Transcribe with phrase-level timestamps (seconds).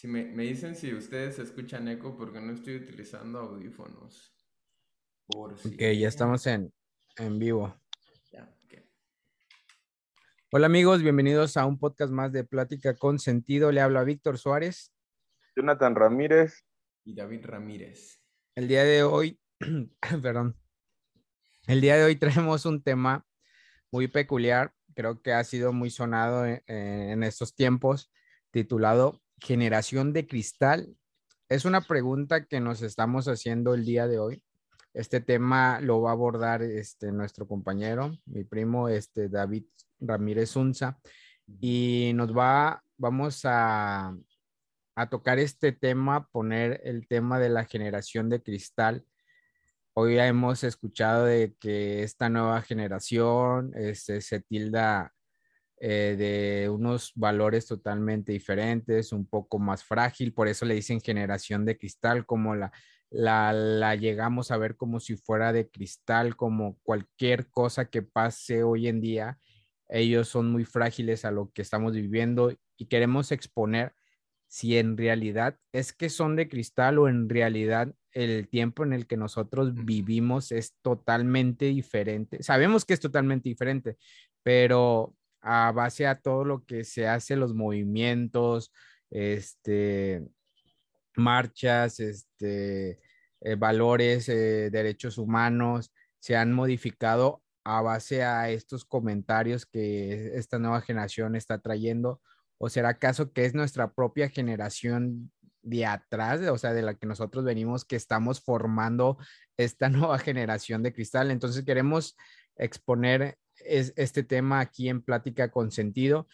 [0.00, 4.34] Si me, me dicen si ustedes escuchan eco porque no estoy utilizando audífonos.
[5.26, 6.72] Por si ok, ya estamos en,
[7.18, 7.78] en vivo.
[8.32, 8.90] Ya, okay.
[10.52, 13.72] Hola amigos, bienvenidos a un podcast más de Plática con Sentido.
[13.72, 14.90] Le habla Víctor Suárez.
[15.54, 16.64] Jonathan Ramírez.
[17.04, 18.22] Y David Ramírez.
[18.54, 19.38] El día de hoy,
[20.22, 20.56] perdón,
[21.66, 23.26] el día de hoy traemos un tema
[23.92, 28.10] muy peculiar, creo que ha sido muy sonado en, en estos tiempos,
[28.50, 30.96] titulado generación de cristal?
[31.48, 34.44] Es una pregunta que nos estamos haciendo el día de hoy.
[34.92, 39.64] Este tema lo va a abordar este, nuestro compañero, mi primo, este, David
[40.00, 40.98] Ramírez Unza,
[41.60, 44.14] y nos va, vamos a,
[44.96, 49.04] a tocar este tema, poner el tema de la generación de cristal.
[49.94, 55.12] Hoy hemos escuchado de que esta nueva generación este, se tilda
[55.80, 61.64] eh, de unos valores totalmente diferentes, un poco más frágil, por eso le dicen generación
[61.64, 62.70] de cristal, como la,
[63.08, 68.62] la, la, llegamos a ver como si fuera de cristal, como cualquier cosa que pase
[68.62, 69.38] hoy en día,
[69.88, 73.94] ellos son muy frágiles a lo que estamos viviendo y queremos exponer
[74.48, 79.06] si en realidad es que son de cristal o en realidad el tiempo en el
[79.06, 82.42] que nosotros vivimos es totalmente diferente.
[82.42, 83.96] Sabemos que es totalmente diferente,
[84.42, 88.72] pero a base a todo lo que se hace, los movimientos,
[89.10, 90.26] este,
[91.16, 93.00] marchas, este,
[93.40, 100.58] eh, valores, eh, derechos humanos, se han modificado a base a estos comentarios que esta
[100.58, 102.20] nueva generación está trayendo?
[102.58, 107.06] ¿O será acaso que es nuestra propia generación de atrás, o sea, de la que
[107.06, 109.18] nosotros venimos, que estamos formando
[109.56, 111.30] esta nueva generación de cristal?
[111.30, 112.16] Entonces queremos
[112.56, 116.26] exponer es este tema aquí en Plática con Sentido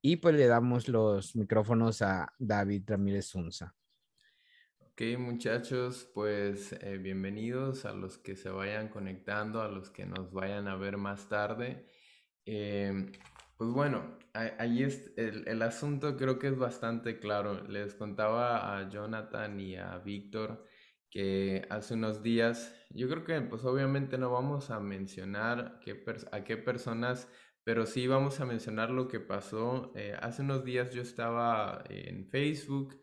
[0.00, 3.74] y pues le damos los micrófonos a David Ramírez Unza.
[4.80, 10.32] Ok, muchachos, pues eh, bienvenidos a los que se vayan conectando, a los que nos
[10.32, 11.86] vayan a ver más tarde.
[12.44, 13.10] Em,
[13.56, 17.66] pues bueno, ahí es el, el, asunto creo que es bastante claro.
[17.66, 20.64] Les contaba a Jonathan y a Víctor
[21.14, 25.80] que hace unos días, yo creo que pues obviamente no vamos a mencionar
[26.32, 27.28] a qué personas,
[27.62, 29.92] pero sí vamos a mencionar lo que pasó.
[29.94, 33.00] Eh, hace unos días yo estaba en Facebook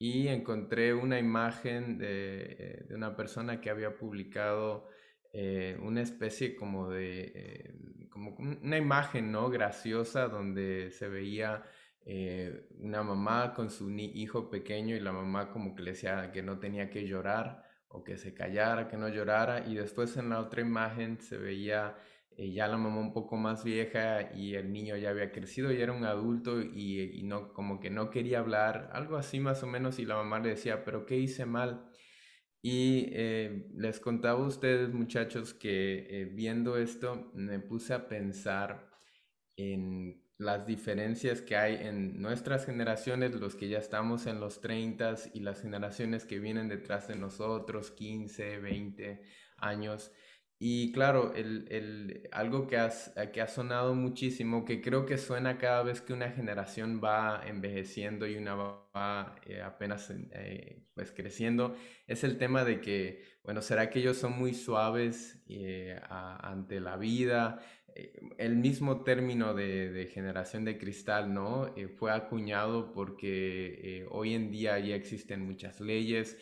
[0.00, 4.88] y encontré una imagen de, eh, una persona que había publicado
[5.32, 7.72] eh, una especie como de,
[8.10, 9.48] como una imagen, ¿no?
[9.48, 11.62] Graciosa donde se veía
[12.06, 16.42] eh, una mamá con su hijo pequeño y la mamá como que le decía que
[16.42, 20.40] no tenía que llorar o que se callara, que no llorara y después en la
[20.40, 21.96] otra imagen se veía
[22.36, 25.80] eh, ya la mamá un poco más vieja y el niño ya había crecido y
[25.80, 29.98] era un adulto y, no como que no quería hablar, algo así más o menos
[29.98, 31.90] y la mamá le decía, pero ¿qué hice mal?
[32.60, 38.90] Y eh, les contaba a ustedes muchachos que viendo esto me puse a pensar
[39.56, 45.14] en las diferencias que hay en nuestras generaciones, los que ya estamos en los 30
[45.34, 49.22] y las generaciones que vienen detrás de nosotros, 15, 20
[49.58, 50.12] años.
[50.58, 55.58] Y claro, el, el, algo que, has, que ha sonado muchísimo, que creo que suena
[55.58, 61.76] cada vez que una generación va envejeciendo y una va eh, apenas eh, pues creciendo,
[62.06, 66.96] es el tema de que, bueno, ¿será que ellos son muy suaves eh, ante la
[66.96, 67.60] vida?
[68.38, 71.72] El mismo término de, generación de cristal, ¿no?
[71.76, 76.38] Eh, fue acuñado porque eh, hoy en día ya existen muchas leyes.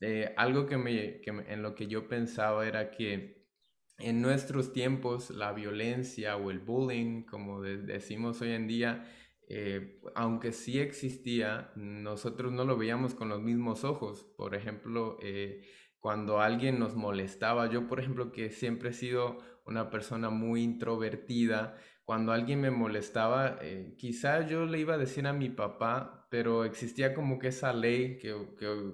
[0.00, 3.46] Eh, algo que, me, en lo que yo pensaba era que
[3.98, 9.10] en nuestros tiempos la violencia o el bullying, como decimos hoy en día,
[10.14, 14.24] aunque sí existía, nosotros no lo veíamos con los mismos ojos.
[14.36, 15.18] Por ejemplo,
[15.98, 21.76] cuando alguien nos molestaba, yo por ejemplo que siempre he sido una persona muy introvertida,
[22.06, 26.64] cuando alguien me molestaba, eh, quizá yo le iba a decir a mi papá, pero
[26.64, 28.32] existía como que esa ley que,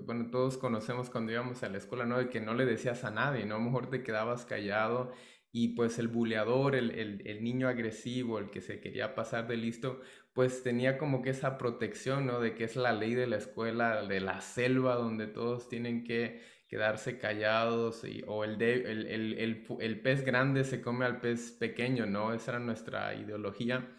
[0.07, 2.17] bueno, todos conocemos cuando íbamos a la escuela, ¿no?
[2.19, 3.57] De que no le decías a nadie, ¿no?
[3.57, 5.13] A lo mejor te quedabas callado
[5.53, 9.59] y pues el buleador, el, el, el, niño agresivo, el que se quería pasar de
[9.59, 10.01] listo,
[10.33, 12.41] pues tenía como que esa protección, ¿no?
[12.41, 16.41] De que es la ley de la escuela, de la selva, donde todos tienen que
[16.73, 22.07] quedarse callados y, o el, el, el, el, pez grande se come al pez pequeño,
[22.07, 22.33] ¿no?
[22.33, 23.95] Esa era nuestra ideología.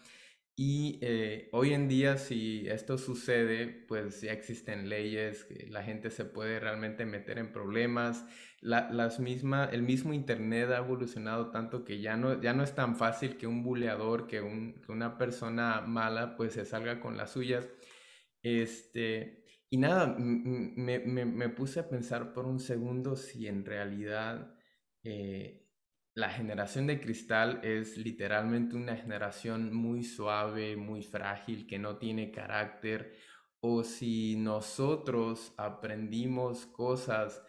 [0.56, 6.24] Y eh, hoy en día, si esto sucede, pues ya existen leyes, la gente se
[6.24, 8.26] puede realmente meter en problemas.
[8.60, 12.74] La, las misma, el mismo Internet ha evolucionado tanto que ya no, ya no es
[12.74, 17.16] tan fácil que un buleador, que, un, que una persona mala, pues se salga con
[17.16, 17.68] las suyas.
[18.42, 19.43] Este,
[19.74, 24.54] y nada, me, puse a pensar por un segundo si en realidad
[25.02, 25.66] eh,
[26.14, 32.30] la generación de cristal es literalmente una generación muy suave, muy frágil, que no tiene
[32.30, 33.16] carácter,
[33.58, 37.42] o si nosotros aprendimos cosas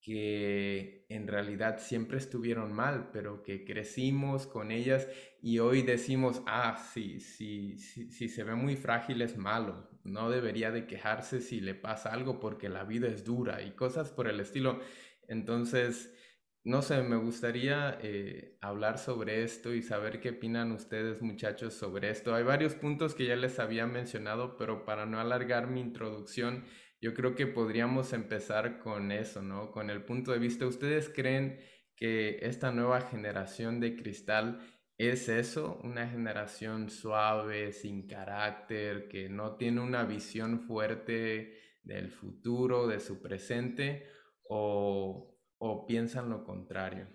[0.00, 5.06] que en realidad siempre estuvieron mal, pero que crecimos con ellas
[5.40, 10.70] y hoy decimos, ah, sí, sí, si se ve muy frágil es malo, no debería
[10.70, 14.40] de quejarse si le pasa algo porque la vida es dura y cosas por el
[14.40, 14.80] estilo.
[15.28, 16.12] Entonces,
[16.64, 22.10] no sé, me gustaría eh, hablar sobre esto y saber qué opinan ustedes muchachos sobre
[22.10, 22.34] esto.
[22.34, 26.64] Hay varios puntos que ya les había mencionado, pero para no alargar mi introducción,
[27.00, 29.70] yo creo que podríamos empezar con eso, ¿no?
[29.70, 31.60] Con el punto de vista, ¿ustedes creen
[31.94, 34.60] que esta nueva generación de cristal
[34.98, 35.80] es eso?
[35.84, 43.22] Una generación suave, sin carácter, que no tiene una visión fuerte del futuro, de su
[43.22, 44.06] presente,
[44.48, 47.06] o o piensan lo contrario?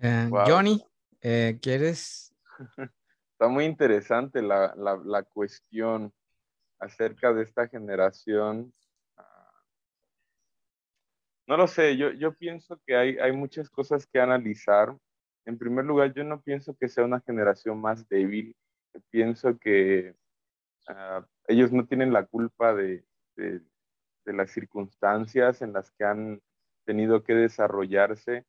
[0.00, 0.82] Eh, Johnny,
[1.20, 2.34] eh, ¿quieres?
[3.32, 6.12] Está muy interesante la, la, cuestión
[6.78, 8.72] acerca de esta generación.
[9.16, 9.64] Ah,
[11.46, 14.96] no lo sé, yo, yo pienso que hay, hay muchas cosas que analizar.
[15.48, 18.54] En primer lugar, yo no pienso que sea una generación más débil.
[19.08, 20.14] Pienso que
[20.88, 23.02] ah, ellos no tienen la culpa de,
[24.26, 26.42] las circunstancias en las que han
[26.84, 28.44] tenido que desarrollarse.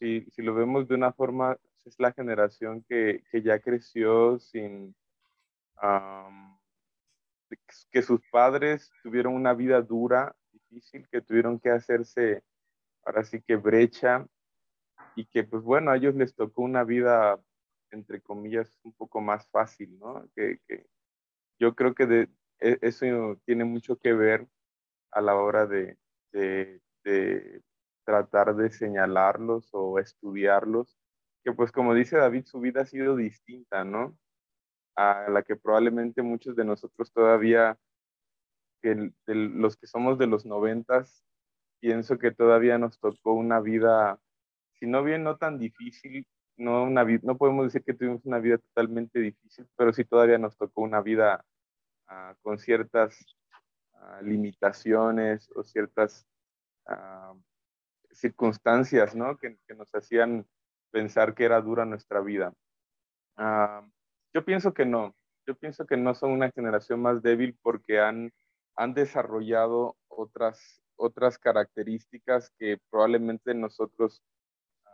[0.00, 4.96] Si, lo vemos de una forma, es la generación que ya creció sin
[7.92, 12.42] que sus padres tuvieron una vida dura, difícil, que tuvieron que hacerse
[13.04, 14.26] ahora sí que brecha
[15.16, 17.40] y que pues bueno, a ellos les tocó una vida
[17.90, 20.26] entre comillas un poco más fácil, ¿no?
[20.34, 20.86] Que, que
[21.58, 22.28] yo creo que de,
[22.62, 24.48] e, eso tiene mucho que ver
[25.12, 25.98] a la hora de,
[28.04, 30.96] tratar de señalarlos o estudiarlos,
[31.44, 34.16] que pues como dice David, su vida ha sido distinta, ¿no?
[34.96, 37.78] A la que probablemente muchos de nosotros todavía,
[38.82, 41.24] que los que somos de los noventas,
[41.80, 44.20] pienso que todavía nos tocó una vida,
[44.82, 46.26] si no bien no tan difícil,
[46.56, 50.56] no, una, no podemos decir que tuvimos una vida totalmente difícil, pero sí todavía nos
[50.56, 51.44] tocó una vida
[52.08, 53.16] ah, con ciertas
[54.22, 56.26] limitaciones o ciertas
[56.86, 57.32] ah,
[58.10, 59.38] circunstancias ¿no?
[59.38, 60.48] que, nos hacían
[60.90, 62.52] pensar que era dura nuestra vida.
[64.34, 65.14] Yo pienso que no,
[65.46, 68.32] yo pienso que no son una generación más débil porque han,
[68.74, 74.24] han desarrollado otras, otras características que probablemente nosotros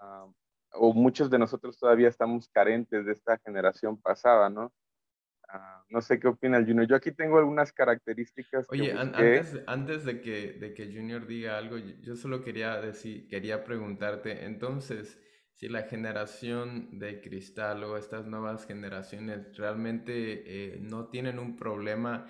[0.01, 0.27] ah,
[0.73, 4.73] o muchos de nosotros todavía estamos carentes de esta generación pasada, ¿no?
[5.49, 6.87] Ah, no sé qué opina el Junior.
[6.87, 8.67] Yo aquí tengo algunas características.
[8.69, 13.65] Oye, antes, antes de, que, de que Junior diga algo, yo solo quería decir, quería
[13.65, 15.19] preguntarte, entonces,
[15.55, 22.27] si la generación de cristal o estas nuevas generaciones realmente eh, no tienen un problema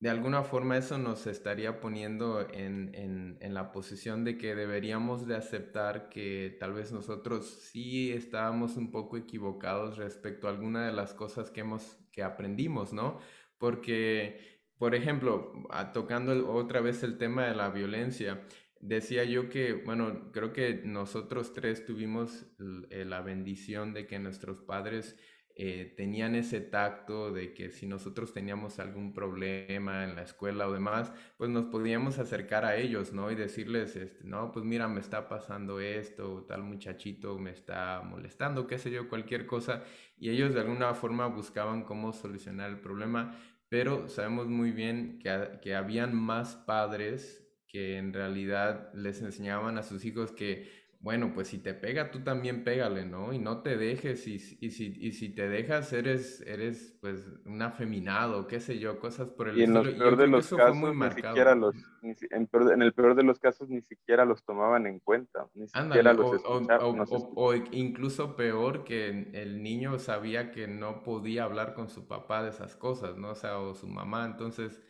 [0.00, 5.36] de alguna forma eso nos estaría poniendo en, en, la posición de que deberíamos de
[5.36, 11.12] aceptar que tal vez nosotros sí estábamos un poco equivocados respecto a alguna de las
[11.12, 13.18] cosas que hemos que aprendimos, ¿no?
[13.58, 15.52] Porque, por ejemplo,
[15.92, 18.46] tocando otra vez el tema de la violencia,
[18.80, 22.46] decía yo que, bueno, creo que nosotros tres tuvimos
[22.88, 25.18] eh, la bendición de que nuestros padres
[25.62, 30.72] eh, tenían ese tacto de que si nosotros teníamos algún problema en la escuela o
[30.72, 33.30] demás, pues nos podíamos acercar a ellos, ¿no?
[33.30, 38.66] Y decirles, este, no, pues mira, me está pasando esto, tal muchachito me está molestando,
[38.66, 39.84] qué sé yo, cualquier cosa.
[40.16, 43.36] Y ellos de alguna forma buscaban cómo solucionar el problema,
[43.68, 49.82] pero sabemos muy bien que, que habían más padres que en realidad les enseñaban a
[49.82, 53.32] sus hijos que bueno, pues si te pega, tú también pégale, ¿no?
[53.32, 57.62] Y no te dejes, y, y, si, y si te dejas, eres, eres pues un
[57.62, 59.96] afeminado, qué sé yo, cosas por el y en estilo.
[59.96, 64.26] peor de los casos, ni siquiera los, en, el peor de los casos, ni siquiera
[64.26, 67.06] los tomaban en cuenta, ni siquiera los escuchaban.
[67.34, 72.50] O, incluso peor que el niño sabía que no podía hablar con su papá de
[72.50, 73.30] esas cosas, ¿no?
[73.30, 74.82] O sea, o su mamá, entonces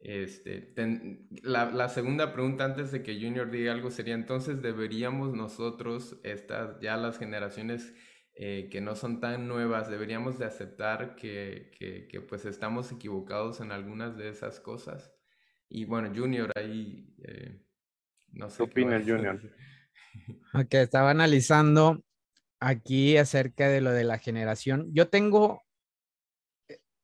[0.00, 0.74] este,
[1.42, 6.96] la, segunda pregunta antes de que Junior diga algo sería, entonces deberíamos nosotros, estas ya
[6.96, 7.92] las generaciones
[8.34, 11.72] eh, que no son tan nuevas, deberíamos de aceptar que,
[12.08, 15.12] que, pues estamos equivocados en algunas de esas cosas.
[15.68, 17.60] Y bueno, Junior ahí, eh,
[18.32, 18.58] no sé.
[18.58, 19.40] ¿Qué opina Junior?
[20.54, 22.02] Ok, estaba analizando
[22.58, 24.88] aquí acerca de lo de la generación.
[24.92, 25.62] Yo tengo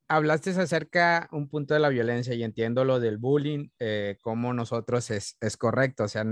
[0.08, 5.10] hablaste acerca un punto de la violencia y entiendo lo del bullying, eh, como nosotros
[5.10, 6.24] es, es, correcto, o sea,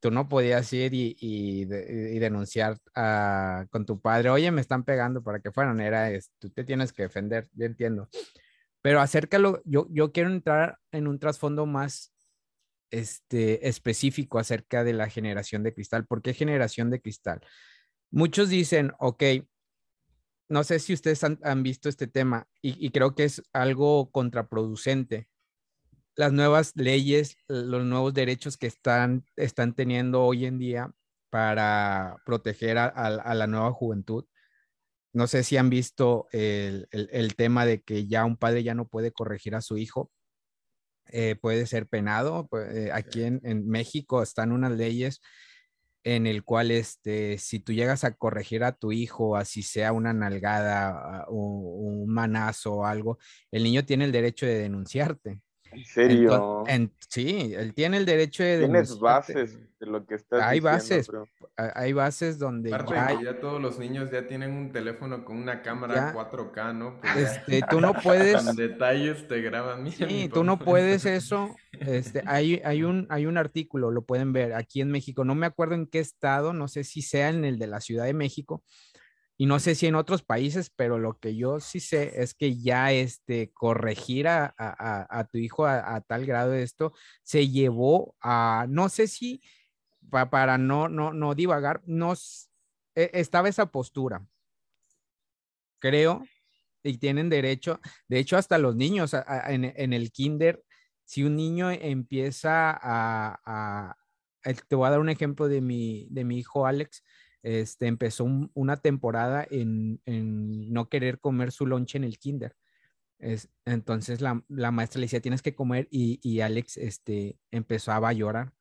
[0.00, 4.84] tú no podías ir y, y, y denunciar a, con tu padre, oye, me están
[4.84, 8.08] pegando para que fueran, era, es, tú te tienes que defender, yo entiendo.
[8.82, 12.12] Pero acércalo, yo, yo quiero entrar en un trasfondo más
[12.90, 16.06] este, específico acerca de la generación de cristal.
[16.06, 17.40] ¿Por qué generación de cristal?
[18.10, 19.22] Muchos dicen, ok,
[20.50, 25.28] no sé si ustedes han, visto este tema y, creo que es algo contraproducente.
[26.16, 30.90] Las nuevas leyes, los nuevos derechos que están, están teniendo hoy en día
[31.30, 34.24] para proteger a, la nueva juventud.
[35.12, 36.88] No sé si han visto el,
[37.36, 40.10] tema de que ya un padre ya no puede corregir a su hijo,
[41.06, 42.48] eh, puede ser penado.
[42.48, 45.20] Pues, eh, aquí en, en, México están unas leyes
[46.04, 50.12] en el cual este, si tú llegas a corregir a tu hijo, así sea una
[50.12, 53.18] nalgada o un manazo o algo,
[53.50, 55.40] el niño tiene el derecho de denunciarte.
[55.72, 56.64] ¿En serio?
[57.08, 61.10] sí, él tiene el derecho de Tienes bases de lo que estás Hay bases,
[61.56, 66.12] hay bases donde ya, ya todos los niños ya tienen un teléfono con una cámara
[66.14, 67.00] 4K, ¿no?
[67.14, 68.42] Pues este, tú no puedes...
[68.42, 69.90] Con detalles te graban.
[69.90, 71.54] sí, tú no puedes eso.
[71.80, 75.46] Este, hay, hay, un, hay un artículo, lo pueden ver, aquí en México, no me
[75.46, 78.62] acuerdo en qué estado, no sé si sea en el de la Ciudad de México,
[79.40, 82.60] y no sé si en otros países, pero lo que yo sí sé es que
[82.60, 86.92] ya este, corregir a, a, tu hijo a, tal grado de esto
[87.22, 89.40] se llevó a, no sé si,
[90.10, 92.50] para no, no, no divagar, nos,
[92.94, 94.26] e, estaba esa postura,
[95.78, 96.22] creo,
[96.82, 99.14] y tienen derecho, de hecho hasta los niños
[99.46, 100.62] en, en, el kinder,
[101.06, 103.96] si un niño empieza a,
[104.68, 107.02] te voy a dar un ejemplo de mi, de mi hijo Alex,
[107.42, 112.56] este, empezó una temporada en, no querer comer su lonche en el kinder.
[113.18, 118.52] Es, entonces la, maestra le decía, tienes que comer y, Alex este, empezaba a llorar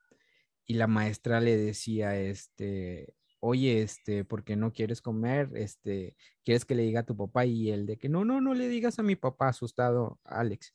[0.65, 5.49] y la maestra le decía, este, oye, este, ¿por qué no quieres comer?
[5.55, 7.45] Este, ¿quieres que le diga a tu papá?
[7.45, 10.73] Y él de que no, no, no le digas a mi papá, asustado, Alex.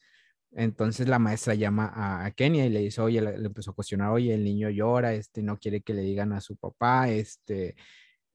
[0.56, 4.34] Entonces la maestra llama a, Kenia y le dice, oye, le, empezó a cuestionar, oye,
[4.34, 7.75] el niño llora, este, no quiere que le digan a su papá, este,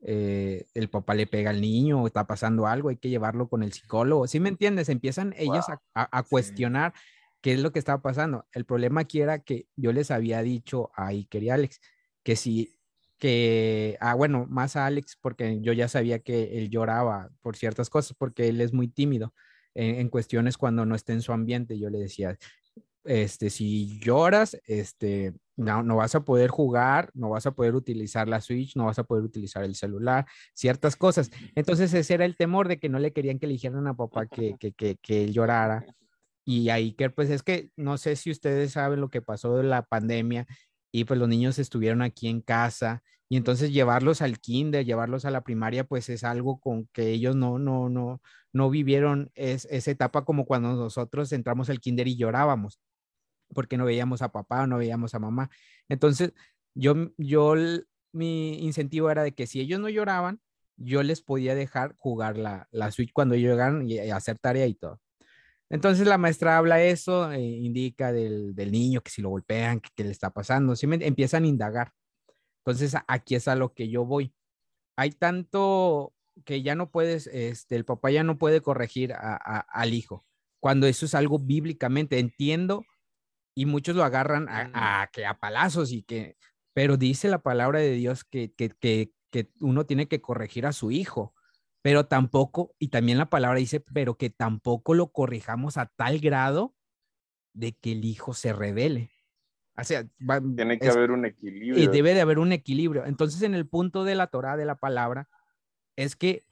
[0.02, 3.72] eh, el papá le pega al niño, está pasando algo, hay que llevarlo con el
[3.72, 4.28] psicólogo.
[4.28, 4.90] ¿Sí me entiendes?
[4.90, 6.94] Empiezan ellos a, cuestionar
[7.42, 8.46] qué es lo que estaba pasando.
[8.52, 11.80] El problema aquí era que yo les había dicho a Iker y Alex
[12.24, 12.78] que si,
[13.18, 17.90] que, ah, bueno, más a Alex, porque yo ya sabía que él lloraba por ciertas
[17.90, 19.34] cosas, porque él es muy tímido
[19.76, 21.78] en, cuestiones cuando no está en su ambiente.
[21.78, 22.38] Yo le decía,
[23.04, 28.28] este, si lloras, este, no, no vas a poder jugar, no vas a poder utilizar
[28.28, 31.32] la Switch, no vas a poder utilizar el celular, ciertas cosas.
[31.56, 34.26] Entonces ese era el temor de que no le querían que le dijeran a papá
[34.26, 35.86] que, que, que, que él llorara.
[36.46, 39.64] Y ahí que pues es que no sé si ustedes saben lo que pasó de
[39.64, 40.48] la pandemia
[40.92, 45.32] y pues los niños estuvieron aquí en casa y entonces llevarlos al kinder, llevarlos a
[45.32, 48.22] la primaria, pues es algo con que ellos no, no, no,
[48.54, 52.80] no vivieron es, esa etapa como cuando nosotros entramos al kinder y llorábamos,
[53.54, 55.50] porque no veíamos a papá, no veíamos a mamá.
[55.90, 56.34] Entonces,
[56.74, 57.56] yo, yo,
[58.12, 60.42] mi incentivo era de que si ellos no lloraban,
[60.78, 65.00] yo les podía dejar jugar la, la Switch cuando llegaran y, hacer tarea y todo.
[65.70, 70.04] Entonces la maestra habla eso, eh, indica del, del, niño que si lo golpean, que,
[70.04, 71.94] le está pasando, si me, empiezan a indagar.
[72.66, 74.34] Entonces, aquí es a lo que yo voy.
[74.98, 76.14] Hay tanto
[76.46, 80.26] que ya no puedes, este, el papá ya no puede corregir a, al hijo,
[80.60, 82.86] cuando eso es algo bíblicamente, entiendo,
[83.56, 86.38] y muchos lo agarran a, a, que a palazos y que,
[86.74, 90.74] pero dice la palabra de Dios que, que, que, que uno tiene que corregir a
[90.74, 91.34] su hijo,
[91.82, 96.76] pero tampoco, y también la palabra dice, pero que tampoco lo corrijamos a tal grado
[97.54, 99.12] de que el hijo se revele.
[99.78, 100.06] O sea,
[100.56, 101.82] tiene que haber un equilibrio.
[101.82, 103.06] Y debe de haber un equilibrio.
[103.06, 105.30] Entonces, en el punto de la Torah, de la palabra,
[105.96, 106.44] es que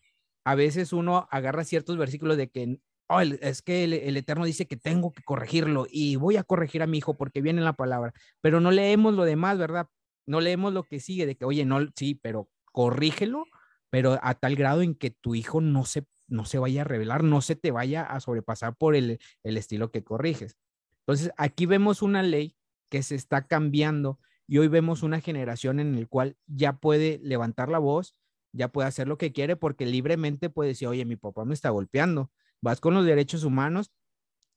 [0.46, 4.78] a veces uno agarra ciertos versículos de que oh, es que el, Eterno dice que
[4.78, 8.60] tengo que corregirlo y voy a corregir a mi hijo porque viene la palabra, pero
[8.60, 9.88] no leemos lo demás, ¿verdad?
[10.26, 13.46] No leemos lo que sigue de que, oye, no, sí, pero corrígelo,
[13.90, 17.24] pero a tal grado en que tu hijo no se, no se vaya a revelar,
[17.24, 20.58] no se te vaya a sobrepasar por el, el estilo que corriges.
[21.06, 22.56] Entonces, aquí vemos una ley
[22.90, 27.70] que se está cambiando y hoy vemos una generación en el cual ya puede levantar
[27.70, 28.16] la voz,
[28.54, 31.70] ya puede hacer lo que quiere porque libremente puede decir, oye, mi papá me está
[31.70, 32.32] golpeando.
[32.62, 33.92] Vas con los derechos humanos,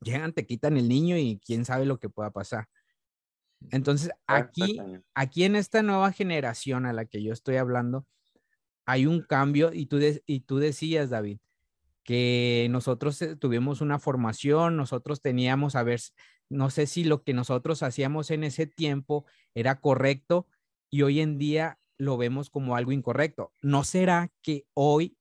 [0.00, 2.68] llegan, te quitan el niño y quién sabe lo que pueda pasar.
[3.70, 4.80] Entonces, aquí,
[5.14, 8.06] aquí en esta nueva generación a la que yo estoy hablando,
[8.86, 11.38] hay un cambio y tú, y tú decías, David,
[12.04, 16.00] que nosotros eh, tuvimos una formación, nosotros teníamos, a ver,
[16.48, 20.46] no sé si lo que nosotros hacíamos en ese tiempo era correcto
[20.90, 23.52] y hoy en día lo vemos como algo incorrecto.
[23.62, 25.16] ¿No será que hoy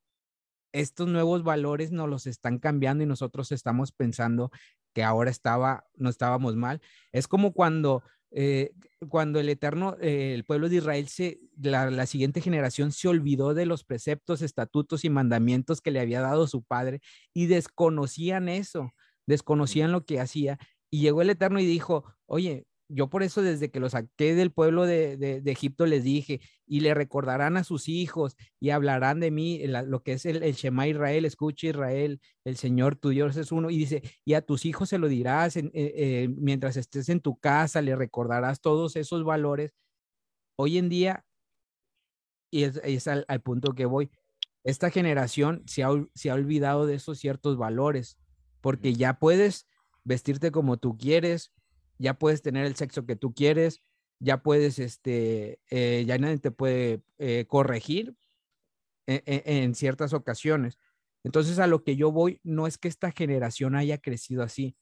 [0.71, 4.49] estos nuevos valores nos los están cambiando y nosotros estamos pensando
[4.93, 6.81] que ahora estaba, no estábamos mal?
[7.11, 8.01] Es como cuando
[8.31, 8.71] eh,
[9.09, 13.53] cuando el Eterno, eh, el pueblo de Israel, se, la, la, siguiente generación se olvidó
[13.53, 17.01] de los preceptos, estatutos y mandamientos que le había dado su padre
[17.33, 18.91] y desconocían eso,
[19.25, 20.59] desconocían lo que hacía.
[20.91, 24.51] Y llegó el Eterno y dijo, oye, yo por eso desde que lo saqué del
[24.51, 29.61] pueblo de, Egipto les dije, y le recordarán a sus hijos y hablarán de mí,
[29.67, 33.69] lo que es el, el, Shema Israel, escucha Israel, el Señor tu Dios es uno,
[33.69, 37.39] y dice, y a tus hijos se lo dirás eh, eh, mientras estés en tu
[37.39, 39.73] casa, le recordarás todos esos valores.
[40.55, 41.25] Hoy en día,
[42.51, 44.09] y es, al, punto que voy,
[44.63, 48.17] esta generación se ha, se ha olvidado de esos ciertos valores,
[48.61, 49.67] porque ya puedes
[50.03, 51.53] vestirte como tú quieres,
[51.99, 53.83] ya puedes tener el sexo que tú quieres,
[54.19, 58.15] ya puedes, este, eh, ya nadie te puede eh, corregir
[59.07, 60.79] e, e, en, ciertas ocasiones.
[61.23, 64.75] Entonces a lo que yo voy no es que esta generación haya crecido así.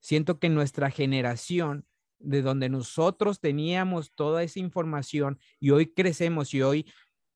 [0.00, 1.86] Siento que nuestra generación,
[2.18, 6.86] de donde nosotros teníamos toda esa información y hoy crecemos y hoy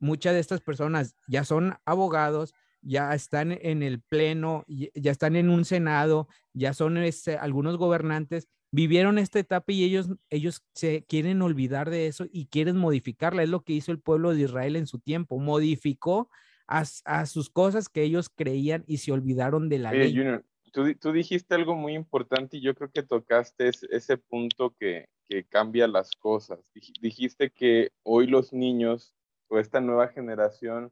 [0.00, 5.50] muchas de estas personas ya son abogados, ya están en el pleno, ya están en
[5.50, 6.96] un senado, ya son
[7.40, 12.76] algunos gobernantes vivieron esta etapa y ellos, ellos se quieren olvidar de eso y quieren
[12.76, 13.42] modificarla.
[13.42, 15.38] Es lo que hizo el pueblo de Israel en su tiempo.
[15.38, 16.30] Modificó
[16.66, 16.84] a,
[17.26, 20.14] sus cosas que ellos creían y se olvidaron de la ley.
[20.14, 25.08] Junior, tú, dijiste algo muy importante y yo creo que tocaste ese punto que,
[25.50, 26.58] cambia las cosas.
[27.02, 29.14] Dijiste que hoy los niños
[29.48, 30.90] o esta nueva generación,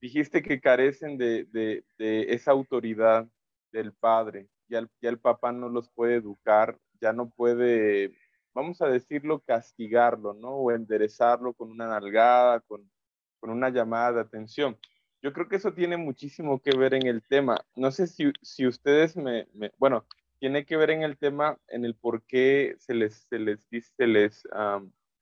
[0.00, 1.84] dijiste que carecen de
[2.28, 3.28] esa autoridad
[3.70, 8.16] del padre ya el, papá no los puede educar, ya no puede,
[8.54, 10.50] vamos a decirlo, castigarlo, ¿no?
[10.50, 12.90] O enderezarlo con una nalgada, con,
[13.38, 14.76] con una llamada de atención.
[15.22, 17.64] Yo creo que eso tiene muchísimo que ver en el tema.
[17.74, 19.48] No sé si, si ustedes me,
[19.78, 20.06] bueno,
[20.38, 23.92] tiene que ver en el tema, en el por qué se les, se les dice,
[23.96, 24.46] se les,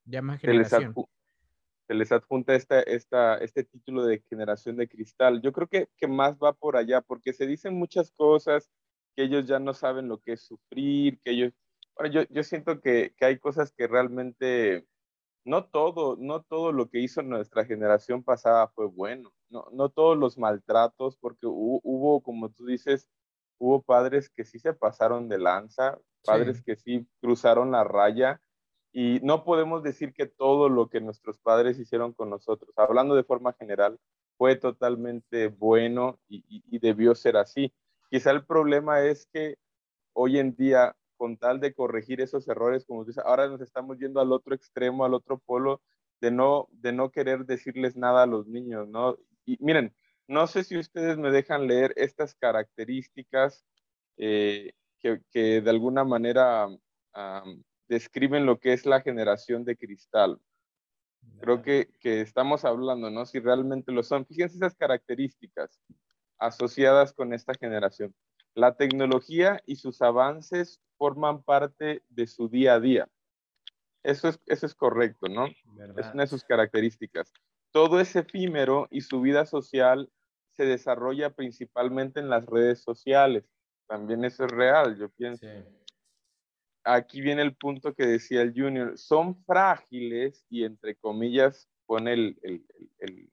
[0.06, 5.40] Llama se les, se les adjunta esta, esta, este título de generación de cristal.
[5.42, 8.70] Yo creo que, que más va por allá, porque se dicen muchas cosas,
[9.14, 11.52] que ellos ya no saben lo que es sufrir, que ellos,
[11.96, 14.86] bueno, yo, yo siento que, que, hay cosas que realmente,
[15.44, 20.18] no todo, no todo lo que hizo nuestra generación pasada fue bueno, no, no todos
[20.18, 23.08] los maltratos, porque hubo, como tú dices,
[23.58, 28.40] hubo padres que sí se pasaron de lanza, padres que sí cruzaron la raya,
[28.92, 33.24] y no podemos decir que todo lo que nuestros padres hicieron con nosotros, hablando de
[33.24, 33.98] forma general,
[34.36, 37.72] fue totalmente bueno y, y debió ser así
[38.14, 39.56] Quizá el problema es que
[40.12, 44.20] hoy en día, con tal de corregir esos errores, como dice, ahora nos estamos yendo
[44.20, 45.82] al otro extremo, al otro polo,
[46.20, 49.18] de no, de no querer decirles nada a los niños, ¿no?
[49.44, 49.92] Y miren,
[50.28, 53.66] no sé si ustedes me dejan leer estas características
[54.16, 56.68] eh, que, de alguna manera
[57.88, 60.38] describen lo que es la generación de cristal.
[61.40, 63.26] Creo que, que, estamos hablando, ¿no?
[63.26, 64.24] Si realmente lo son.
[64.24, 65.80] Fíjense esas características
[66.38, 68.14] asociadas con esta generación.
[68.54, 73.08] La tecnología y sus avances forman parte de su día a día.
[74.04, 75.46] Eso es, eso es correcto, ¿no?
[75.96, 77.32] Es una de sus características.
[77.72, 80.10] Todo es efímero y su vida social
[80.52, 83.44] se desarrolla principalmente en las redes sociales.
[83.86, 85.46] También eso es real, yo pienso.
[86.84, 88.96] Aquí viene el punto que decía el Junior.
[88.98, 92.64] Son frágiles y entre comillas pone el, el,
[92.98, 93.30] el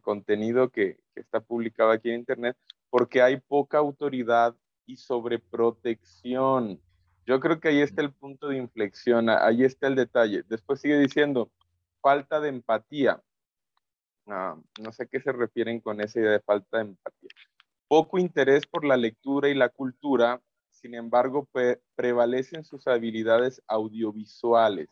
[0.00, 2.56] contenido que, está publicado aquí en Internet,
[2.90, 6.80] porque hay poca autoridad y sobreprotección.
[7.24, 10.44] Yo creo que ahí está el punto de inflexión, ahí está el detalle.
[10.48, 11.50] Después sigue diciendo,
[12.00, 13.22] falta de empatía.
[14.26, 17.30] Ah, no sé qué se refieren con esa idea de falta de empatía.
[17.88, 21.48] Poco interés por la lectura y la cultura, sin embargo,
[21.94, 24.88] prevalecen sus habilidades audiovisuales.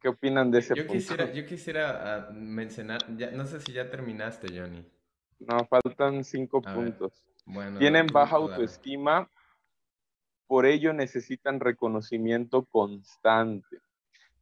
[0.00, 4.48] ¿Qué opinan de ese yo Quisiera, yo quisiera ah, mencionar, no sé si ya terminaste,
[4.48, 4.84] Johnny.
[5.38, 7.24] No, faltan cinco puntos.
[7.78, 9.30] Tienen baja autoestima,
[10.48, 13.78] por ello necesitan reconocimiento constante.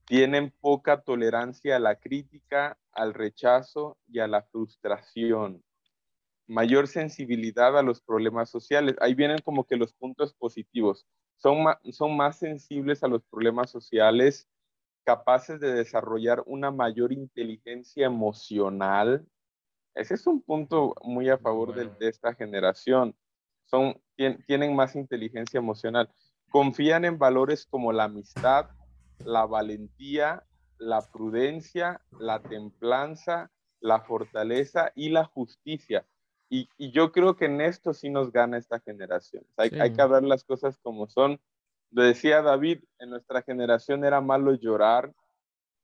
[0.06, 5.62] Tienen poca tolerancia a la crítica, al rechazo y a la frustración.
[6.46, 8.96] Mayor sensibilidad a los problemas sociales.
[9.00, 11.06] Ahí vienen como que los puntos positivos.
[11.36, 11.58] Son,
[11.90, 14.48] son más sensibles a los problemas sociales,
[15.06, 19.24] capaces de desarrollar una mayor inteligencia emocional.
[19.94, 23.14] Ese es un punto muy a favor de, esta generación.
[23.66, 26.10] Son, tienen más inteligencia emocional.
[26.50, 28.66] Confían en valores como la amistad,
[29.24, 30.44] la valentía,
[30.76, 36.04] la prudencia, la templanza, la fortaleza y la justicia.
[36.50, 39.44] Y, yo creo que en esto sí nos gana esta generación.
[39.56, 41.40] Hay, hay que hablar las cosas como son.
[41.90, 45.12] Lo decía David, en nuestra generación era malo llorar,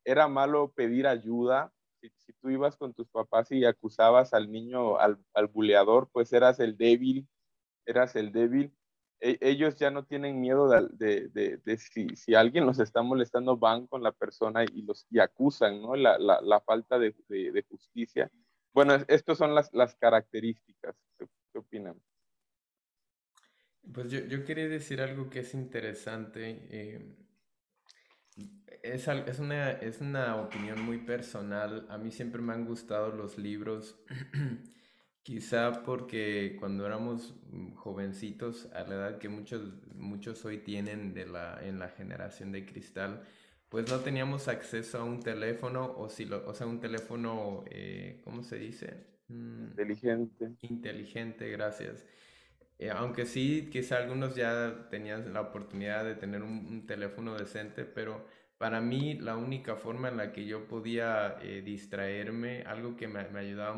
[0.04, 1.72] era malo pedir ayuda.
[2.00, 6.58] Si, tú ibas con tus papás y acusabas al niño, al, al buleador, pues eras
[6.58, 7.28] el débil,
[7.86, 8.74] eras el débil.
[9.20, 13.56] E, ellos ya no tienen miedo de, de, de, si, si, alguien los está molestando,
[13.56, 15.94] van con la persona y los y acusan, ¿no?
[15.94, 17.14] La, la, la falta de,
[17.70, 18.30] justicia.
[18.74, 20.96] Bueno, estas son las, las características.
[21.18, 22.00] ¿Qué, opinan?
[23.92, 26.66] Pues yo, yo, quería decir algo que es interesante.
[26.70, 27.16] Eh,
[28.82, 31.86] es, es, una, es una opinión muy personal.
[31.88, 33.96] A mí siempre me han gustado los libros.
[35.22, 39.62] Quizá porque cuando éramos mm, jovencitos, a la edad que muchos,
[39.94, 43.22] muchos hoy tienen de la, en la generación de cristal,
[43.68, 48.20] pues no teníamos acceso a un teléfono o, si lo, o sea, un teléfono, eh,
[48.24, 49.06] ¿cómo se dice?
[49.28, 50.52] Mm, inteligente.
[50.62, 52.04] Inteligente, gracias.
[52.82, 58.26] Eh, aunque sí, quizá algunos ya tenían la oportunidad de tener un, teléfono decente, pero
[58.58, 63.20] para mí la única forma en la que yo podía eh, distraerme, algo que me,
[63.38, 63.76] ayudaba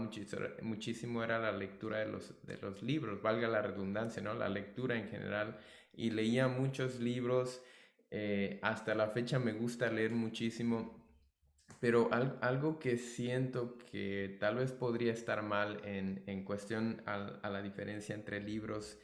[0.63, 4.33] muchísimo, era la lectura de los, de los libros, valga la redundancia, ¿no?
[4.33, 5.59] La lectura en general.
[5.93, 7.63] Y leía muchos libros,
[8.11, 11.04] eh, hasta la fecha me gusta leer muchísimo,
[11.81, 12.11] pero
[12.41, 18.15] algo que siento que tal vez podría estar mal en, en cuestión a, la diferencia
[18.15, 18.99] entre libros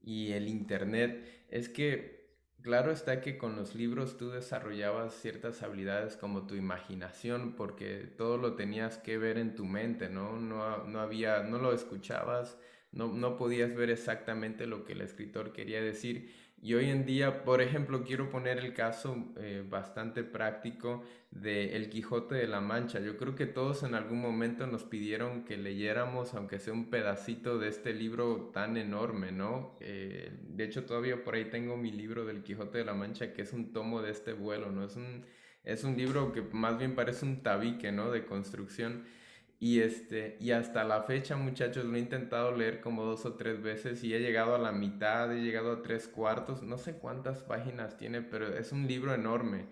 [0.00, 6.16] y el Internet es que, claro está que con los libros tú desarrollabas ciertas habilidades
[6.16, 10.38] como tu imaginación, porque todo lo tenías que ver en tu mente, ¿no?
[10.38, 12.58] No, no había, no lo escuchabas,
[12.92, 16.30] no, no podías ver exactamente lo que el escritor quería decir
[16.62, 21.90] y hoy en día, por ejemplo, quiero poner el caso eh, bastante práctico de El
[21.90, 23.00] Quijote de la Mancha.
[23.00, 27.58] Yo creo que todos en algún momento nos pidieron que leyéramos, aunque sea un pedacito
[27.58, 29.76] de este libro tan enorme, ¿no?
[29.80, 33.42] Eh, de hecho, todavía por ahí tengo mi libro del Quijote de la Mancha, que
[33.42, 34.84] es un tomo de este vuelo, ¿no?
[34.84, 35.24] Es un,
[35.64, 38.12] es un libro que más bien parece un tabique, ¿no?
[38.12, 39.02] De construcción.
[39.62, 43.62] Y, este, y hasta la fecha, muchachos, lo he intentado leer como dos o tres
[43.62, 47.44] veces y he llegado a la mitad, he llegado a tres cuartos, no sé cuántas
[47.44, 49.66] páginas tiene, pero es un libro enorme.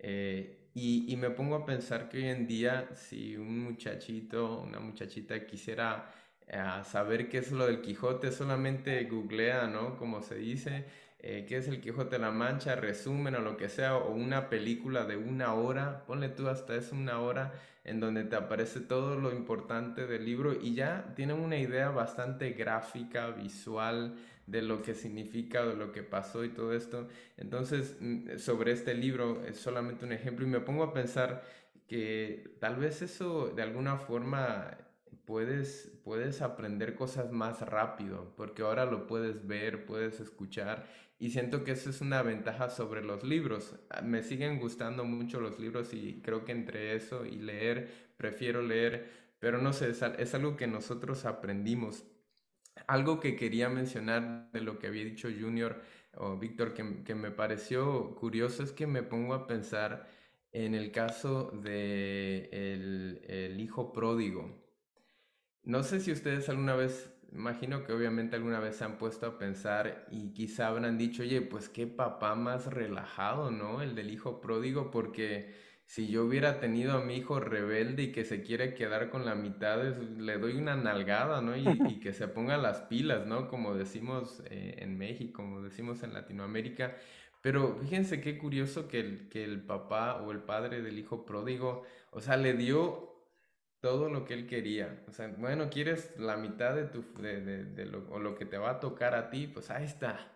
[0.00, 4.80] Eh, y, y, me pongo a pensar que hoy en día, si un muchachito, una
[4.80, 6.10] muchachita quisiera
[6.48, 9.96] eh, saber qué es lo del Quijote, solamente googlea, ¿no?
[9.96, 10.86] Como se dice,
[11.20, 14.50] eh, qué es el Quijote de la Mancha, resumen o lo que sea, o una
[14.50, 17.52] película de una hora, ponle tú hasta es una hora
[17.86, 22.50] en donde te aparece todo lo importante del libro y ya tienen una idea bastante
[22.50, 27.06] gráfica, visual de lo que significa, de lo que pasó y todo esto.
[27.36, 31.44] Entonces, mm, sobre este libro es solamente un ejemplo y me pongo a pensar
[31.86, 34.76] que tal vez eso de alguna forma
[35.24, 40.86] puedes, puedes aprender cosas más rápido, porque ahora lo puedes ver, puedes escuchar
[41.18, 43.74] y siento que eso es una ventaja sobre los libros.
[43.90, 48.62] Ah, me siguen gustando mucho los libros y creo que entre eso y leer, prefiero
[48.62, 52.04] leer, pero no sé, es, algo que nosotros aprendimos.
[52.86, 55.82] Algo que quería mencionar de lo que había dicho Junior
[56.14, 60.06] o Víctor que, que me pareció curioso es que me pongo a pensar
[60.52, 64.62] en el caso de el, el hijo pródigo.
[65.62, 69.38] No sé si ustedes alguna vez imagino que obviamente alguna vez se han puesto a
[69.38, 73.82] pensar y quizá habrán dicho, oye, pues qué papá más relajado, ¿no?
[73.82, 75.54] El del hijo pródigo, porque
[75.86, 79.34] si yo hubiera tenido a mi hijo rebelde y que se quiere quedar con la
[79.34, 81.56] mitad, le doy una nalgada, ¿no?
[81.56, 83.48] Y, que se ponga las pilas, ¿no?
[83.48, 86.96] Como decimos eh, en México, como decimos en Latinoamérica.
[87.40, 91.84] Pero fíjense qué curioso que el, que el papá o el padre del hijo pródigo,
[92.10, 93.15] o sea, le dio
[93.86, 95.04] todo lo que él quería.
[95.06, 98.70] O sea, bueno, quieres la mitad de tu de, lo, o lo que te va
[98.70, 100.32] a tocar a ti, pues ahí está.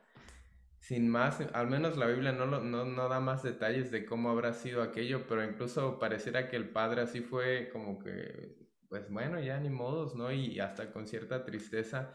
[0.78, 4.52] Sin más, al menos la Biblia no, no, no da más detalles de cómo habrá
[4.52, 8.54] sido aquello, pero incluso pareciera que el padre así fue como que,
[8.88, 10.30] pues bueno, ya ni modos, ¿no?
[10.30, 12.14] Y hasta con cierta tristeza.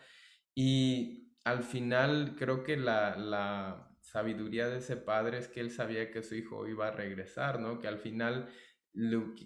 [0.54, 6.12] Y al final creo que la, la sabiduría de ese padre es que él sabía
[6.12, 7.78] que su hijo iba a regresar, ¿no?
[7.80, 8.48] Que al final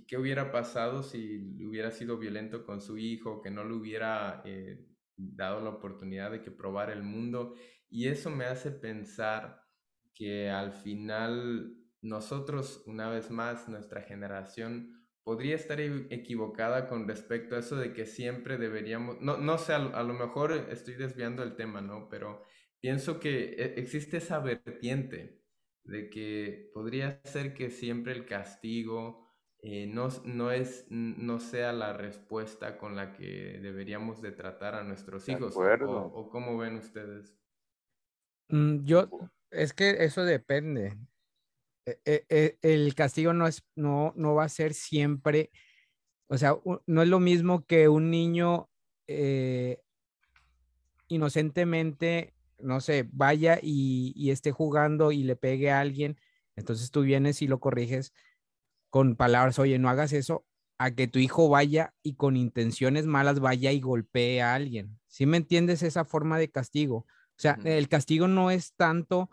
[0.07, 4.85] qué hubiera pasado si hubiera sido violento con su hijo, que no le hubiera eh,
[5.15, 7.55] dado la oportunidad de que probara el mundo.
[7.89, 9.63] Y eso me hace pensar
[10.13, 17.55] que al final nosotros, una vez más, nuestra generación, podría estar e-, equivocada con respecto
[17.55, 21.55] a eso de que siempre deberíamos, no, no sé, a, lo mejor estoy desviando el
[21.55, 22.07] tema, ¿no?
[22.09, 22.43] Pero
[22.79, 25.41] pienso que e-, existe esa vertiente
[25.83, 29.28] de que podría ser que siempre el castigo
[29.61, 34.83] eh, no, no, es, no sea la respuesta con la que deberíamos de tratar a
[34.83, 35.55] nuestros hijos.
[35.55, 37.37] O, o, cómo ven ustedes?
[38.47, 39.09] Mm, yo,
[39.51, 40.97] es que eso depende.
[41.85, 45.51] E, e, e, el castigo no, es, no, no va a ser siempre,
[46.27, 48.69] o sea, no es lo mismo que un niño
[49.07, 49.81] eh,
[51.09, 56.17] inocentemente, no sé, vaya y, y esté jugando y le pegue a alguien,
[56.55, 58.13] entonces tú vienes y lo corriges
[58.89, 60.45] con palabras, oye, no hagas eso,
[60.77, 64.97] a que tu hijo vaya y con intenciones malas vaya y golpee a alguien.
[65.07, 66.97] ¿Sí me entiendes esa forma de castigo?
[66.97, 69.29] O sea, el castigo no es tanto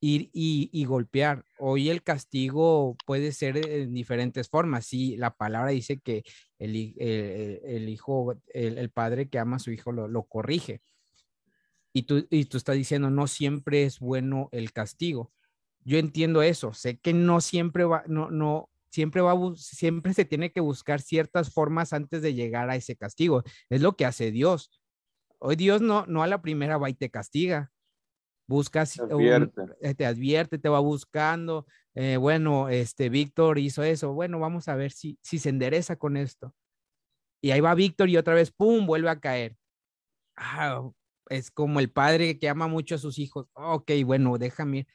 [0.00, 1.44] ir y, golpear.
[1.58, 4.86] Hoy el castigo puede ser en diferentes formas.
[4.86, 6.22] Sí, la palabra dice que
[6.58, 10.80] el, hijo, el, padre que ama a su hijo lo, corrige.
[11.92, 15.32] Y tú, y tú estás diciendo, no siempre es bueno el castigo.
[15.84, 16.72] Yo entiendo eso.
[16.72, 21.52] Sé que no siempre va, no, no, siempre va, siempre se tiene que buscar ciertas
[21.52, 23.42] formas antes de llegar a ese castigo.
[23.68, 24.70] Es lo que hace Dios.
[25.38, 27.70] Hoy Dios no, no a la primera va y te castiga.
[28.46, 31.66] Buscas, te advierte, eh, te, advierte, te va buscando.
[31.94, 34.12] Eh, bueno, este Víctor hizo eso.
[34.12, 36.52] Bueno, vamos a ver si, si se endereza con esto.
[37.40, 39.56] Y ahí va Víctor y otra vez, ¡pum!, vuelve a caer.
[40.36, 40.90] Ah,
[41.28, 43.46] es como el padre que ama mucho a sus hijos.
[43.54, 44.88] Ok, bueno, déjame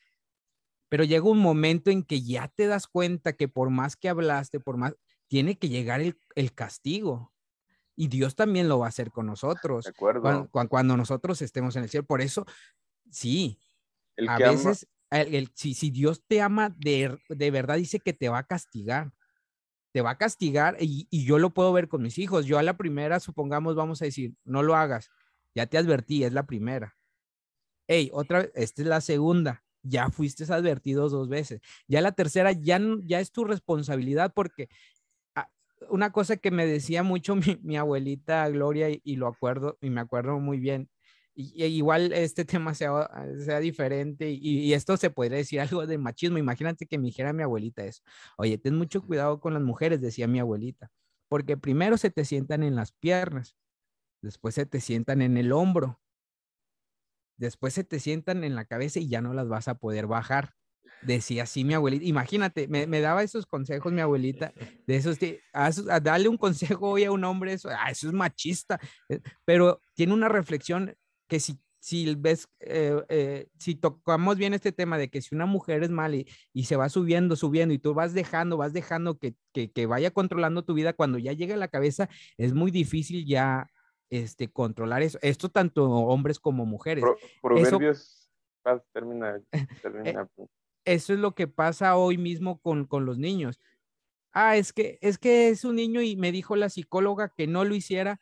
[0.89, 4.60] pero llega un momento en que ya te das cuenta que por más que hablaste,
[4.60, 4.95] por más,
[5.28, 7.34] tiene que llegar el, castigo.
[7.95, 9.91] Y Dios también lo va a hacer con nosotros.
[9.98, 12.06] Cuando, cuando, nosotros estemos en el cielo.
[12.06, 12.45] Por eso,
[13.10, 13.60] sí,
[14.28, 14.88] a veces,
[15.56, 17.17] si, Dios te ama de,
[17.52, 19.12] verdad, dice que te va a castigar.
[19.91, 22.45] Te va a castigar y, y yo lo puedo ver con mis hijos.
[22.45, 25.10] Yo a la primera, supongamos, vamos a decir, no lo hagas.
[25.56, 26.98] Ya te advertí, es la primera.
[27.88, 31.62] Hey, otra esta es la segunda ya fuiste advertido dos veces.
[31.88, 34.69] Ya la tercera ya, ya es tu responsabilidad porque
[35.36, 35.50] ah,
[35.89, 40.39] una cosa que me decía mucho mi, abuelita Gloria y, lo acuerdo y me acuerdo
[40.39, 40.89] muy bien.
[41.36, 46.38] Y, igual este tema sea, sea diferente y, esto se podría decir algo de machismo.
[46.38, 48.02] Imagínate que me dijera mi abuelita eso.
[48.38, 50.91] Oye, ten mucho cuidado con las mujeres, decía mi abuelita,
[51.30, 53.56] porque primero se te sientan en las piernas,
[54.21, 56.00] después se te sientan en el hombro,
[57.38, 60.54] después se te sientan en la cabeza y ya no las vas a poder bajar.
[61.02, 62.06] Decía así mi abuelita.
[62.06, 64.54] Imagínate, me, daba esos consejos mi abuelita,
[64.88, 65.69] de esos, de, a,
[66.00, 70.13] darle un consejo hoy a un hombre, eso, ah, eso es machista, eh, pero tiene
[70.13, 70.95] una reflexión
[71.28, 75.45] que si, si ves, eh, eh, si tocamos bien este tema de que si una
[75.45, 79.36] mujer es mal y, se va subiendo, subiendo y tú vas dejando, vas dejando que,
[79.54, 83.26] que, que vaya controlando tu vida, cuando ya llega a la cabeza es muy difícil
[83.28, 83.69] ya
[84.10, 85.20] este, controlar eso.
[85.22, 87.04] Esto tanto hombres como mujeres.
[87.41, 88.30] proverbios, eso,
[88.65, 89.41] ah, termina,
[90.06, 90.15] eh,
[90.86, 93.60] eso es lo que pasa hoy mismo con, con los niños.
[94.32, 97.63] Ah, es que, es que es un niño y me dijo la psicóloga que no
[97.63, 98.20] lo hiciera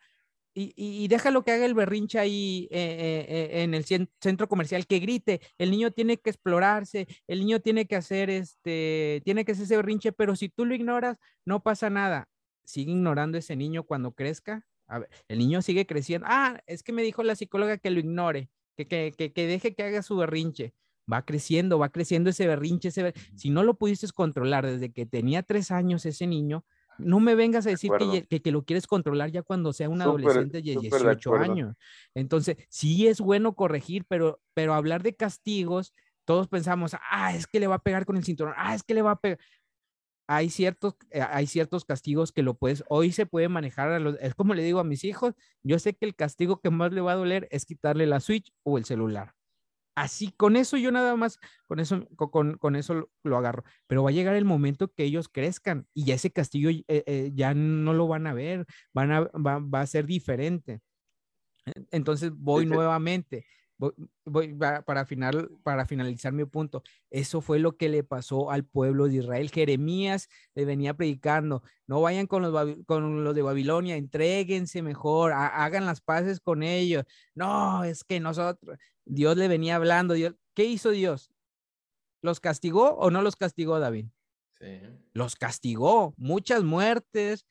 [0.56, 5.00] y, y, déjalo que haga el berrinche ahí eh, eh, en el centro comercial, que
[5.00, 9.64] grite, el niño tiene que explorarse, el niño tiene que hacer este, tiene que hacer
[9.64, 12.28] ese berrinche, pero si tú lo ignoras, no pasa nada.
[12.64, 16.26] Sigue ignorando ese niño cuando crezca, a ver, el niño sigue creciendo.
[16.28, 19.82] Ah, es que me dijo la psicóloga que lo ignore, que, que, que, deje que
[19.82, 20.74] haga su berrinche.
[21.10, 22.88] Va creciendo, va creciendo ese berrinche.
[22.88, 26.64] Ese Si no lo pudiste controlar desde que tenía tres años ese niño,
[26.98, 27.90] no me vengas a decir
[28.28, 31.76] que, que, lo quieres controlar ya cuando sea un adolescente de 18 años.
[32.14, 35.92] Entonces, sí es bueno corregir, pero, pero hablar de castigos,
[36.24, 38.94] todos pensamos, ah, es que le va a pegar con el cinturón, ah, es que
[38.94, 39.38] le va a pegar
[40.26, 44.16] hay ciertos, eh, hay ciertos castigos que lo puedes, hoy se puede manejar, a los,
[44.20, 47.00] es como le digo a mis hijos, yo sé que el castigo que más le
[47.00, 49.34] va a doler es quitarle la Switch o el celular.
[49.96, 53.62] Así, con eso yo nada más, con eso, con, con eso lo, agarro.
[53.86, 57.30] Pero va a llegar el momento que ellos crezcan y ya ese castigo eh, eh,
[57.32, 60.80] ya no lo van a ver, van a, va, va a ser diferente.
[61.92, 63.46] Entonces voy nuevamente
[63.78, 69.06] voy, para, final, para finalizar mi punto, eso fue lo que le pasó al pueblo
[69.06, 69.50] de Israel.
[69.50, 75.86] Jeremías le venía predicando, no vayan con los, con los de Babilonia, entréguense mejor, hagan
[75.86, 77.04] las paces con ellos.
[77.34, 81.30] No, es que nosotros, Dios le venía hablando, Dios, ¿qué hizo Dios?
[82.22, 84.06] ¿Los castigó o no los castigó David?
[84.58, 84.80] Sí.
[85.12, 87.46] Los castigó, muchas muertes,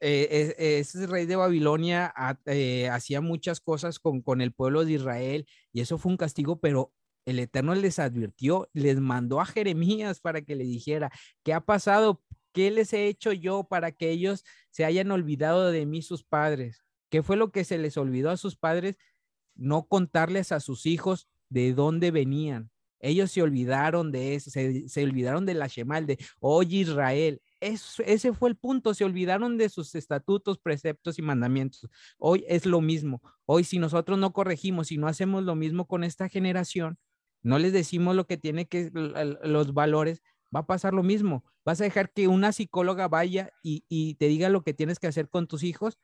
[0.00, 2.14] eh, ese rey de Babilonia
[2.46, 6.60] eh, hacía muchas cosas con, con el pueblo de Israel y eso fue un castigo,
[6.60, 6.92] pero
[7.24, 11.10] el Eterno les advirtió, les mandó a Jeremías para que le dijera,
[11.42, 12.22] ¿qué ha pasado?
[12.56, 16.82] ¿qué les he hecho yo para que ellos se hayan olvidado de mí sus padres?
[17.10, 18.96] ¿Qué fue lo que se les olvidó a sus padres?
[19.54, 22.70] No contarles a sus hijos de dónde venían.
[23.06, 28.48] Ellos se olvidaron de eso, se, olvidaron de la Shemal, de, oye Israel, ese fue
[28.48, 31.88] el punto, se olvidaron de sus estatutos, preceptos y mandamientos.
[32.18, 33.22] Hoy es lo mismo.
[33.44, 36.98] Hoy si nosotros no corregimos, si no hacemos lo mismo con esta generación,
[37.42, 40.20] no les decimos lo que tiene que, los valores,
[40.54, 41.44] va a pasar lo mismo.
[41.64, 45.06] Vas a dejar que una psicóloga vaya y, y te diga lo que tienes que
[45.06, 45.96] hacer con tus hijos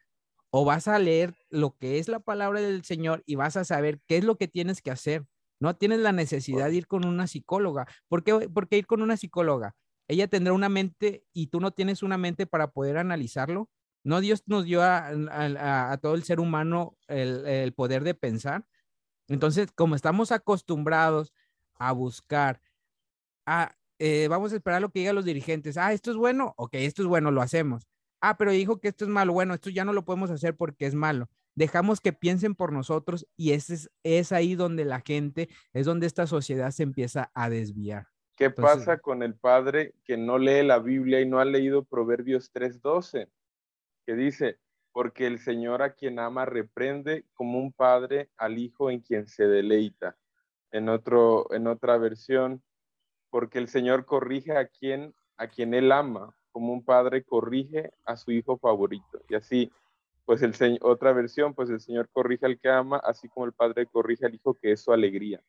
[0.50, 4.00] o vas a leer lo que es la palabra del Señor y vas a saber
[4.06, 5.26] qué es lo que tienes que hacer.
[5.62, 7.86] No tienes la necesidad de ir con una psicóloga.
[8.08, 9.76] ¿Por qué, ¿Por qué ir con una psicóloga?
[10.08, 13.70] Ella tendrá una mente y tú no tienes una mente para poder analizarlo.
[14.02, 18.66] No Dios nos dio a, todo el ser humano el, poder de pensar.
[19.28, 21.32] Entonces, como estamos acostumbrados
[21.74, 22.60] a buscar,
[23.46, 25.76] a, eh, vamos a esperar lo que digan los dirigentes.
[25.76, 26.54] Ah, esto es bueno.
[26.56, 27.86] Ok, esto es bueno, lo hacemos
[28.22, 30.86] ah, pero dijo que esto es malo, bueno, esto ya no lo podemos hacer porque
[30.86, 31.28] es malo.
[31.54, 36.06] Dejamos que piensen por nosotros y ese es, es ahí donde la gente, es donde
[36.06, 38.06] esta sociedad se empieza a desviar.
[38.36, 42.50] ¿Qué pasa con el padre que no lee la Biblia y no ha leído Proverbios
[42.52, 43.28] 3:12?
[44.06, 44.58] Que dice,
[44.92, 49.46] porque el Señor a quien ama reprende como un padre al hijo en quien se
[49.46, 50.16] deleita.
[50.70, 52.62] En, otro, en otra versión,
[53.30, 58.16] porque el Señor corrige a quien, a quien él ama, como un padre corrige a
[58.16, 59.22] su hijo favorito.
[59.28, 59.70] Y así,
[60.24, 63.86] pues el otra versión, pues el Señor corrige al que ama, así como el padre
[63.86, 65.42] corrige al hijo, que es su alegría.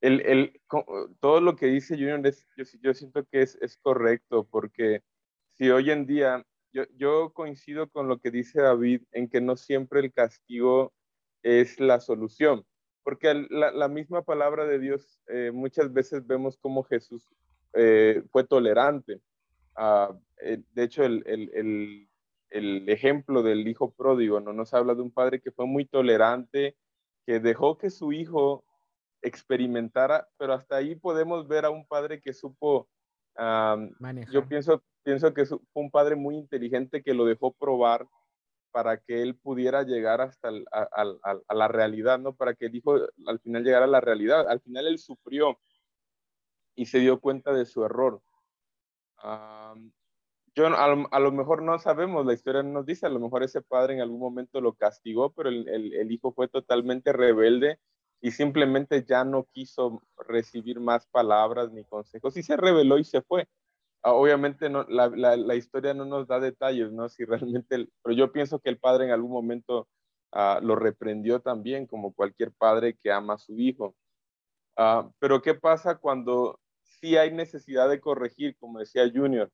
[0.00, 0.60] El, el,
[1.20, 2.22] todo lo que dice Junior,
[2.56, 5.02] yo, yo, siento que es, es, correcto, porque
[5.54, 9.56] si hoy en día, yo, yo, coincido con lo que dice David, en que no
[9.56, 10.92] siempre el castigo
[11.42, 12.64] es la solución,
[13.04, 17.28] porque la, la misma palabra de Dios, eh, muchas veces vemos como Jesús
[17.74, 19.20] eh, fue tolerante
[20.42, 22.08] eh, de hecho, el, el,
[22.52, 24.52] el, ejemplo del hijo pródigo ¿no?
[24.52, 26.76] nos habla de un padre que fue muy tolerante,
[27.26, 28.64] que dejó que su hijo
[29.22, 32.88] experimentara, pero hasta ahí podemos ver a un padre que supo,
[34.30, 38.06] yo pienso, pienso que fue un padre muy inteligente que lo dejó probar
[38.72, 42.34] para que él pudiera llegar hasta a, la realidad, ¿no?
[42.34, 44.48] Para que el hijo al final llegara a la realidad.
[44.48, 45.58] Al final él sufrió
[46.74, 48.22] y se dio cuenta de su error
[50.54, 53.62] yo a lo, mejor no sabemos, la historia no nos dice, a lo mejor ese
[53.62, 57.78] padre en algún momento lo castigó, pero el, el, hijo fue totalmente rebelde
[58.20, 63.22] y simplemente ya no quiso recibir más palabras ni consejos y se rebeló y se
[63.22, 63.48] fue.
[64.02, 67.08] Ah, obviamente no, la, la, la, historia no nos da detalles, ¿no?
[67.08, 69.88] Si realmente, pero yo pienso que el padre en algún momento
[70.32, 73.94] uh, lo reprendió también, como cualquier padre que ama a su hijo.
[74.76, 79.50] Uh, pero ¿qué pasa cuando si hay necesidad de corregir, como decía Junior,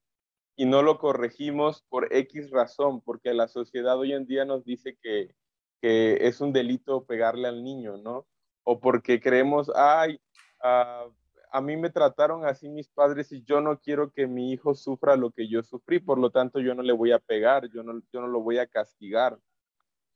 [0.59, 4.99] y no lo corregimos por X razón, porque la sociedad hoy en día nos dice
[5.01, 5.33] que,
[5.81, 8.27] que es un delito pegarle al niño, ¿no?
[8.65, 10.21] O porque creemos, ay,
[10.61, 11.07] ah,
[11.53, 15.15] a mí me trataron así mis padres y yo no quiero que mi hijo sufra
[15.15, 18.03] lo que yo sufrí, por lo tanto yo no le voy a pegar, yo no,
[18.13, 19.39] yo no lo voy a castigar.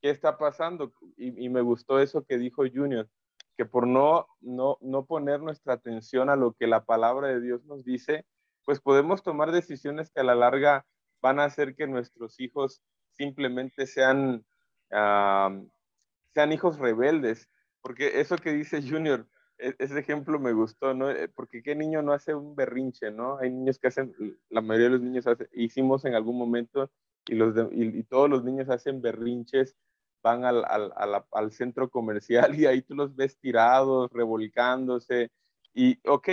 [0.00, 0.92] ¿Qué está pasando?
[1.16, 3.08] Y, y me gustó eso que dijo Junior
[3.56, 7.64] que por no, no, no poner nuestra atención a lo que la palabra de Dios
[7.64, 8.24] nos dice,
[8.64, 10.86] pues podemos tomar decisiones que a la larga
[11.20, 14.44] van a hacer que nuestros hijos simplemente sean,
[14.90, 17.48] sean hijos rebeldes.
[17.80, 19.26] Porque eso que dice Junior,
[19.58, 21.10] e, ese ejemplo me gustó, ¿no?
[21.10, 23.38] Eh, porque qué niño no hace un berrinche, ¿no?
[23.38, 24.14] Hay niños que hacen,
[24.48, 26.90] la mayoría de los niños hicimos en algún momento
[27.26, 29.76] y, los y todos los niños hacen berrinches
[30.22, 35.30] van al, al, al, centro comercial y ahí tú los ves tirados, revolcándose.
[35.74, 36.28] Y, ok,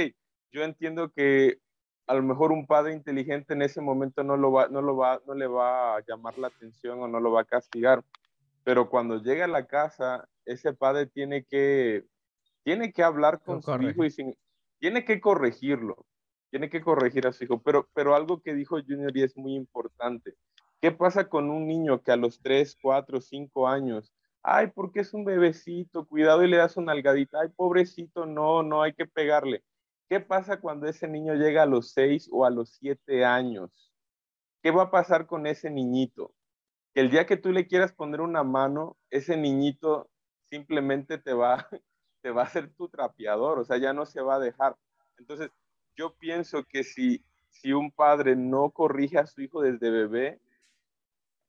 [0.52, 1.60] yo entiendo que
[2.10, 5.22] a lo mejor un padre inteligente en ese momento no, lo va, no, lo va,
[5.28, 8.04] no le va a llamar la atención o no lo va a castigar,
[8.63, 12.04] pero cuando llega a la casa, ese padre tiene que,
[12.63, 14.36] tiene que hablar con su hijo y sin,
[14.80, 16.04] tiene que corregirlo,
[16.50, 19.54] tiene que corregir a su hijo, pero, pero algo que dijo Junior y es muy
[19.54, 20.34] importante,
[20.82, 25.13] ¿Qué pasa con un niño que a los 3, 4, 5 años, ay, porque es
[25.13, 29.62] un bebecito, cuidado y le das una algadita, ay, pobrecito, no, no hay que pegarle.
[30.10, 33.92] ¿Qué pasa cuando ese niño llega a los 6 o a los 7 años?
[34.62, 36.34] ¿Qué va a pasar con ese niñito?
[36.94, 40.10] Que el día que tú le quieras poner una mano, ese niñito
[40.50, 41.68] simplemente te va,
[42.22, 44.76] te va a ser tu trapeador, o sea, ya no se va a dejar.
[45.18, 45.52] Entonces,
[45.96, 50.42] yo pienso que si, si un padre no corrige a su hijo desde bebé,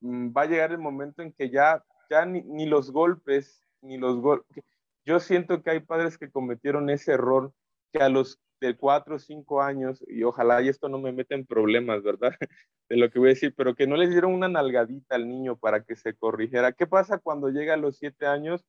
[0.00, 4.16] Mm, va a llegar el momento en que ya, ya ni, los golpes, ni los
[4.20, 4.64] golpes.
[5.04, 7.52] Yo siento que hay padres que cometieron ese error,
[7.92, 11.34] que a los de cuatro o cinco años, y ojalá y esto no me meta
[11.34, 12.32] en problemas, ¿verdad?
[12.88, 15.56] De lo que voy a decir, pero que no le dieron una nalgadita al niño
[15.56, 16.72] para que se corrigiera.
[16.72, 18.64] ¿Qué pasa cuando llega a los siete años?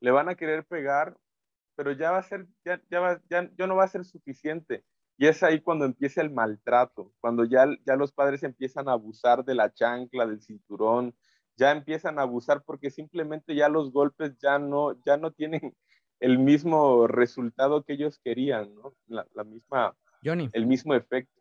[0.00, 1.16] Le van a querer pegar,
[1.76, 4.84] pero ya va a ser, ya, ya, va, ya, ya no va a ser suficiente.
[5.18, 9.44] Y es ahí cuando empieza el maltrato, cuando ya, ya los padres empiezan a abusar
[9.44, 11.14] de la chancla, del cinturón,
[11.56, 15.76] ya empiezan a abusar porque simplemente ya los golpes ya no, ya no tienen
[16.20, 18.94] el mismo resultado que ellos querían, ¿no?
[19.08, 20.48] La, la misma, Johnny.
[20.52, 21.40] el mismo efecto.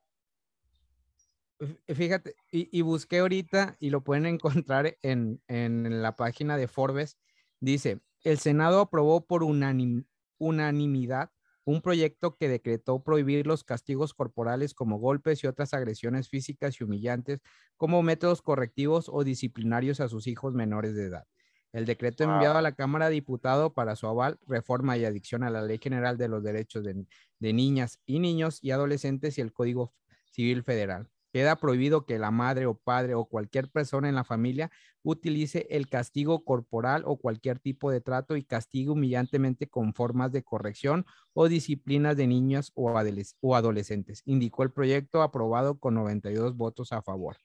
[1.87, 4.25] Fíjate, y, y, busqué ahorita y lo pueden
[4.65, 7.17] encontrar en, en la página de Forbes.
[7.59, 10.05] Dice, el Senado aprobó por unanim,
[10.37, 11.31] unanimidad
[11.65, 16.83] un proyecto que decretó prohibir los castigos corporales como golpes y otras agresiones físicas y
[16.83, 17.41] humillantes
[17.77, 21.27] como métodos correctivos o disciplinarios a sus hijos menores de edad.
[21.71, 22.33] El decreto wow.
[22.33, 25.79] enviado a la Cámara de Diputados para su aval, reforma y adicción a la Ley
[25.81, 27.05] General de los Derechos de,
[27.39, 29.93] de Niñas y Niños y Adolescentes y el Código
[30.31, 31.09] Civil Federal.
[31.31, 34.71] Queda prohibido que la madre o padre o cualquier persona en la familia
[35.03, 40.43] utilice el castigo corporal o cualquier tipo de trato y castigue humillantemente con formas de
[40.43, 46.57] corrección o disciplinas de niños o, adoles o adolescentes, indicó el proyecto aprobado con 92
[46.57, 47.37] votos a favor.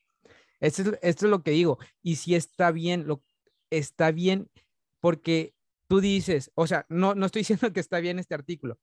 [0.61, 1.79] Esto es, esto es lo que digo.
[2.03, 3.23] Y si está bien, lo,
[3.79, 4.51] está bien
[5.01, 5.55] porque
[5.87, 8.79] tú dices, o sea, no, no estoy diciendo que está bien este artículo,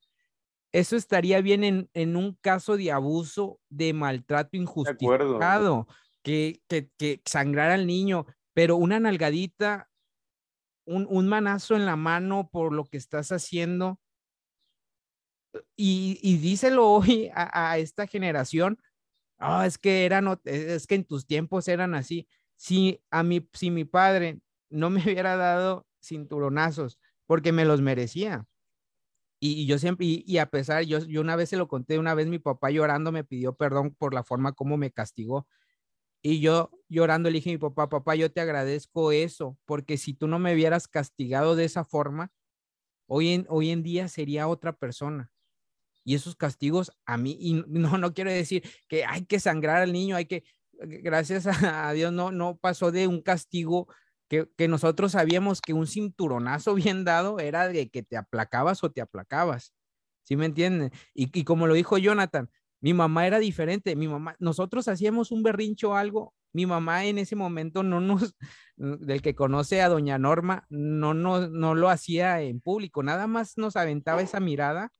[0.72, 5.86] eso estaría bien en, en, un caso de abuso, de maltrato injustificado,
[6.22, 9.90] que, que, que sangrara al niño, pero una nalgadita,
[10.86, 14.00] un, un, manazo en la mano por lo que estás haciendo.
[15.76, 18.78] Y, y díselo hoy a, a esta generación,
[19.40, 22.26] oh, es que eran, es que en tus tiempos eran así.
[22.56, 24.40] Si a mi, si mi padre
[24.72, 28.46] no me hubiera dado cinturonazos porque me los merecía,
[29.44, 32.28] y, yo siempre, y, a pesar, yo, yo una vez se lo conté, una vez
[32.28, 35.48] mi papá llorando me pidió perdón por la forma como me castigó.
[36.22, 40.14] Y yo llorando le dije a mi papá, papá, yo te agradezco eso, porque si
[40.14, 42.30] tú no me hubieras castigado de esa forma,
[43.08, 45.32] hoy en, hoy en día sería otra persona.
[46.04, 49.92] Y esos castigos a mí, y no, no quiero decir que hay que sangrar al
[49.92, 53.88] niño, hay que, gracias a Dios, no, no pasó de un castigo
[54.56, 59.00] que, nosotros sabíamos que un cinturonazo bien dado era de que te aplacabas o te
[59.00, 59.74] aplacabas.
[60.24, 60.92] ¿Sí me entienden?
[61.14, 62.48] Y, y, como lo dijo Jonathan,
[62.80, 63.96] mi mamá era diferente.
[63.96, 66.34] Mi mamá, nosotros hacíamos un berrincho o algo.
[66.52, 68.34] Mi mamá en ese momento no nos,
[68.76, 73.58] del que conoce a doña Norma, no, no, no lo hacía en público, nada más
[73.58, 74.90] nos aventaba esa mirada.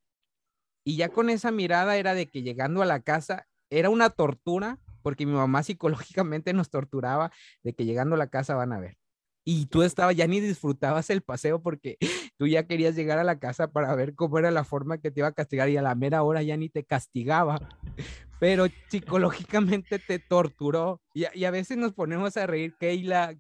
[0.85, 4.79] Y ya con esa mirada era de que llegando a la casa era una tortura,
[5.03, 7.31] porque mi mamá psicológicamente nos torturaba
[7.63, 9.02] de que llegando a la casa van a ver
[9.45, 11.99] y tú estabas, ya ni disfrutabas el paseo porque
[12.39, 15.21] tú ya querías llegar a la casa para ver cómo era la forma que te
[15.21, 17.59] iba a castigar y a la mera hora ya ni te castigaba,
[18.41, 23.37] pero psicológicamente te torturó y, y a veces nos ponemos a reír Keila,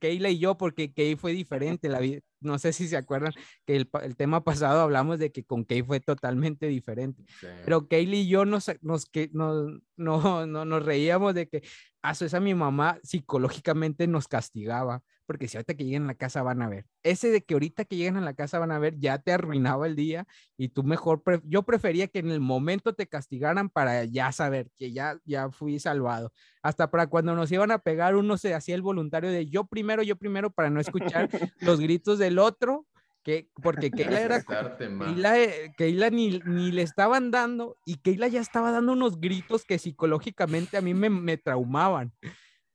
[0.00, 3.32] Keila y yo porque Kay fue diferente, la vida, no sé si se acuerdan
[3.66, 7.46] que el, el, tema pasado hablamos de que con Kay fue totalmente diferente, sí.
[7.64, 11.62] pero Kayla y yo nos, nos, que, nos, no, no, nos reíamos de que,
[12.04, 16.14] a ah, esa mi mamá psicológicamente nos castigaba, porque si ahorita que lleguen a la
[16.14, 18.78] casa van a ver, ese de que ahorita que lleguen a la casa van a
[18.78, 20.26] ver, ya te arruinaba el día
[20.58, 24.70] y tú mejor, pre yo prefería que en el momento te castigaran para ya saber
[24.76, 26.30] que ya, ya fui salvado.
[26.62, 30.02] Hasta para cuando nos iban a pegar, uno se hacía el voluntario de yo primero,
[30.02, 31.30] yo primero, para no escuchar
[31.60, 32.86] los gritos del otro,
[33.24, 35.34] que, porque Keila era, Keila,
[35.76, 40.76] Keila ni, ni, le estaban dando y Keila ya estaba dando unos gritos que psicológicamente
[40.76, 42.12] a mí me, me traumaban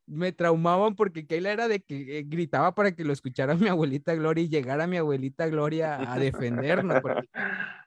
[0.09, 4.15] me traumaban porque Keila era de que eh, gritaba para que lo escuchara mi abuelita
[4.15, 7.01] Gloria y llegara mi abuelita Gloria a defendernos.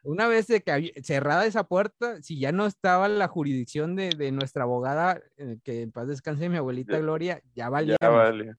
[0.05, 4.31] una vez de que cerrada esa puerta, si ya no estaba la jurisdicción de, de
[4.31, 7.97] nuestra abogada, eh, que en paz descanse mi abuelita Gloria, ya valía.
[8.01, 8.55] Ya vale.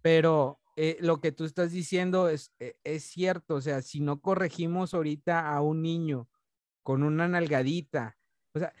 [0.00, 4.20] Pero eh, lo que tú estás diciendo es, eh, es cierto, o sea, si no
[4.20, 6.28] corregimos ahorita a un niño
[6.82, 8.16] con una nalgadita,
[8.54, 8.72] o sea,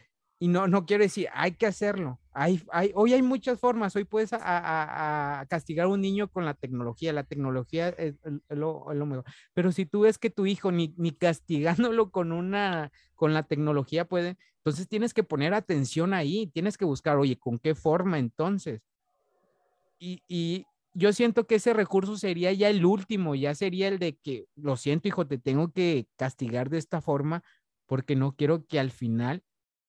[0.42, 2.18] y no, no quiero decir, hay que hacerlo.
[2.32, 6.26] Hay, hay, hoy hay muchas formas, hoy puedes a, a, a castigar a un niño
[6.32, 8.16] con la tecnología, la tecnología es,
[8.48, 9.24] lo, es, lo, mejor.
[9.54, 14.04] Pero si tú ves que tu hijo ni, ni castigándolo con una, con la tecnología
[14.08, 18.82] puede, entonces tienes que poner atención ahí, tienes que buscar, oye, ¿con qué forma entonces?
[20.00, 24.16] Y, y, yo siento que ese recurso sería ya el último, ya sería el de
[24.16, 27.42] que, lo siento, hijo, te tengo que castigar de esta forma
[27.86, 29.42] porque no quiero que al final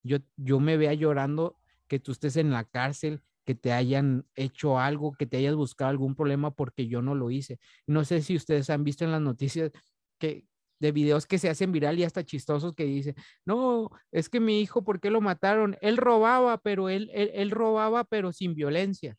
[0.04, 4.80] yo, yo me vea llorando que tú estés en la cárcel, que te hayan hecho
[4.80, 7.60] algo, que te hayas buscado algún problema porque yo no lo hice.
[7.88, 9.72] No sé si ustedes han visto en las noticias
[10.20, 10.46] que
[10.80, 14.60] de videos que se hacen viral y hasta chistosos que dice, no, es que mi
[14.60, 15.78] hijo, ¿por qué lo mataron?
[15.82, 19.18] Él robaba, pero él, él, robaba, pero sin violencia.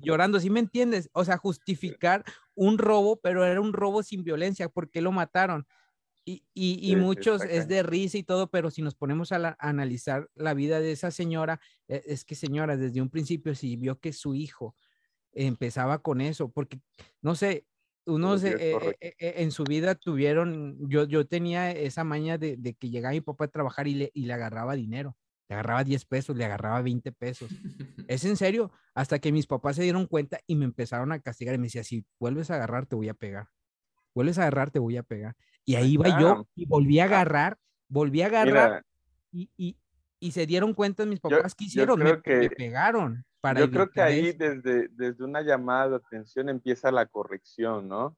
[0.00, 1.10] Llorando, ¿sí me entiendes?
[1.12, 2.24] O sea, justificar
[2.54, 5.66] un robo, pero era un robo sin violencia, ¿por qué lo mataron?
[6.24, 10.54] Y, y, muchos es de risa y todo, pero si nos ponemos a, analizar la
[10.54, 14.36] vida de esa señora, e, es que señora, desde un principio, si vio que su
[14.36, 14.76] hijo
[15.32, 16.80] empezaba con eso, porque,
[17.22, 17.66] no sé,
[18.06, 22.90] unos eh, eh, eh, en su vida tuvieron, yo, yo tenía esa maña de, que
[22.90, 25.16] llegaba mi papá a trabajar y le, y le agarraba dinero,
[25.52, 27.50] le agarraba 10 pesos, le agarraba 20 pesos.
[28.08, 31.54] es en serio, hasta que mis papás se dieron cuenta y me empezaron a castigar
[31.54, 33.48] y me decía, si vuelves a agarrar, te voy a pegar.
[34.14, 35.36] Vuelves a agarrar, te voy a pegar.
[35.64, 38.84] Y ahí iba yo y volví a agarrar, volví a agarrar
[39.30, 39.76] y, y,
[40.18, 43.24] y, se dieron cuenta mis papás que hicieron, me, me pegaron.
[43.56, 48.16] Yo creo que ahí desde, desde una llamada de atención empieza la corrección, ¿no?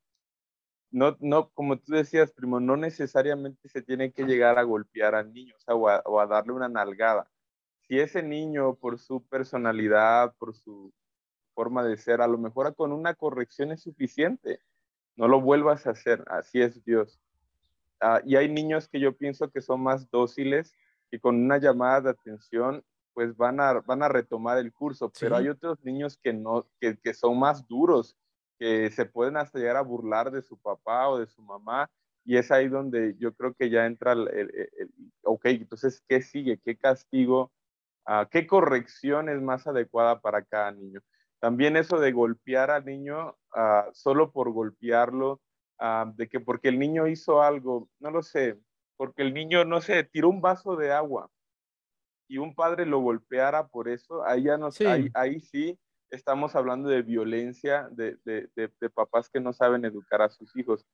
[0.95, 5.33] No, no, como tú decías, primo, no necesariamente se tiene que llegar a golpear al
[5.35, 7.29] niño o, a, darle una nalgada.
[7.89, 10.95] Si ese niño, por su personalidad, por su
[11.53, 14.61] forma de ser, a lo mejor con una corrección es suficiente.
[15.17, 17.19] No lo vuelvas a hacer, así es Dios.
[18.01, 20.77] Ah, y hay niños que yo pienso que son más dóciles,
[21.11, 22.85] que con una llamada de atención
[23.15, 26.97] pues van a, van a retomar el curso, pero hay otros niños que, no, que,
[26.99, 28.17] que, son más duros,
[28.59, 31.91] que se pueden hasta llegar a burlar de su papá o de su mamá,
[32.25, 34.71] y es ahí donde yo creo que ya entra el, el,
[35.23, 36.59] ok, entonces, ¿qué sigue?
[36.65, 37.53] ¿Qué castigo?
[38.07, 41.01] Uh, ¿Qué corrección es más adecuada para cada niño?
[41.41, 45.41] También eso de golpear al niño uh, solo por golpearlo,
[45.81, 48.59] uh, de que porque el niño hizo algo, no lo sé,
[48.97, 51.31] porque el niño, no sé, tiró un vaso de agua,
[52.27, 54.85] y un padre lo golpeara por eso, ahí ya no sí.
[55.15, 55.79] Ahí, sí
[56.11, 60.87] estamos hablando de violencia, de, de, de, papás que no saben educar a sus hijos.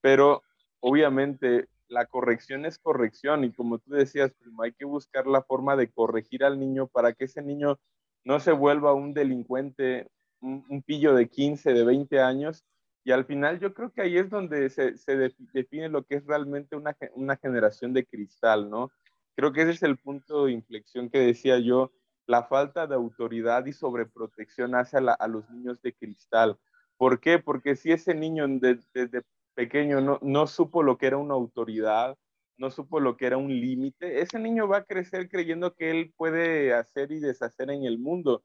[0.00, 0.42] Pero
[0.80, 5.76] obviamente la corrección es corrección y como tú decías, primo, hay que buscar la forma
[5.76, 7.78] de corregir al niño para que ese niño
[8.24, 10.08] no se vuelva un delincuente,
[10.40, 12.64] un, pillo de 15, de 20 años.
[13.04, 15.16] Y al final yo creo que ahí es donde se, se
[15.52, 18.90] define lo que es realmente una, una generación de cristal, ¿no?
[19.34, 21.92] Creo que ese es el punto de inflexión que decía yo,
[22.28, 26.58] la falta de autoridad y sobreprotección hacia a los niños de cristal.
[26.98, 27.38] ¿Por qué?
[27.38, 29.22] Porque si ese niño desde,
[29.54, 32.16] pequeño no, supo lo que era una autoridad,
[32.58, 36.12] no supo lo que era un límite, ese niño va a crecer creyendo que él
[36.16, 38.44] puede hacer y deshacer en el mundo.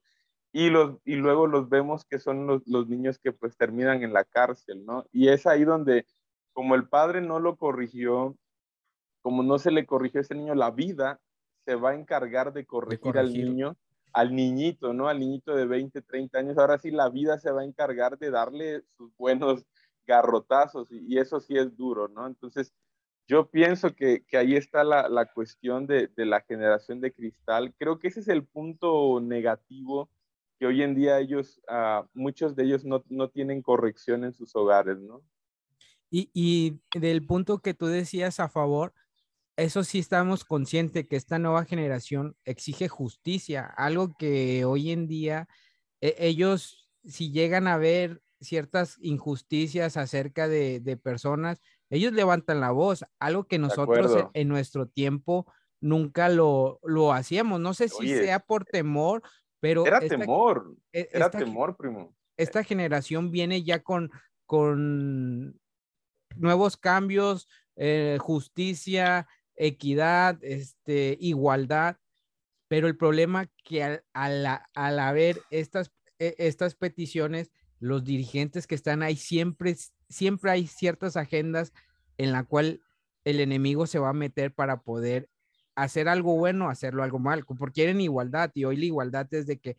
[0.53, 4.86] Y, luego los vemos que son los, los niños que pues terminan en la cárcel,
[4.86, 5.05] ¿no?
[5.11, 6.05] Y es ahí donde,
[6.53, 8.38] como el padre no lo corrigió,
[9.21, 11.19] como no se le corrigió a ese niño, la vida
[11.66, 13.78] se va a encargar de corregir, al niño,
[14.14, 15.07] al niñito, ¿no?
[15.07, 16.57] Al niñito de 20, 30 años.
[16.57, 19.66] Ahora sí, la vida se va a encargar de darle sus buenos
[20.05, 22.28] garrotazos y, eso sí es duro, ¿no?
[22.28, 22.74] Entonces,
[23.28, 27.74] yo pienso que, ahí está la, cuestión de, la generación de cristal.
[27.78, 30.09] Creo que ese es el punto negativo
[30.59, 34.55] que hoy en día ellos, uh, muchos de ellos no, no, tienen corrección en sus
[34.55, 35.24] hogares, ¿no?
[36.11, 38.93] Y, y del punto que tú decías a favor,
[39.55, 45.47] eso sí estamos conscientes que esta nueva generación exige justicia, algo que hoy en día
[46.01, 53.05] e, ellos, si llegan a ver ciertas injusticias acerca de, personas, ellos levantan la voz,
[53.19, 55.45] algo que nosotros en, nuestro tiempo
[55.79, 57.59] nunca lo, lo hacíamos.
[57.59, 59.21] No sé si sea por temor,
[59.59, 59.85] pero...
[59.85, 62.15] Era temor, e, era temor, primo.
[62.35, 64.11] Esta generación viene ya con,
[64.45, 65.59] con
[66.35, 71.97] nuevos cambios, eh, justicia, equidad, este, igualdad,
[72.67, 74.03] pero el problema que al,
[74.73, 79.75] al, haber estas, e, estas peticiones, los dirigentes que están ahí, siempre,
[80.09, 81.73] siempre hay ciertas agendas
[82.17, 82.81] en la cual
[83.25, 85.29] el enemigo se va a meter para poder
[85.75, 89.59] hacer algo bueno, hacerlo algo mal, porque quieren igualdad y hoy la igualdad es de
[89.59, 89.75] que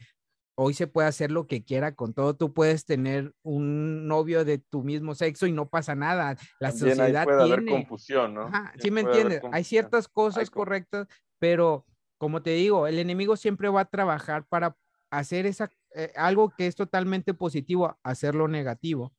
[0.57, 2.35] hoy se puede hacer lo que quiera con todo.
[2.35, 6.37] Tú puedes tener un novio de tu mismo sexo y no pasa nada.
[6.61, 7.53] La sociedad puede tiene...
[7.53, 8.51] haber confusión, ¿no?
[8.79, 9.43] sí, me entiendes.
[9.53, 11.07] Hay ciertas cosas correctas,
[11.39, 11.85] pero
[12.19, 14.77] como te digo, el enemigo siempre va a trabajar para
[15.11, 19.13] hacer esa, eh, algo que es totalmente positivo, hacerlo negativo.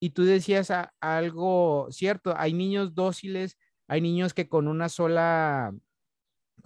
[0.00, 3.56] Y tú decías algo cierto, hay niños dóciles,
[3.88, 5.74] hay niños que con una sola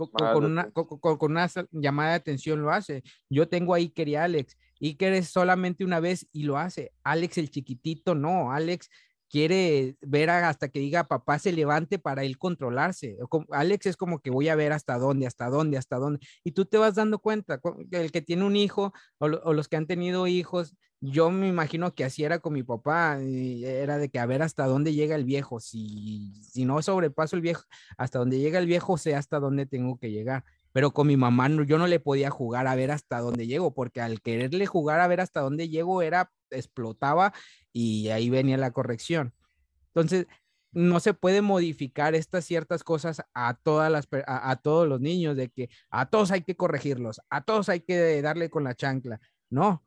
[0.07, 3.03] con, una, con, una, llamada de atención lo hace.
[3.29, 4.57] Yo tengo ahí Iker y Alex.
[4.81, 6.93] Iker es solamente una vez y lo hace.
[7.03, 8.53] Alex el chiquitito, no.
[8.53, 8.89] Alex
[9.29, 13.19] quiere ver hasta que diga papá se levante para él controlarse.
[13.51, 16.21] Alex es como que voy a ver hasta dónde, hasta dónde, hasta dónde.
[16.45, 17.61] Y tú te vas dando cuenta,
[17.91, 22.05] el que tiene un hijo o, los que han tenido hijos, yo me imagino que
[22.05, 25.61] así era con mi papá, era de que a ver hasta dónde llega el viejo,
[25.61, 27.63] si, si no sobrepaso el viejo,
[27.97, 31.49] hasta dónde llega el viejo, sé hasta dónde tengo que llegar pero con mi mamá
[31.67, 35.09] yo no le podía jugar a ver hasta dónde llego, porque al quererle jugar a
[35.09, 37.33] ver hasta dónde llego era, explotaba
[37.73, 39.35] y ahí venía la corrección.
[39.89, 40.27] Entonces,
[40.73, 45.71] no se puede modificar estas ciertas cosas a todas a, todos los niños de que
[45.91, 49.21] a todos hay que corregirlos, a todos hay que darle con la chancla.
[49.51, 49.83] No,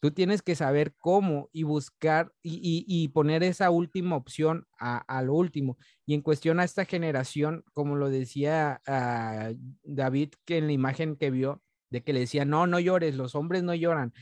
[0.00, 5.78] tú tienes que saber cómo y buscar y, poner esa última opción a, lo último.
[6.04, 9.52] Y en cuestión a esta generación, como lo decía ah,
[9.82, 13.34] David, que en la imagen que vio, de que le decía, no, no llores, los
[13.34, 14.12] hombres no lloran.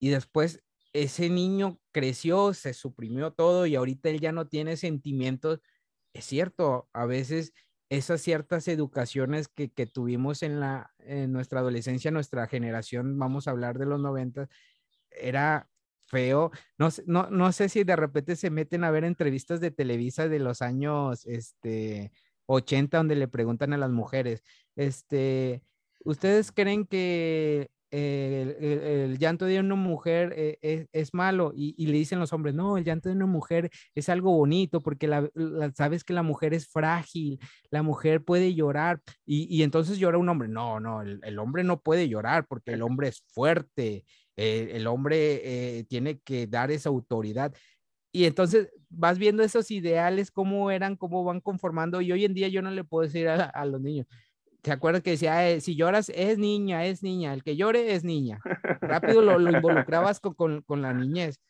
[0.00, 5.60] Y después ese niño creció, se suprimió todo y ahorita él ya no tiene sentimientos.
[6.12, 7.52] Es cierto, a veces
[7.88, 13.78] esas ciertas educaciones que, tuvimos en, la, en nuestra adolescencia, nuestra generación, vamos a hablar
[13.78, 14.48] de los 90,
[15.10, 15.68] era
[16.06, 16.50] feo.
[16.78, 20.40] No, no, no sé si de repente se meten a ver entrevistas de Televisa de
[20.40, 22.12] los años este,
[22.46, 24.42] 80 donde le preguntan a las mujeres,
[24.76, 25.62] este,
[26.04, 32.32] ¿ustedes creen que el, llanto de una mujer eh, es, malo y, le dicen los
[32.32, 35.30] hombres, no, el llanto de una mujer es algo bonito porque la,
[35.74, 37.38] sabes que la mujer es frágil,
[37.70, 40.48] la mujer puede llorar y, entonces llora un hombre.
[40.48, 44.04] No, no, el, hombre no puede llorar porque el hombre es fuerte,
[44.36, 47.54] eh, el hombre eh, tiene que dar esa autoridad.
[48.12, 52.00] Y entonces vas viendo esos ideales, cómo eran, cómo van conformando.
[52.00, 54.06] Y hoy en día yo no le puedo decir a, los niños,
[54.66, 58.02] ¿te acuerdas que decía, eh, si lloras es niña, es niña, el que llore es
[58.02, 58.40] niña?
[58.80, 61.40] Rápido lo, involucrabas con, con, la niñez,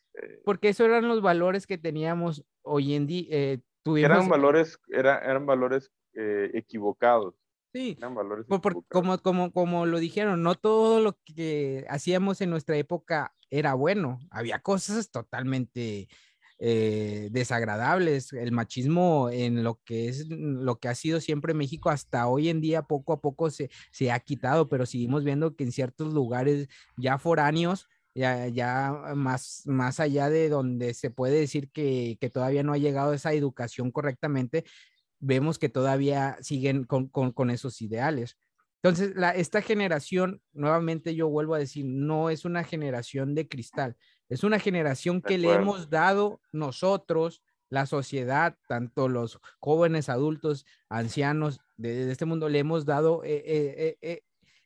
[0.45, 3.59] porque esos eran los valores que teníamos hoy en día.
[3.81, 4.11] tuvimos...
[4.11, 7.33] Eran valores, era, eran valores equivocados.
[7.73, 7.97] Sí,
[8.87, 14.19] como, como, como lo dijeron, no todo lo que hacíamos en nuestra época era bueno,
[14.29, 16.07] había cosas totalmente
[16.59, 22.27] eh, desagradables, el machismo en lo que es lo que ha sido siempre México hasta
[22.27, 25.71] hoy en día poco a poco se, se ha quitado, pero seguimos viendo que en
[25.71, 32.17] ciertos lugares ya foráneos, ya, ya más, más allá de donde se puede decir que,
[32.19, 34.65] que todavía no ha llegado esa educación correctamente,
[35.19, 38.37] vemos que todavía siguen con, esos ideales.
[38.83, 43.97] Entonces, esta generación, nuevamente yo vuelvo a decir, no es una generación de cristal,
[44.29, 51.59] es una generación que le hemos dado nosotros, la sociedad, tanto los jóvenes, adultos, ancianos
[51.77, 54.21] de, este mundo, le hemos dado eh, eh, eh,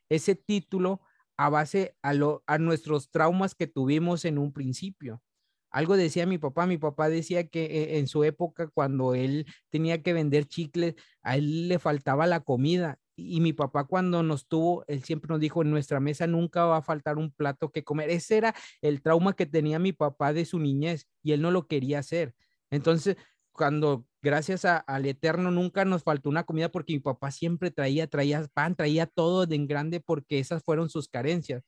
[0.08, 1.00] ese título
[1.36, 5.22] a base a, lo, a nuestros traumas que tuvimos en un principio.
[5.70, 10.12] Algo decía mi papá, mi papá decía que en su época cuando él tenía que
[10.12, 15.02] vender chicles, a él le faltaba la comida y mi papá cuando nos tuvo, él
[15.02, 18.10] siempre nos dijo, en nuestra mesa nunca va a faltar un plato que comer.
[18.10, 21.66] Ese era el trauma que tenía mi papá de su niñez y él no lo
[21.66, 22.34] quería hacer.
[22.70, 23.16] Entonces,
[23.52, 28.46] cuando gracias al Eterno nunca nos faltó una comida porque mi papá siempre traía, traía
[28.54, 31.62] pan, traía todo de en grande porque esas fueron sus carencias.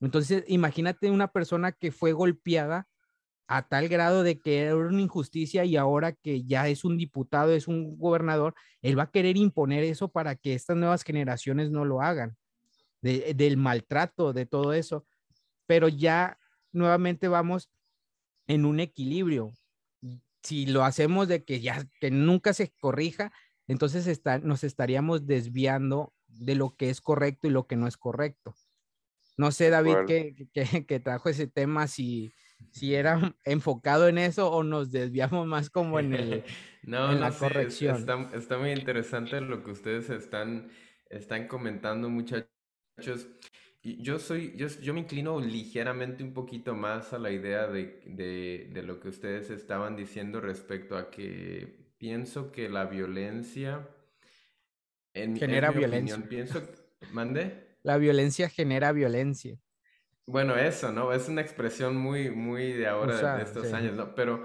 [0.00, 2.86] Entonces, imagínate una persona que fue golpeada
[3.48, 7.52] a tal grado de que era una injusticia y ahora que ya es un diputado,
[7.52, 11.86] es un gobernador, él va a querer imponer eso para que estas nuevas generaciones no
[11.86, 12.36] lo hagan,
[13.00, 15.06] del maltrato, de todo eso.
[15.66, 16.38] Pero ya
[16.72, 17.70] nuevamente vamos
[18.46, 19.52] en un equilibrio.
[20.42, 23.32] Si lo hacemos de que ya, que nunca se corrija,
[23.66, 27.96] entonces está, nos estaríamos desviando de lo que es correcto y lo que no es
[27.96, 28.54] correcto.
[29.38, 32.30] No sé, David, que, que trajo ese tema, si
[32.70, 36.44] si era enfocado en eso o nos desviamos más como en, el,
[36.82, 37.96] no, en la corrección.
[37.96, 40.70] está, está, muy interesante lo que ustedes están,
[41.08, 42.48] están comentando, muchachos.
[43.80, 48.02] Y yo soy, yo, yo me inclino ligeramente un poquito más a la idea de,
[48.06, 53.88] de, de lo que ustedes estaban diciendo respecto a que pienso que la violencia
[55.14, 56.16] en, genera violencia.
[56.16, 56.62] Opinión, pienso,
[57.12, 57.66] mande.
[57.82, 59.58] La violencia genera violencia.
[60.28, 61.10] Bueno, eso, ¿no?
[61.14, 64.14] Es una expresión muy, muy de ahora, de estos años, ¿no?
[64.14, 64.42] Pero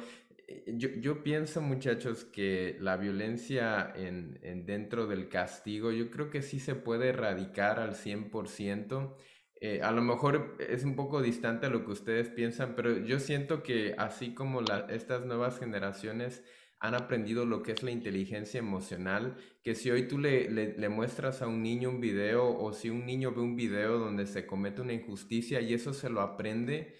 [0.47, 6.29] eh, yo, yo, pienso, muchachos, que la violencia en, en, dentro del castigo, yo creo
[6.29, 9.13] que sí se puede erradicar al 100%.
[9.59, 13.19] Eh, a lo mejor es un poco distante a lo que ustedes piensan, pero yo
[13.19, 16.45] siento que así como la, estas nuevas generaciones
[16.83, 21.41] han aprendido lo que es la inteligencia emocional, que si hoy tú le, le, muestras
[21.41, 24.81] a un niño un video o si un niño ve un video donde se comete
[24.81, 26.93] una injusticia y eso se lo aprende,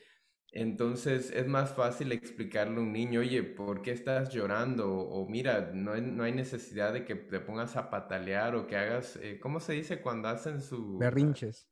[0.54, 4.90] Entonces es más fácil explicarle a un niño, oye, ¿por qué estás llorando?
[4.94, 8.78] O mira, no hay, no hay necesidad de que te pongas a patalear o que
[8.78, 10.98] hagas, eh, ¿cómo se dice cuando hacen su...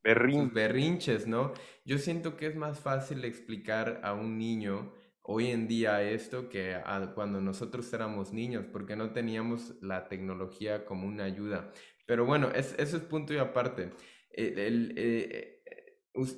[0.03, 0.47] Berrinches.
[0.47, 1.53] Sus berrinches, ¿no?
[1.86, 4.93] Yo siento que es más fácil explicar a un niño
[5.24, 6.78] hoy en día esto que
[7.15, 11.72] cuando nosotros éramos niños, porque no teníamos la tecnología como una ayuda.
[12.05, 13.91] Pero bueno, es, eso es punto y aparte.
[14.32, 15.61] el, eh,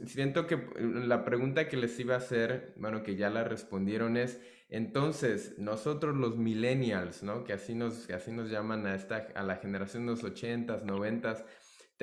[0.06, 4.40] Siento que la pregunta que les iba a hacer, bueno, que ya la respondieron es,
[4.70, 7.44] entonces, nosotros los millennials, ¿no?
[7.44, 11.46] Que así nos, así nos llaman a, esta, a la generación de los 80s, 90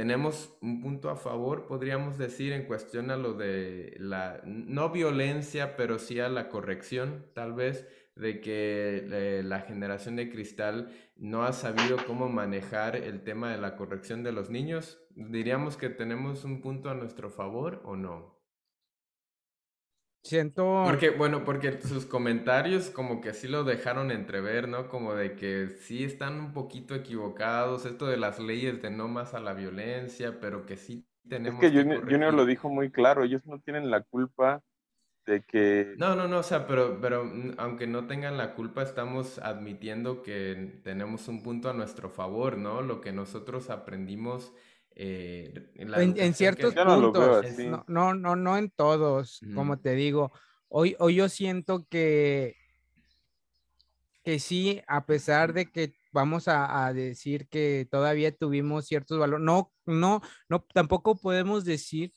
[0.00, 5.76] tenemos un punto a favor, podríamos decir, en cuestión a lo de la, no violencia,
[5.76, 7.86] pero sí a la corrección, tal vez,
[8.16, 13.58] de que eh, la generación de cristal no ha sabido cómo manejar el tema de
[13.58, 15.02] la corrección de los niños.
[15.16, 18.39] ¿Diríamos que tenemos un punto a nuestro favor o no?
[20.22, 20.82] Siento...
[20.84, 24.88] Porque, bueno, porque sus comentarios como que sí lo dejaron entrever, ¿no?
[24.88, 29.32] Como de que sí están un poquito equivocados, esto de las leyes de no más
[29.32, 31.62] a la violencia, pero que sí tenemos...
[31.62, 34.62] Es que, que Junior lo dijo muy claro, ellos no tienen la culpa
[35.24, 35.94] de que...
[35.96, 40.22] No, no, no, o sea, pero, pero mm, aunque no tengan la culpa, estamos admitiendo
[40.22, 42.82] que tenemos un punto a nuestro favor, ¿no?
[42.82, 44.52] Lo que nosotros aprendimos
[45.02, 47.46] eh, en, ciertos puntos,
[47.88, 50.30] no, no, no, en todos, como te digo.
[50.68, 52.54] Hoy, hoy yo siento que,
[54.22, 59.42] que sí, a pesar de que vamos a, a, decir que todavía tuvimos ciertos valores,
[59.42, 60.20] no, no,
[60.50, 62.12] no, tampoco podemos decir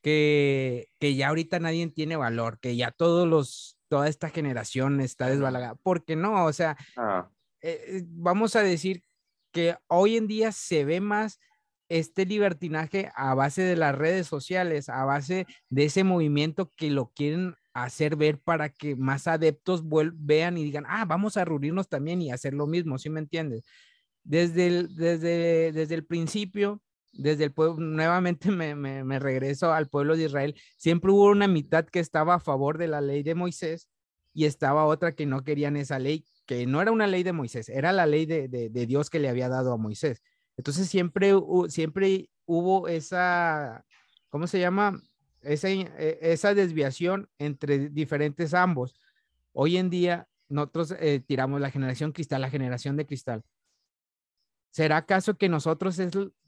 [0.00, 5.28] que, que ya ahorita nadie tiene valor, que ya todos los, toda esta generación está
[5.28, 7.28] desbalagada, porque no, o sea, ah.
[7.60, 9.02] eh, eh, vamos a decir
[9.52, 11.38] que hoy en día se ve más
[11.98, 17.12] este libertinaje a base de las redes sociales, a base de ese movimiento que lo
[17.14, 19.82] quieren hacer ver para que más adeptos
[20.14, 23.64] vean y digan, ah, vamos a reunirnos también y hacer lo mismo, ¿sí me entiendes?
[24.24, 26.80] Desde el, desde, desde el principio,
[27.12, 31.84] desde el pueblo, nuevamente me, me, regreso al pueblo de Israel, siempre hubo una mitad
[31.84, 33.88] que estaba a favor de la ley de Moisés
[34.32, 37.68] y estaba otra que no querían esa ley, que no era una ley de Moisés,
[37.68, 40.22] era la ley de, de, de Dios que le había dado a Moisés.
[40.56, 41.32] Entonces siempre,
[41.68, 43.84] siempre hubo esa,
[44.28, 45.00] ¿cómo se llama?
[45.40, 48.94] Esa, e, esa desviación entre diferentes ambos.
[49.52, 53.42] Hoy en día nosotros eh, tiramos la generación cristal, la generación de cristal.
[54.70, 56.00] ¿Será acaso que nosotros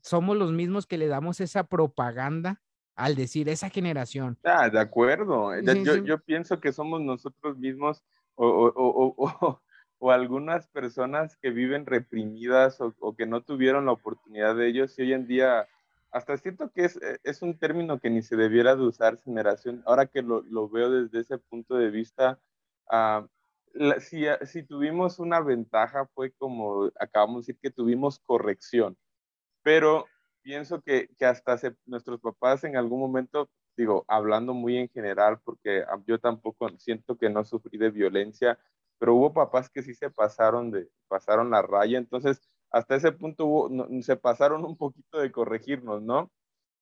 [0.02, 2.62] somos los mismos que le damos esa propaganda
[2.94, 4.38] al decir esa generación?
[4.44, 5.50] Ah, de acuerdo.
[5.60, 8.02] yo, yo, pienso que somos nosotros mismos
[8.34, 9.62] o, o, o,
[9.98, 15.02] o, algunas personas que viven reprimidas o, que no tuvieron la oportunidad de ellos y
[15.02, 15.68] hoy en día,
[16.10, 19.82] hasta siento que es, es un término que ni se debiera de usar generación.
[19.86, 22.38] Ahora que lo, lo veo desde ese punto de vista,
[22.90, 23.26] uh,
[24.00, 28.96] si, si, tuvimos una ventaja fue como acabamos de decir que tuvimos corrección,
[29.62, 30.06] pero
[30.42, 35.84] pienso que, que hasta nuestros papás en algún momento, digo, hablando muy en general, porque
[36.06, 38.58] yo tampoco siento que no sufrí de violencia,
[38.98, 42.40] pero hubo papás que sí se pasaron de, pasaron la raya, entonces
[42.70, 46.32] hasta ese punto hubo, se pasaron un poquito de corregirnos, ¿no?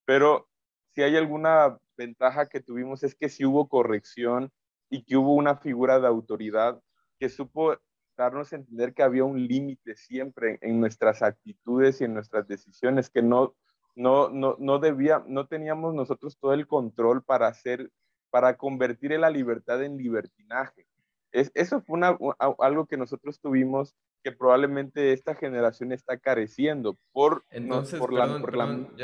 [0.04, 0.48] Pero
[0.94, 4.50] si hay alguna ventaja que tuvimos es que sí hubo corrección
[4.90, 6.80] y que hubo una figura de autoridad
[7.18, 7.76] que supo
[8.16, 13.10] darnos a entender que había un límite siempre en nuestras actitudes y en nuestras decisiones,
[13.10, 13.54] que no,
[13.94, 17.90] no, no, no debía, no teníamos nosotros todo el control para hacer,
[18.30, 20.86] para convertir la libertad en libertinaje.
[21.32, 22.16] Es, eso fue una,
[22.58, 28.94] algo que nosotros tuvimos que probablemente esta generación está careciendo por, entonces, por perdón, perdón,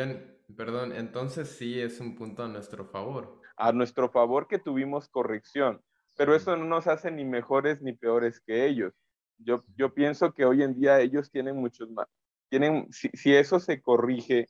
[0.57, 3.41] perdón, entonces sí es un punto a nuestro favor.
[3.57, 5.83] A nuestro favor que tuvimos corrección,
[6.17, 8.95] pero eso no nos hace ni mejores ni peores que ellos.
[9.39, 12.07] Yo, yo pienso que hoy en día ellos tienen muchos más,
[12.49, 14.47] tienen, si, si eso se corrige,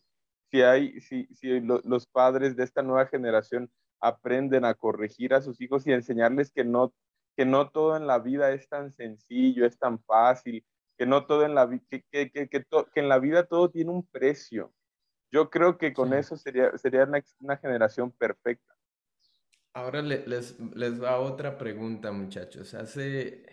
[0.50, 3.70] si, hay, si, si los padres de esta nueva generación
[4.00, 6.92] aprenden a corregir a sus hijos y enseñarles que no,
[7.38, 10.64] que no todo en la vida es tan sencillo, es tan fácil,
[10.98, 12.66] que no todo en la, que, que, que, que,
[12.96, 14.74] en la vida todo tiene un precio.
[15.30, 18.74] Yo creo que con eso sería, sería una, una generación perfecta.
[19.72, 22.74] Ahora les, les va otra pregunta, muchachos.
[22.74, 23.46] Hace,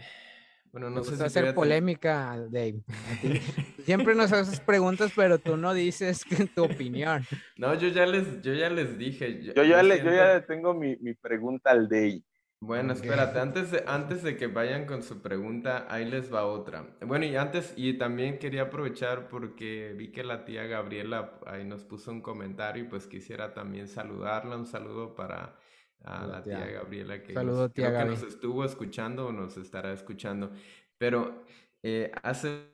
[0.72, 2.82] bueno, no sé si hacer polémica, Dave.
[3.86, 6.26] Siempre nos haces preguntas, pero tú no dices
[6.56, 7.24] tu opinión.
[7.56, 9.44] No, yo ya les, yo ya les dije.
[9.44, 12.24] Yo, ya, le, yo ya tengo mi, mi, pregunta al Dave.
[12.66, 16.98] Bueno, espérate, antes de, antes de que vayan con su pregunta, ahí les va otra.
[17.02, 21.84] Bueno, y antes, y también quería aprovechar porque vi que la tía Gabriela ahí nos
[21.84, 24.58] puso un comentario y pues quisiera también saludarla.
[24.58, 25.60] Un saludo para
[26.04, 30.52] a la tía, Gabriela que, Saludo, tía que nos estuvo escuchando o nos estará escuchando.
[30.98, 31.46] Pero
[31.84, 32.66] eh, hace,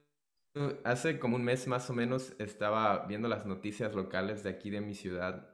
[0.86, 4.80] hace como un mes más o menos estaba viendo las noticias locales de aquí de
[4.80, 5.52] mi ciudad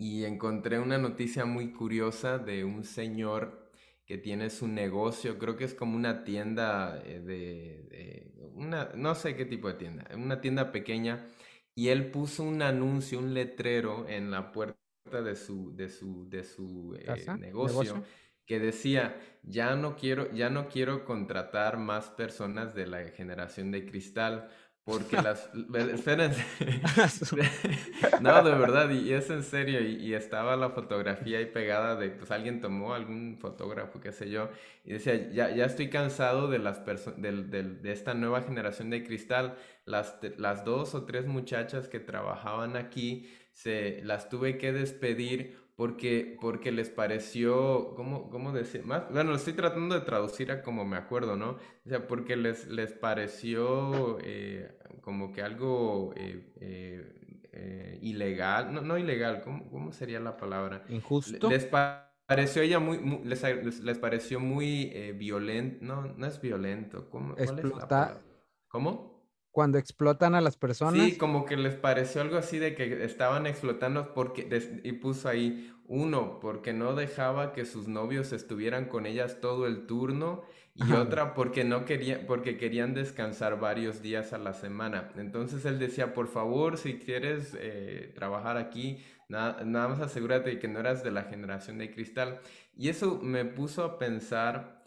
[0.00, 3.70] y encontré una noticia muy curiosa de un señor
[4.06, 9.36] que tiene su negocio, creo que es como una tienda eh, de, una, no sé
[9.36, 11.28] qué tipo de tienda, una tienda pequeña,
[11.74, 14.78] y él puso un anuncio, un letrero en la puerta
[15.22, 18.02] de su, de su, de su eh, negocio,
[18.46, 23.84] que decía, ya no, quiero, ya no quiero contratar más personas de la generación de
[23.84, 24.48] cristal,
[24.90, 25.48] porque las...
[25.92, 26.44] Espérense.
[28.20, 32.30] no, de verdad, y, es en serio, y, estaba la fotografía ahí pegada de, pues
[32.30, 34.50] alguien tomó, algún fotógrafo, qué sé yo,
[34.84, 39.04] y decía, ya, ya estoy cansado de las personas, de, de, esta nueva generación de
[39.04, 45.59] cristal, las, las dos o tres muchachas que trabajaban aquí, se las tuve que despedir
[45.80, 48.84] porque, porque les pareció, ¿cómo, cómo decir?
[48.84, 51.52] Más, bueno, lo estoy tratando de traducir a como me acuerdo, ¿no?
[51.86, 58.98] O sea, porque les, les pareció eh, como que algo eh, eh, ilegal, no, no
[58.98, 60.84] ilegal, ¿cómo, ¿cómo, sería la palabra?
[60.90, 61.48] Injusto.
[61.48, 63.42] Les pareció ella muy, les,
[63.82, 67.32] les, pareció muy violento, no, no es violento, ¿cómo?
[67.38, 68.20] Explotar.
[68.68, 69.09] ¿Cómo?
[69.50, 71.04] Cuando explotan a las personas.
[71.04, 74.48] Sí, como que les pareció algo así de que estaban explotando porque,
[74.84, 79.86] y puso ahí, uno, porque no dejaba que sus novios estuvieran con ellas todo el
[79.86, 80.44] turno,
[80.74, 85.10] y otra, porque no quería, porque querían descansar varios días a la semana.
[85.16, 88.98] Entonces él decía, por favor, si quieres eh, trabajar aquí,
[89.28, 92.40] nada, nada más asegúrate de que no eras de la generación de cristal.
[92.76, 94.79] Y eso me puso a pensar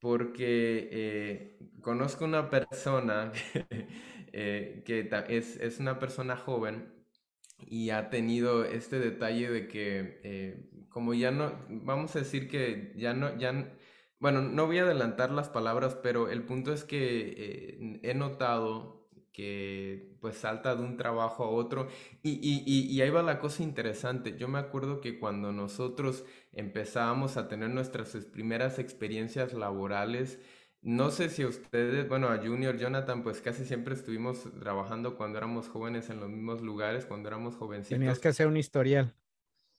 [0.00, 3.32] porque eh, conozco una persona
[4.32, 6.92] eh, que es, es, una persona joven
[7.66, 12.92] y ha tenido este detalle de que eh, como ya no, vamos a decir que
[12.96, 13.76] ya no, ya,
[14.18, 18.99] bueno, no voy a adelantar las palabras, pero el punto es que he notado
[19.32, 21.88] que pues salta de un trabajo a otro.
[22.22, 24.36] Y, y, y, ahí va la cosa interesante.
[24.36, 30.38] Yo me acuerdo que cuando nosotros empezábamos a tener nuestras primeras experiencias laborales,
[30.82, 35.68] no sé si ustedes, bueno, a Junior, Jonathan, pues casi siempre estuvimos trabajando cuando éramos
[35.68, 37.98] jóvenes en los mismos lugares, cuando éramos jovencitos.
[37.98, 39.14] Tenías que hacer un historial.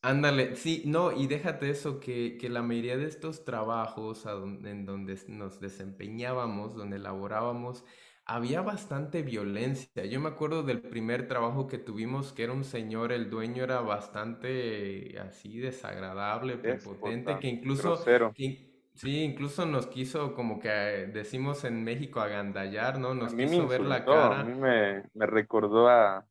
[0.04, 5.20] Ándale, sí, no, y déjate eso, que, que la mayoría de estos trabajos en donde
[5.28, 7.84] nos desempeñábamos, donde laborábamos,
[8.36, 10.06] había bastante violencia.
[10.06, 13.82] Yo me acuerdo del primer trabajo que tuvimos, que era un señor, el dueño era
[13.82, 22.22] bastante así desagradable, prepotente, que incluso, sí, incluso nos quiso, como que decimos en México,
[22.22, 23.14] agandallar, ¿no?
[23.14, 24.40] Nos quiso ver la cara.
[24.40, 26.26] A mí me, recordó a...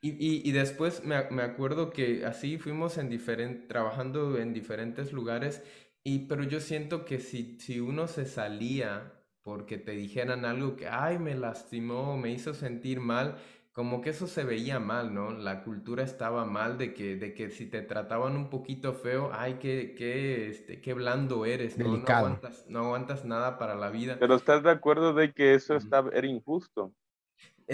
[0.00, 5.62] Y, y, después me, me, acuerdo que así fuimos en diferente, trabajando en diferentes lugares,
[6.02, 9.12] y, pero yo siento que si, si uno se salía
[9.42, 13.36] porque te dijeran algo que, ay, me lastimó, me hizo sentir mal,
[13.72, 15.30] como que eso se veía mal, ¿no?
[15.32, 19.54] La cultura estaba mal de que, de que si te trataban un poquito feo, ay,
[19.60, 21.96] qué, qué, este, qué blando eres, ¿no?
[21.96, 24.18] No aguantas, no aguantas nada para la vida.
[24.20, 25.76] Pero estás de acuerdo de que eso
[26.12, 26.92] era injusto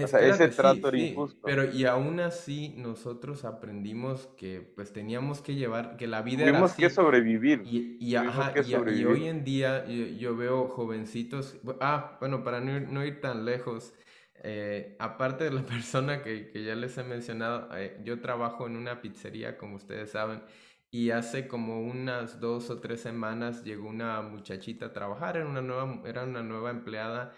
[0.03, 1.41] o sea, ese trato era injusto.
[1.45, 6.73] pero y aún así nosotros aprendimos que pues teníamos que llevar, que la vida Tuvimos
[6.75, 7.63] que sobrevivir.
[7.65, 13.45] Y, y, y, hoy en día yo, veo jovencitos, ah, bueno, para no ir, tan
[13.45, 13.95] lejos,
[14.43, 18.77] eh, aparte de la persona que, que, ya les he mencionado, eh, yo trabajo en
[18.77, 20.43] una pizzería, como ustedes saben,
[20.91, 25.61] y hace como unas dos o tres semanas llegó una muchachita a trabajar, era una
[25.61, 27.33] nueva, era una nueva empleada,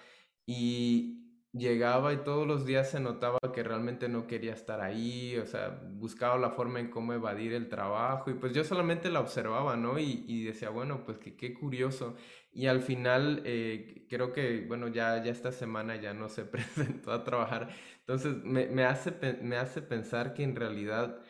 [0.46, 5.46] y llegaba y todos los días se notaba que realmente no quería estar ahí, o
[5.46, 9.76] sea, buscaba la forma en cómo evadir el trabajo y pues yo solamente la observaba,
[9.76, 9.98] ¿no?
[9.98, 12.16] Y, decía, bueno, pues que qué curioso.
[12.52, 17.12] Y al final eh, creo que, bueno, ya, ya esta semana ya no se presentó
[17.12, 17.70] a trabajar.
[18.00, 21.20] Entonces me, me hace, me hace pensar que en realidad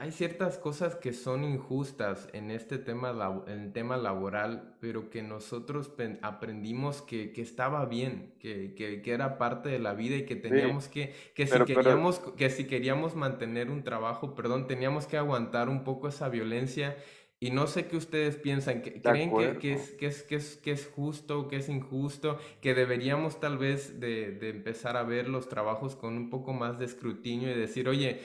[0.00, 5.22] hay ciertas cosas que son injustas en este tema, en el tema laboral, pero que
[5.22, 5.92] nosotros
[6.22, 10.36] aprendimos que, que estaba bien, que, que, que, era parte de la vida y que
[10.36, 15.68] teníamos que, que si queríamos, que si queríamos mantener un trabajo, perdón, teníamos que aguantar
[15.68, 16.96] un poco esa violencia.
[17.38, 20.72] Y no sé qué ustedes piensan, ¿creen que, que, es, que, es, que, es, que
[20.72, 25.50] es justo, que es injusto, que deberíamos tal vez de, de empezar a ver los
[25.50, 28.20] trabajos con un poco más de escrutinio y decir, oye,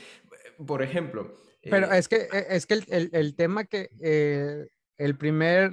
[0.66, 1.34] por ejemplo,
[1.70, 5.72] pero eh, es que, e, es que el, el, tema que eh, el primer,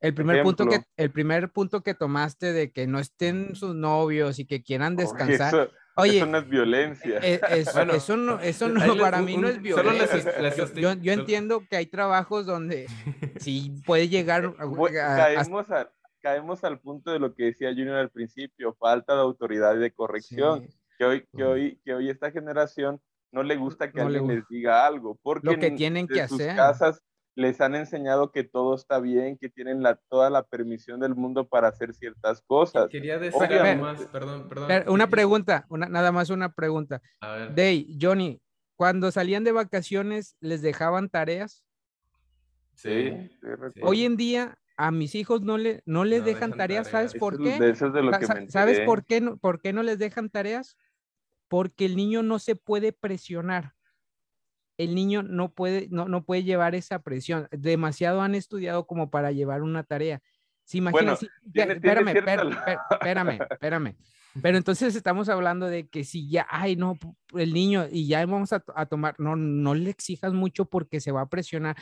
[0.00, 4.38] el primer punto que el primer punto que tomaste de que no estén sus novios
[4.38, 7.20] y que quieran descansar, Oye, eso no es violencia.
[7.22, 10.74] Eh, eso no, eso no para mí no es violencia.
[10.74, 12.86] yo, yo, entiendo que hay trabajos donde
[13.40, 15.66] sí puede llegar a, caemos,
[16.20, 19.90] caemos al punto de lo que decía Junior al principio, falta de autoridad y de
[19.90, 20.68] corrección.
[20.98, 23.00] Que, hoy, que, hoy, que hoy esta generación
[23.32, 26.56] no le gusta que alguien les diga algo, porque lo que tienen que sus hacer.
[26.56, 27.02] casas
[27.34, 31.46] les han enseñado que todo está bien, que tienen la, toda la permisión del mundo
[31.46, 32.88] para hacer ciertas cosas.
[32.88, 34.70] Quería decir algo más, perdón, perdón.
[34.88, 37.02] Una pregunta, una, nada más una pregunta.
[37.20, 37.54] A ver.
[37.54, 38.40] Day, Johnny,
[38.74, 41.66] cuando salían de vacaciones, ¿les dejaban tareas?
[42.74, 43.30] Sí.
[43.82, 47.74] Hoy en día a mis hijos no, le, no les dejan, tareas, ¿sabes por qué?
[48.48, 50.76] ¿Sabes por qué, no, por qué no les dejan tareas?
[51.48, 53.76] Porque el niño no se puede presionar
[54.78, 57.48] el niño no puede, no, no puede llevar esa presión.
[57.50, 60.20] Demasiado han estudiado como para llevar una tarea.
[60.64, 61.24] Si imaginas,
[61.54, 63.96] espérame, espérame, espérame,
[64.42, 66.98] Pero entonces estamos hablando de que si ya, ay, no,
[67.34, 71.12] el niño, y ya vamos a, a tomar, no, no le exijas mucho porque se
[71.12, 71.76] va a presionar.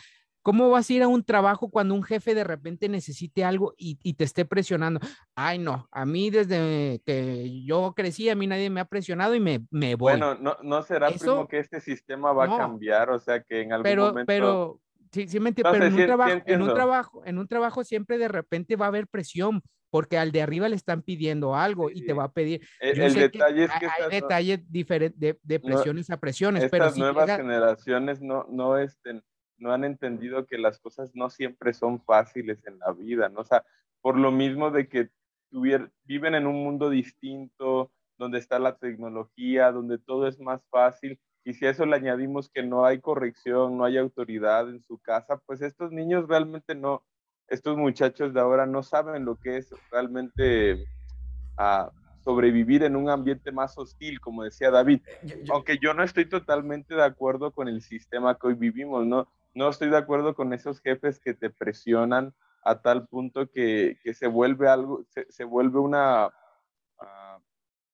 [0.45, 4.13] ¿Cómo vas a ir a un trabajo cuando un jefe de repente necesite algo y,
[4.13, 5.01] te esté presionando?
[5.35, 9.41] Ay, no, a mí desde que yo crecí, a mí nadie me ha presionado y
[9.41, 10.13] me, me voy.
[10.13, 13.73] Bueno, no, no será Eso, que este sistema va a cambiar, o sea que en
[13.73, 14.27] algún pero, momento...
[14.27, 14.81] Pero,
[15.13, 18.19] sí, sí me entiendo, pero en, un trabajo, en, un trabajo, en un trabajo siempre
[18.19, 22.05] de repente va a haber presión porque al de arriba le están pidiendo algo y
[22.05, 22.61] te va a pedir.
[22.83, 27.35] E, el, detalle es que hay detalles diferentes de, presiones a presiones, pero si nuevas
[27.35, 29.23] generaciones no, no estén
[29.59, 33.41] no han entendido que las cosas no siempre son fáciles en la vida, ¿no?
[33.41, 33.65] O sea,
[34.01, 35.11] por lo mismo de que
[35.51, 41.53] viven en un mundo distinto, donde está la tecnología, donde todo es más fácil, y
[41.53, 45.37] si a eso le añadimos que no hay corrección, no hay autoridad en su casa,
[45.47, 47.05] pues estos niños realmente no,
[47.49, 50.87] estos muchachos de ahora no saben lo que es realmente
[51.59, 51.91] ah,
[52.25, 55.03] sobrevivir en un ambiente más hostil, como decía David.
[55.51, 59.29] Aunque yo no estoy totalmente de acuerdo con el sistema que hoy vivimos, ¿no?
[59.55, 62.35] No estoy de acuerdo con esos jefes que te presionan
[62.65, 66.31] a tal punto que, se vuelve algo, se, vuelve una,
[66.99, 67.39] ah,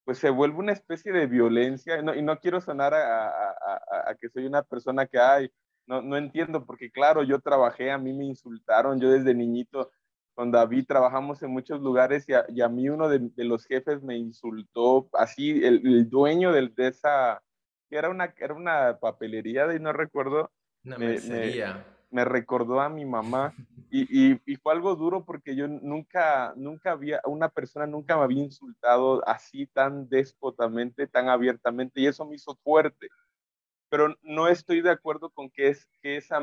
[0.04, 4.62] pues se vuelve una especie de violencia, y no quiero sonar a, que soy una
[4.62, 5.50] persona que, ay,
[5.86, 9.90] no, no entiendo, porque claro, yo trabajé, a mí me insultaron, yo desde niñito
[10.34, 15.08] con David trabajamos en muchos lugares y a, mí uno de, los jefes me insultó,
[15.14, 17.42] así, el, dueño de, de, esa,
[17.90, 20.50] que era una, era una papelería, y no recuerdo,
[20.82, 23.54] me, recordó a mi mamá
[23.90, 28.44] y, y, fue algo duro porque yo nunca, nunca había, una persona nunca me había
[28.44, 33.08] insultado así tan déspotamente, tan abiertamente y eso me hizo fuerte.
[33.88, 36.40] Pero no estoy de acuerdo con que, es, que esa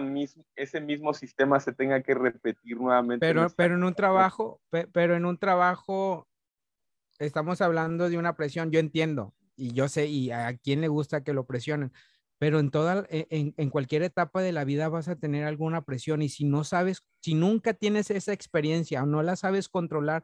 [0.55, 3.25] ese mismo sistema se tenga que repetir nuevamente.
[3.25, 4.59] Pero, pero en un trabajo,
[4.91, 6.27] pero en un trabajo
[7.19, 11.23] estamos hablando de una presión, yo entiendo, y yo sé, y a quién le gusta
[11.23, 11.91] que lo presionen,
[12.39, 15.83] pero en toda, e, en, en, cualquier etapa de la vida vas a tener alguna
[15.83, 20.23] presión y si no sabes, si nunca tienes esa experiencia o no la sabes controlar,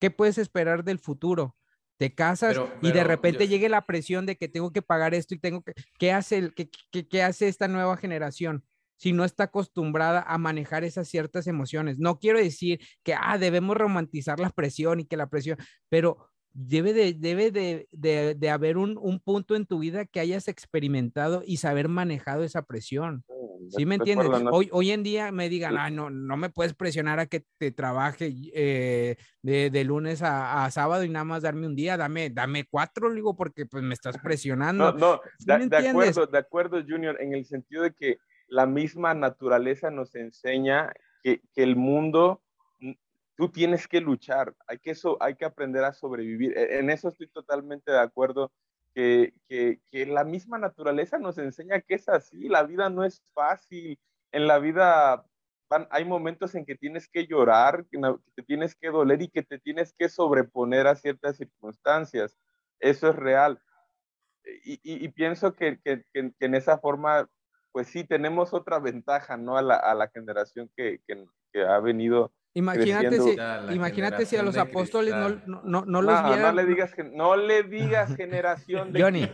[0.00, 1.56] ¿qué puedes esperar del futuro?
[1.96, 5.38] Te casas y de repente llegue la presión de que tengo que pagar esto y
[5.38, 8.64] tengo que, ¿qué hace, qué, qué, qué hace esta nueva generación?
[8.96, 11.98] si no está acostumbrada a manejar esas ciertas emociones.
[11.98, 16.92] No quiero decir que, ah, debemos romantizar la presión y que la presión, pero debe
[16.92, 21.56] de, debe de, de, haber un, un, punto en tu vida que hayas experimentado y
[21.56, 23.24] saber manejado esa presión.
[23.28, 24.28] Mm, ¿Sí me entiendes?
[24.52, 27.72] Hoy, hoy en día me digan, ah, no, no me puedes presionar a que te
[27.72, 32.30] trabaje eh, de, de, lunes a, a, sábado y nada más darme un día, dame,
[32.30, 34.92] dame cuatro, digo, porque pues me estás presionando.
[34.92, 39.90] No, no, de, acuerdo, de acuerdo, Junior, en el sentido de que la misma naturaleza
[39.90, 40.92] nos enseña
[41.24, 42.43] que, que el mundo
[43.36, 46.56] tú tienes que luchar, hay que, eso, hay que aprender a sobrevivir.
[46.56, 48.52] E, en eso estoy totalmente de acuerdo,
[48.94, 53.22] que, que, que, la misma naturaleza nos enseña que es así, la vida no es
[53.34, 53.98] fácil,
[54.30, 55.26] en la vida
[55.90, 57.98] hay momentos en que tienes que llorar, que
[58.34, 62.36] te tienes que doler y que te tienes que sobreponer a ciertas circunstancias.
[62.80, 63.60] Eso es real.
[64.64, 67.28] Y, y, pienso que, que, en esa forma,
[67.72, 69.56] pues sí, tenemos otra ventaja, ¿no?
[69.56, 71.00] A la, a la generación que,
[71.66, 73.36] ha venido Imagínate si,
[73.74, 76.54] imagínate si a los apóstoles no, no, no, los vieran.
[76.54, 79.02] No le digas, no le digas generación de.
[79.02, 79.28] Johnny,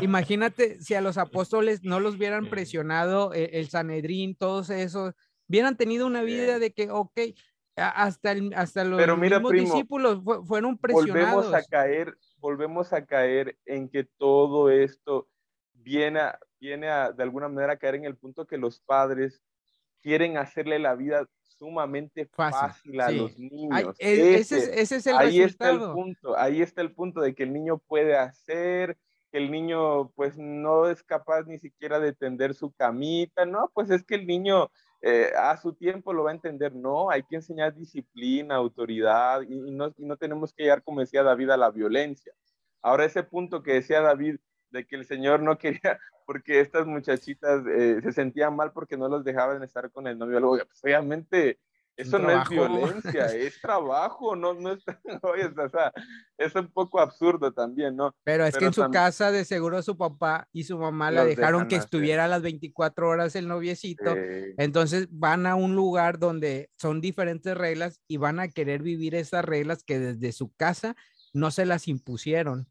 [0.00, 5.12] imagínate si a los apóstoles no los hubieran presionado el, el Sanedrín, todos esos,
[5.46, 7.20] hubieran tenido una vida de que, ok,
[7.76, 11.44] hasta, el, hasta los mismos discípulos fueron presionados.
[11.46, 15.28] Volvemos a caer, volvemos a caer en que todo esto
[15.74, 19.42] viene a, viene a, de alguna manera, a caer en el punto que los padres
[20.00, 21.28] quieren hacerle la vida
[21.58, 23.94] sumamente fácil, a los niños.
[23.98, 27.52] E, ese, es el ahí está el punto, ahí está el punto de que el
[27.52, 28.96] niño puede hacer,
[29.30, 33.90] que el niño pues no es capaz ni siquiera de tender su camita, no, pues
[33.90, 34.70] es que el niño
[35.02, 39.70] eh, a su tiempo lo va a entender, no, hay que enseñar disciplina, autoridad y,
[39.72, 42.32] no, y no tenemos que llegar, como decía David, a la violencia.
[42.82, 44.36] Ahora ese punto que decía David,
[44.70, 49.08] de que el Señor no quería, porque estas muchachitas eh, se sentían mal porque no
[49.08, 50.40] los dejaban estar con el novio.
[50.40, 51.58] Luego, pues, obviamente,
[51.96, 54.84] eso no es violencia, es trabajo, no, no es,
[55.22, 55.92] oye, o sea,
[56.36, 58.14] es un poco absurdo también, ¿no?
[58.22, 61.68] Pero es que en su casa de seguro su papá y su mamá la dejaron
[61.68, 64.14] que estuviera a las 24 horas el noviecito,
[64.58, 69.44] entonces van a un lugar donde son diferentes reglas y van a querer vivir esas
[69.44, 70.96] reglas que desde su casa
[71.32, 72.68] no se las impusieron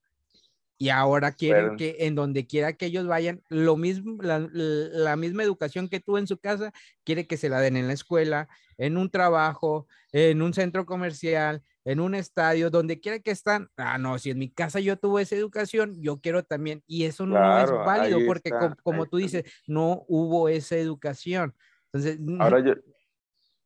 [0.77, 5.87] y ahora quieren que en donde quiera que ellos vayan, lo mismo, la, misma educación
[5.87, 6.73] que tú en su casa,
[7.03, 11.61] quiere que se la den en la escuela, en un trabajo, en un centro comercial,
[11.85, 13.69] en un estadio, donde quiera que están.
[13.77, 16.83] Ah, no, si en mi casa yo tuve esa educación, yo quiero también.
[16.87, 18.51] Y eso no es válido porque,
[18.83, 21.55] como, tú dices, no hubo esa educación.
[21.93, 22.73] Entonces, ahora yo,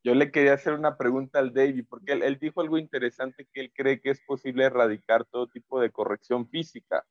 [0.04, 3.72] yo le quería hacer una pregunta al David, porque él, dijo algo interesante que él
[3.74, 7.06] cree que es posible erradicar todo tipo de corrección física.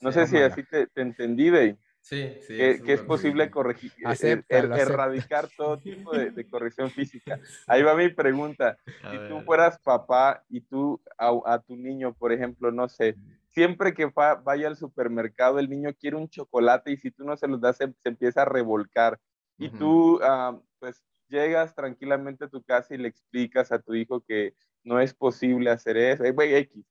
[0.00, 1.76] No sé si así te, entendí, David.
[2.00, 2.56] Sí, sí.
[2.56, 7.40] Que, es posible corregir, eh, er, erradicar todo tipo de, corrección física.
[7.66, 8.76] Ahí va mi pregunta.
[8.84, 13.16] si tú fueras papá y tú a, tu niño, por ejemplo, no sé,
[13.48, 14.12] siempre que
[14.44, 17.78] vaya al supermercado, el niño quiere un chocolate y si tú no se los das,
[17.78, 19.18] se, empieza a revolcar.
[19.58, 24.20] Y tú, ah, pues, llegas tranquilamente a tu casa y le explicas a tu hijo
[24.20, 24.54] que
[24.84, 26.24] no es posible hacer eso.
[26.24, 26.84] Eh, X.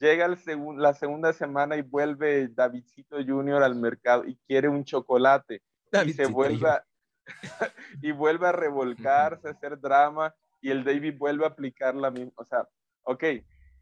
[0.00, 0.38] Llega el
[0.76, 5.62] la segunda semana y vuelve Davidcito Junior al mercado y quiere un chocolate.
[6.06, 6.84] y se vuelve a,
[8.02, 12.32] y vuelve a revolcarse, a hacer drama y el David vuelve a aplicar la misma.
[12.36, 12.68] O sea,
[13.02, 13.24] ok,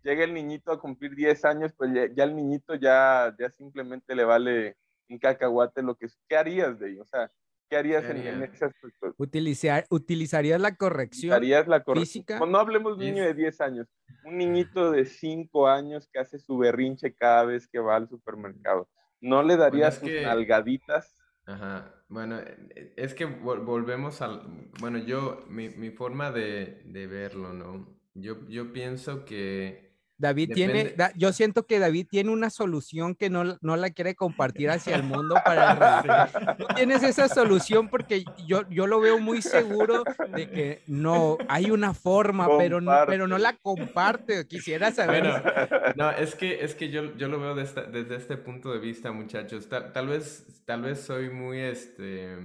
[0.02, 4.24] llega el niñito a cumplir 10 años, pues ya, el niñito ya, ya simplemente le
[4.24, 4.76] vale
[5.08, 6.06] un cacahuate lo que...
[6.28, 7.02] ¿Qué harías de ello?
[7.02, 7.30] O sea,
[7.68, 9.14] ¿Qué harías en, ese aspecto?
[9.16, 12.38] Utilizar, ¿Utilizarías la corrección la física?
[12.38, 13.88] No, hablemos de un niño de 10 años,
[14.24, 18.88] un niñito de 5 años que hace su berrinche cada vez que va al supermercado.
[19.20, 21.16] ¿No le darías sus nalgaditas?
[21.46, 27.52] Ajá, bueno, e, es que volvemos al, bueno, yo, mi, mi forma de, de verlo,
[27.52, 27.96] ¿no?
[28.14, 29.85] Yo, yo pienso que
[30.18, 34.70] David tiene, yo siento que David tiene una solución que no, no la quiere compartir
[34.70, 40.04] hacia el mundo para Tú tienes esa solución porque yo, yo lo veo muy seguro
[40.34, 44.46] de que no, hay una forma, pero no, pero no la comparte.
[44.46, 45.94] Quisiera saber.
[45.96, 49.68] no, es que, es que yo, yo lo veo desde este punto de vista, muchachos.
[49.68, 52.36] Tal, tal, vez, tal vez soy muy, este,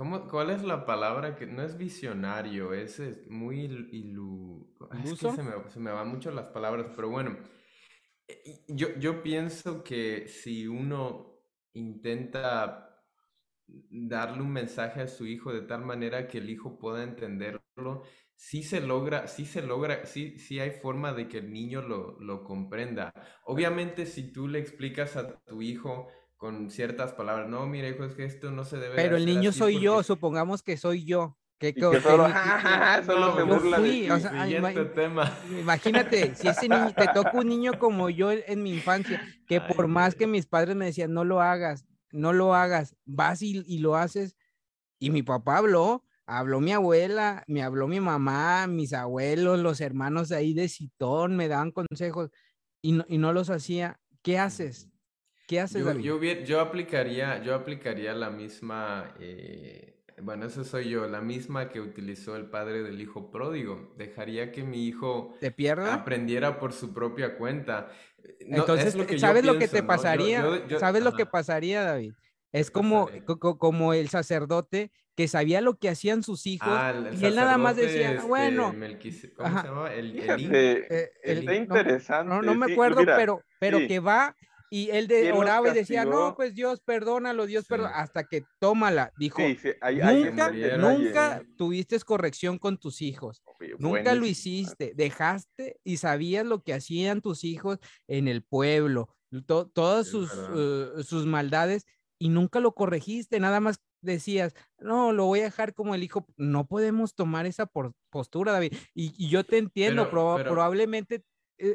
[0.00, 2.72] ¿Cómo, ¿Cuál es la palabra que no es visionario?
[2.72, 4.74] Es, muy ilu...
[5.04, 7.36] Es que se me, se me, van mucho las palabras, pero bueno,
[8.26, 11.42] eh, yo, yo pienso que si uno
[11.74, 13.04] intenta
[13.66, 18.02] darle un mensaje a su hijo de tal manera que el hijo pueda entenderlo,
[18.34, 22.18] sí se logra, sí se logra, sí, sí hay forma de que el niño lo,
[22.20, 23.12] lo comprenda.
[23.44, 26.08] Obviamente si tú le explicas a tu hijo
[26.40, 27.50] con ciertas palabras.
[27.50, 28.96] No, mira, hijo, es que esto no se debe.
[28.96, 31.36] Pero el niño soy yo, supongamos que soy yo.
[31.58, 32.26] Que, solo,
[33.36, 33.78] me burla
[35.60, 39.86] Imagínate, si ese niño, te toca un niño como yo en mi infancia, que por
[39.86, 43.80] más que mis padres me decían, no lo hagas, no lo hagas, vas y, y
[43.80, 44.34] lo haces.
[44.98, 50.32] Y mi papá habló, habló mi abuela, me habló mi mamá, mis abuelos, los hermanos
[50.32, 52.30] ahí de Citón, me daban consejos
[52.80, 54.00] y no, y no los hacía.
[54.22, 54.89] ¿Qué haces?
[55.50, 61.08] ¿Qué haces, yo, yo, yo, aplicaría, yo aplicaría la misma, eh, bueno, eso soy yo,
[61.08, 63.92] la misma que utilizó el padre del hijo pródigo.
[63.98, 65.92] Dejaría que mi hijo ¿Te pierda?
[65.92, 67.90] aprendiera por su propia cuenta.
[68.38, 70.44] Entonces, ¿sabes lo que te pasaría?
[70.78, 72.12] ¿Sabes lo que pasaría, David?
[72.52, 73.10] Es como,
[73.58, 77.74] como el sacerdote que sabía lo que hacían sus hijos ah, y él nada más
[77.74, 78.72] decía, este, bueno,
[79.36, 79.92] ¿cómo se llama?
[79.92, 80.16] El,
[81.24, 82.28] el, interesante.
[82.28, 84.36] No, no, me acuerdo, pero, pero que va
[84.72, 89.12] y él de, oraba y decía, no, pues Dios, perdónalo, Dios, perdona, hasta que tómala.
[89.18, 93.42] Dijo, nunca, nunca tuviste corrección con tus hijos.
[93.78, 94.92] nunca lo hiciste.
[94.94, 99.08] Dejaste y sabías lo que hacían tus hijos en el pueblo,
[99.74, 101.84] todas sus, uh, sus maldades
[102.20, 103.40] y nunca lo corregiste.
[103.40, 106.26] Nada más decías, no, lo voy a dejar como el hijo.
[106.36, 107.68] No podemos tomar esa
[108.10, 108.74] postura, David.
[108.94, 111.24] Y, yo te entiendo, probablemente e,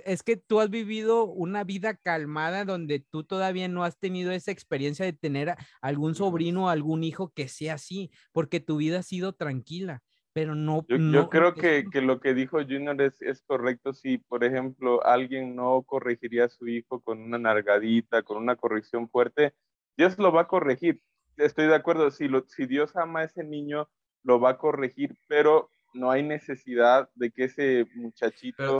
[0.06, 4.52] es que tú has vivido una vida calmada donde tú todavía no has tenido esa
[4.52, 9.03] experiencia de tener algún sobrino o algún hijo que sea así, porque tu vida ha
[9.03, 10.02] sido tranquila,
[10.34, 10.86] pero no...
[10.88, 15.56] Yo, creo que, que, lo que dijo Junior es, es, correcto si, por ejemplo, alguien
[15.56, 19.53] no corregiría a su hijo con una nargadita, con una corrección fuerte,
[19.98, 21.02] Dios lo va a corregir.
[21.38, 23.90] Estoy de acuerdo, si, lo, si Dios ama a ese niño,
[24.24, 28.80] lo va a corregir, pero no hay necesidad de que ese muchachito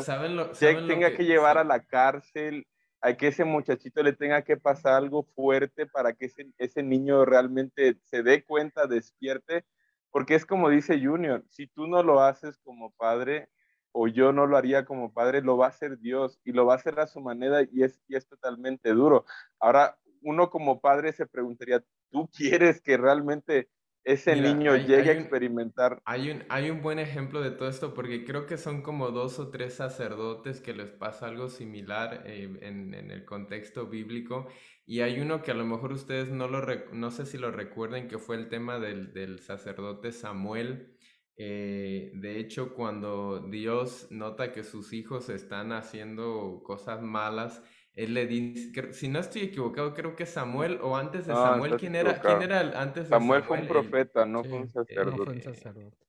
[0.88, 2.68] tenga que, llevar a la cárcel,
[3.02, 7.26] a que ese muchachito le tenga que pasar algo fuerte para que ese, ese niño
[7.26, 9.66] realmente se dé cuenta, despierte,
[10.12, 13.50] porque es como dice Junior, si tú no lo haces como padre
[13.92, 16.74] o yo no lo haría como padre, lo va a hacer Dios y lo va
[16.74, 19.26] a hacer a su manera y es, y es totalmente duro.
[19.60, 23.70] Ahora, uno como padre se preguntaría, ¿tú quieres que realmente
[24.06, 26.00] ese niño llegue a experimentar.
[26.06, 29.40] Hay un, hay un buen ejemplo de todo esto porque creo que son como dos
[29.40, 34.48] o tres sacerdotes que les pasa algo similar eh, en, en, el contexto bíblico
[34.86, 36.64] y hay uno que a lo mejor ustedes no lo
[36.94, 40.96] no sé si lo recuerden que fue el tema del, del sacerdote Samuel.
[41.38, 47.62] Eh, de hecho, cuando Dios nota que sus hijos están haciendo cosas malas,
[47.96, 51.96] él le dice, si no estoy equivocado, creo que Samuel o antes de Samuel, ¿quién
[51.96, 53.42] era, ¿quién era el, antes de Samuel?
[53.42, 55.18] Samuel fue un profeta, no fue un sacerdote.
[55.18, 56.05] No, un sacerdote.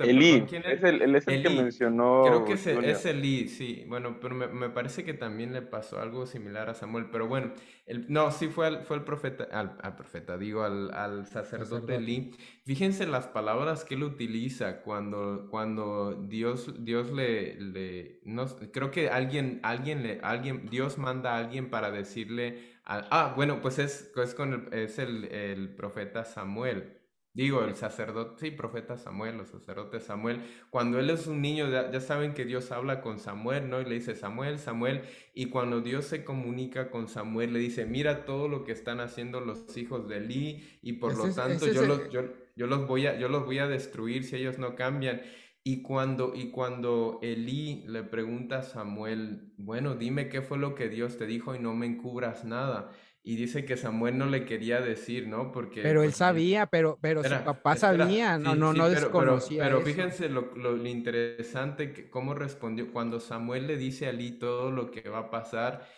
[0.00, 2.24] Elí, es el, es el que mencionó.
[2.24, 3.84] Creo que es, es Elí, sí.
[3.86, 7.06] Bueno, pero me, me, parece que también le pasó algo similar a Samuel.
[7.12, 7.52] Pero bueno,
[7.86, 11.94] el, no, sí fue al, fue el profeta, al, al profeta, digo, al, al sacerdote,
[11.94, 12.32] Elí.
[12.64, 19.08] Fíjense las palabras que él utiliza cuando, cuando Dios, Dios le, le no, creo que
[19.08, 24.34] alguien, alguien, le, alguien, Dios manda a alguien para decirle, ah, bueno, pues es, es,
[24.34, 26.95] con el, es el, el profeta Samuel.
[27.36, 30.40] Digo, el sacerdote, sí, profeta Samuel, o sacerdote Samuel,
[30.70, 33.78] cuando él es un niño, ya, saben que Dios habla con Samuel, ¿no?
[33.78, 35.02] Y le dice, Samuel, Samuel,
[35.34, 39.42] y cuando Dios se comunica con Samuel, le dice, mira todo lo que están haciendo
[39.42, 42.22] los hijos de Eli, y por lo tanto yo, los, yo,
[42.56, 45.20] yo, los voy a, yo los voy a destruir si ellos no cambian.
[45.62, 50.88] Y cuando, y cuando Elí le pregunta a Samuel, bueno, dime qué fue lo que
[50.88, 52.92] Dios te dijo y no me encubras nada.
[53.28, 55.50] Y dice que Samuel no le quería decir, ¿no?
[55.50, 55.82] Porque...
[55.82, 59.64] Pero él pues, sabía, pero, pero su papá sabía, no, no, no desconocía.
[59.64, 62.92] Pero, fíjense lo, lo, interesante, que, cómo respondió.
[62.92, 65.88] Cuando Samuel le dice a Eli todo lo que va a pasar,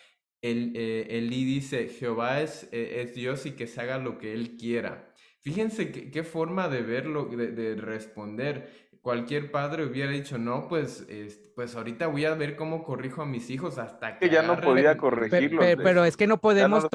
[0.41, 4.33] el, eh, Eli dice, Jehová es, eh, es Dios y que se haga lo que
[4.33, 5.13] él quiera.
[5.41, 11.05] Fíjense qué, forma de verlo, de, de responder cualquier padre hubiera dicho, no, pues,
[11.55, 14.29] pues ahorita voy a ver cómo corrijo a mis hijos hasta que...
[14.29, 15.61] ya no podía corregirlo.
[15.61, 16.87] Pero, es que no podemos,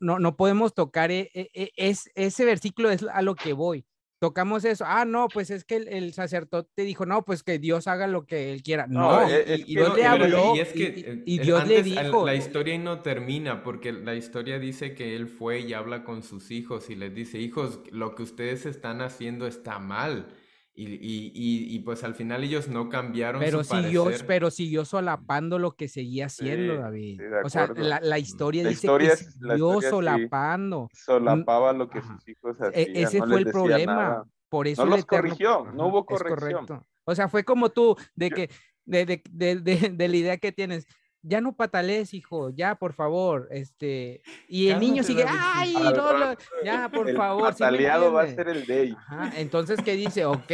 [0.00, 3.84] no, no, podemos tocar e, e, e, es, ese versículo, es a lo que voy.
[4.20, 4.84] Tocamos eso.
[4.86, 8.52] Ah, no, pues es que el, sacerdote dijo, no, pues que Dios haga lo que
[8.52, 8.86] él quiera.
[8.86, 12.26] No, y, Dios le habló y, es que, y, Dios le dijo.
[12.26, 16.50] La historia no termina porque la historia dice que él fue y habla con sus
[16.50, 20.26] hijos y les dice, hijos, lo que ustedes están haciendo está mal
[20.72, 25.58] y, y, y, pues al final ellos no cambiaron pero su siguió, Pero siguió solapando
[25.58, 27.20] lo que seguía haciendo, David.
[27.44, 30.88] o sea, la, la historia dice que siguió solapando.
[30.92, 32.96] Solapaba lo que sus hijos e, hacían.
[32.96, 34.24] ese fue el problema.
[34.48, 36.66] Por eso no los corrigió, no hubo corrección.
[37.04, 38.50] O sea, fue como tú, de que,
[38.84, 40.86] de, de, de, de, la idea que tienes,
[41.22, 46.34] ya no patales, hijo, ya, por favor, este, y el niño sigue, ay, no,
[46.64, 47.48] ya, por favor.
[47.48, 48.96] El pataleado va a ser el de
[49.36, 50.24] entonces, ¿qué dice?
[50.30, 50.52] Ok,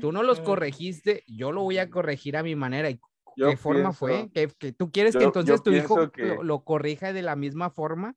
[0.00, 2.90] tú no los corregiste, yo lo voy a corregir a mi manera.
[2.90, 3.00] ¿Y
[3.36, 4.30] ¿Qué forma fue?
[4.32, 6.10] ¿Que, tú quieres que entonces tu hijo
[6.42, 8.14] lo, corrija de la misma forma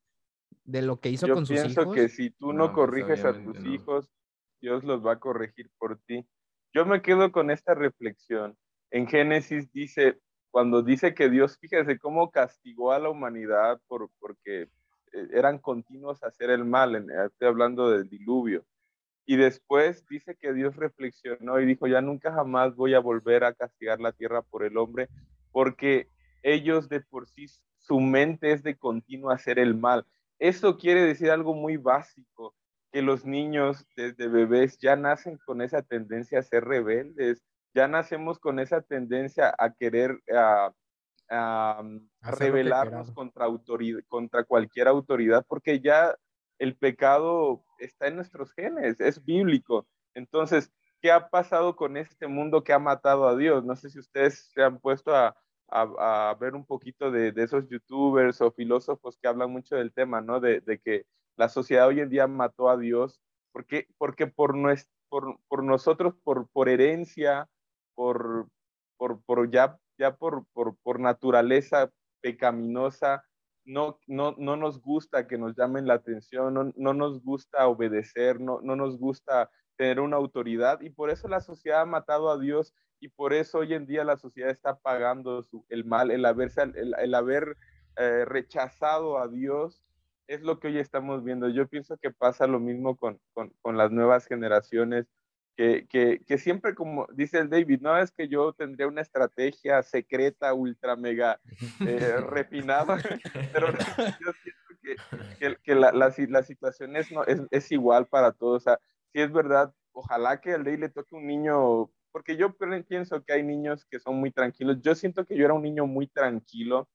[0.64, 1.74] de lo que hizo con sus hijos?
[1.74, 4.10] Yo pienso que si tú no, pues, corriges a tus hijos,
[4.60, 6.26] Dios los va a corregir por ti.
[6.74, 8.56] Yo me quedo con esta reflexión.
[8.90, 10.20] En Génesis dice,
[10.56, 16.22] cuando dice que Dios, fíjese cómo castigó a la humanidad por, porque eh, eran continuos
[16.22, 16.96] a hacer el mal,
[17.26, 18.64] estoy hablando del diluvio.
[19.26, 23.52] Y después dice que Dios reflexionó y dijo, ya nunca jamás voy a volver a
[23.52, 25.10] castigar la tierra por el hombre,
[25.52, 26.08] porque
[26.42, 30.06] ellos de por sí, su mente es de continuo hacer el mal.
[30.38, 32.54] Eso quiere decir algo muy básico,
[32.90, 37.42] que los niños desde bebés ya nacen con esa tendencia a ser rebeldes,
[37.76, 40.72] ya nacemos con esa tendencia a querer a,
[42.22, 46.16] rebelarnos contra, autoridad, contra cualquier autoridad, porque ya
[46.58, 49.86] el pecado está en nuestros genes, es bíblico.
[50.14, 50.72] Entonces,
[51.02, 53.62] ¿qué ha pasado con este mundo que ha matado a Dios?
[53.64, 55.36] No sé si ustedes se han puesto a,
[56.40, 60.40] ver un poquito de, esos youtubers o filósofos que hablan mucho del tema, ¿no?
[60.40, 61.04] De, que
[61.36, 63.20] la sociedad hoy en día mató a Dios,
[63.52, 64.54] porque, porque por,
[65.10, 67.50] por, por nosotros, por, por herencia,
[67.96, 68.46] por,
[68.96, 71.90] por, por ya ya por, por, por naturaleza
[72.20, 73.24] pecaminosa,
[73.64, 78.40] no, no, no, nos gusta que nos llamen la atención, no, no nos gusta obedecer,
[78.40, 82.38] no, no, nos gusta tener una autoridad y por eso la sociedad ha matado a
[82.38, 86.24] Dios y por eso hoy en día la sociedad está pagando su, el mal, el,
[86.24, 87.56] haberse, el, el haber
[87.96, 89.82] eh, rechazado a Dios
[90.28, 91.48] es lo que hoy estamos viendo.
[91.48, 95.06] Yo pienso que pasa lo mismo con, con, con las nuevas generaciones,
[95.56, 99.82] que, que, que, siempre como dice el David, no es que yo tendría una estrategia
[99.82, 101.40] secreta, ultra, mega
[101.80, 102.98] eh, refinada,
[103.52, 103.68] pero
[104.20, 104.66] yo siento
[105.40, 108.56] que, que la, la, la, situación es, no, es, es, igual para todos.
[108.56, 108.80] O sea,
[109.12, 112.54] si es verdad, ojalá que al David le toque un niño, porque yo
[112.86, 114.82] pienso que hay niños que son muy tranquilos.
[114.82, 116.88] Yo siento que yo era un niño muy tranquilo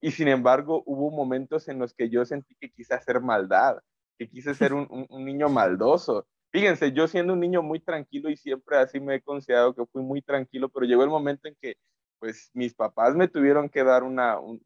[0.00, 3.78] y sin embargo hubo momentos en los que yo sentí que quise hacer maldad,
[4.18, 6.26] que quise ser un, un, un niño maldoso.
[6.50, 10.02] Fíjense, yo siendo un niño muy tranquilo y siempre así me he considerado que fui
[10.02, 11.76] muy tranquilo, pero llegó el momento en que
[12.18, 14.60] pues mis papás me tuvieron que dar una, un,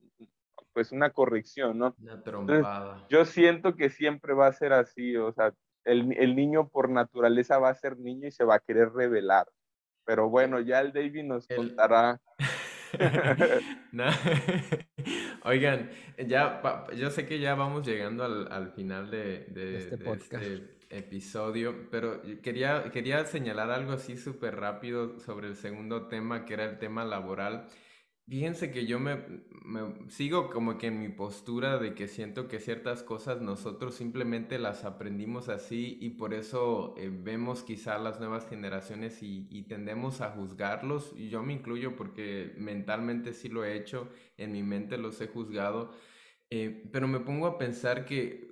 [0.73, 1.95] pues una corrección, ¿no?
[2.01, 2.79] Una trompada.
[2.79, 5.53] Entonces, yo siento que siempre va a ser así, o sea,
[5.85, 9.49] el, el, niño por naturaleza va a ser niño y se va a querer revelar.
[10.05, 11.57] Pero bueno, ya el David nos el...
[11.57, 12.21] contará.
[13.93, 14.05] no.
[15.45, 15.91] Oigan,
[16.27, 16.63] ya,
[16.97, 20.45] yo sé que ya vamos llegando al, al final de, de, este de podcast.
[20.45, 26.55] Este episodio, pero quería, quería señalar algo así súper rápido sobre el segundo tema, que
[26.55, 27.66] era el tema laboral.
[28.28, 29.19] Fíjense que yo me,
[30.09, 34.85] sigo como que en mi postura de que siento que ciertas cosas nosotros simplemente las
[34.85, 40.31] aprendimos así y por eso eh, vemos quizá las nuevas generaciones y, y, tendemos a
[40.31, 44.09] juzgarlos y yo me incluyo porque mentalmente sí lo he hecho,
[44.39, 45.93] en mi mente los he juzgado,
[46.48, 48.52] eh, pero me pongo a pensar que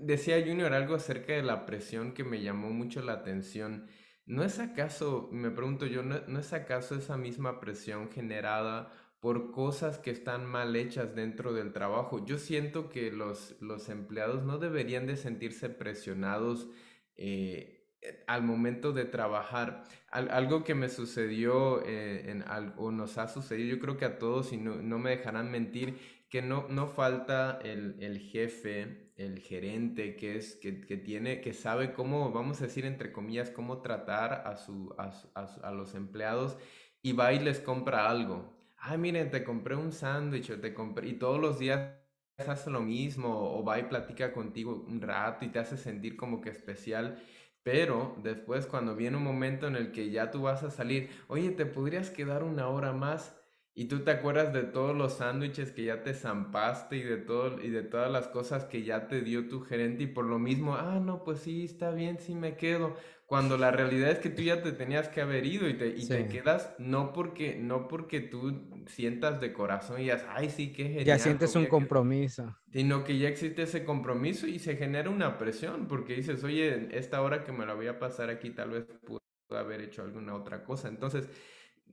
[0.00, 3.86] decía Junior algo acerca de la presión que me llamó mucho la atención.
[4.26, 9.50] ¿No es acaso, me pregunto yo, no, no, es acaso esa misma presión generada por
[9.50, 12.24] cosas que están mal hechas dentro del trabajo?
[12.24, 16.68] Yo siento que los, los empleados no deberían de sentirse presionados
[17.16, 17.88] eh,
[18.26, 19.84] al momento de trabajar.
[20.10, 22.44] Al, algo que me sucedió eh, en,
[22.76, 25.98] o nos ha sucedido, yo creo que a todos, y no, no me dejarán mentir,
[26.30, 31.52] que no, no falta el, el jefe, el gerente, que, es, que, que, tiene, que
[31.52, 35.94] sabe cómo, vamos a decir entre comillas, cómo tratar a, su, a, a, a los
[35.94, 36.56] empleados
[37.02, 38.52] y va y les compra algo.
[38.78, 41.94] Ay, miren, te compré un sándwich, te compré, y todos los días
[42.38, 43.28] hace lo mismo,
[43.58, 47.22] o va y platica contigo un rato y te hace sentir como que especial.
[47.62, 51.50] Pero después cuando viene un momento en el que ya tú vas a salir, oye,
[51.50, 53.36] ¿te podrías quedar una hora más?
[53.72, 57.62] Y tú te acuerdas de todos los sándwiches que ya te zampaste y de, todo,
[57.62, 60.74] y de todas las cosas que ya te dio tu gerente y por lo mismo,
[60.74, 62.96] ah, no, pues sí, está bien, sí me quedo.
[63.26, 66.02] Cuando la realidad es que tú ya te tenías que haber ido y te, y
[66.02, 66.08] sí.
[66.08, 70.86] te quedas no porque, no porque tú sientas de corazón y digas, ay, sí, qué
[70.86, 71.04] genial.
[71.04, 72.56] Ya sientes un compromiso.
[72.72, 77.22] Sino que ya existe ese compromiso y se genera una presión porque dices, oye, esta
[77.22, 79.22] hora que me la voy a pasar aquí tal vez puedo
[79.56, 80.88] haber hecho alguna otra cosa.
[80.88, 81.28] Entonces,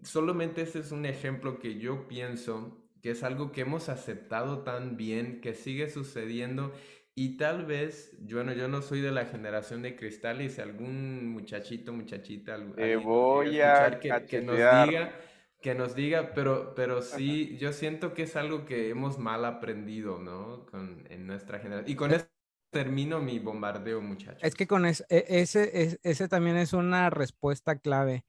[0.03, 4.97] solamente ese es un ejemplo que yo pienso que es algo que hemos aceptado tan
[4.97, 6.73] bien, que sigue sucediendo
[7.19, 11.27] y tal vez, bueno, yo no soy de la generación de cristal y si algún
[11.29, 15.15] muchachito, muchachita, Te voy a que, que, nos diga,
[15.59, 20.19] que nos diga, pero, pero sí, yo siento que es algo que hemos mal aprendido,
[20.19, 20.67] ¿no?
[20.67, 21.91] Con, en nuestra generación.
[21.91, 22.29] Y con esto
[22.69, 24.43] termino mi bombardeo, muchachos.
[24.43, 28.25] Es que con ese, ese, ese también es una respuesta clave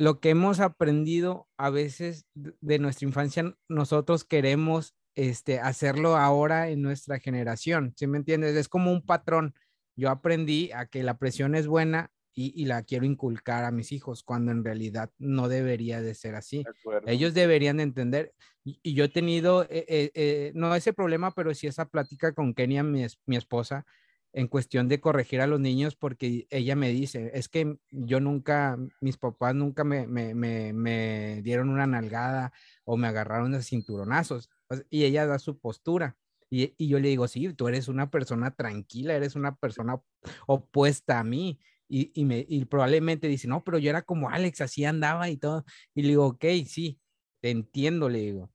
[0.00, 6.80] lo que hemos aprendido a veces de nuestra infancia, nosotros queremos este, hacerlo ahora en
[6.80, 8.56] nuestra generación, ¿sí me entiendes?
[8.56, 9.54] Es como un patrón.
[9.96, 13.92] Yo aprendí a que la presión es buena y, y la quiero inculcar a mis
[13.92, 16.64] hijos, cuando en realidad no debería de ser así.
[16.64, 18.32] De Ellos deberían de entender.
[18.64, 22.32] Y, y yo he tenido, eh, eh, eh, no ese problema, pero sí esa plática
[22.32, 23.84] con Kenia, mi, mi esposa,
[24.32, 28.78] en cuestión de corregir a los niños porque ella me dice, es que yo nunca,
[29.00, 32.52] mis papás nunca me, me, me, dieron una nalgada
[32.84, 34.50] o me agarraron de cinturonazos.
[34.88, 36.16] Y ella da su postura.
[36.48, 40.00] Y, y, yo le digo, sí, tú eres una persona tranquila, eres una persona
[40.46, 41.58] opuesta a mí.
[41.88, 45.36] Y, y, me, y probablemente dice, no, pero yo era como Alex, así andaba y
[45.36, 45.64] todo.
[45.94, 47.00] Y le digo, ok, sí,
[47.40, 48.52] te entiendo, le digo.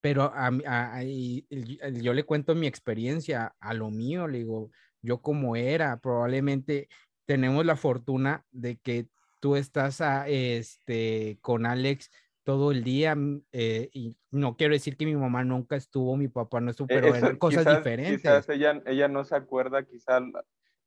[0.00, 4.70] Pero a, a, a yo le cuento mi experiencia a lo mío, le digo,
[5.02, 6.88] yo como era, probablemente
[7.26, 9.08] tenemos la fortuna de que
[9.40, 12.10] tú estás a, este, con Alex
[12.42, 13.16] todo el día
[13.52, 17.08] eh, y no quiero decir que mi mamá nunca estuvo, mi papá no estuvo, pero
[17.08, 18.16] Eso, eran cosas quizás, diferentes.
[18.20, 20.22] Quizás ella, ella no se acuerda, quizás,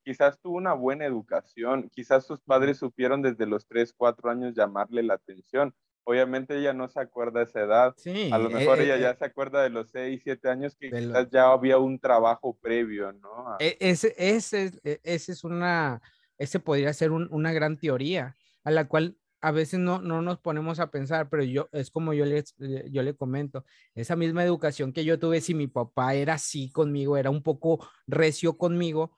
[0.03, 5.03] quizás tuvo una buena educación, quizás sus padres supieron desde los 3, 4 años llamarle
[5.03, 5.73] la atención,
[6.03, 7.93] obviamente ella no se acuerda de esa edad.
[7.97, 10.49] Sí, a lo eh, mejor eh, ella eh, ya se acuerda de los 6, 7
[10.49, 13.57] años que lo- quizás ya había un trabajo previo, ¿no?
[13.59, 16.01] E- Ese, ese, es- e- ese es una,
[16.38, 20.39] ese podría ser un- una gran teoría a la cual a veces no, no nos
[20.39, 22.41] ponemos a pensar, pero yo, es como yo le,
[22.89, 27.17] yo le comento, esa misma educación que yo tuve, si mi papá era así conmigo,
[27.17, 29.17] era un poco recio conmigo,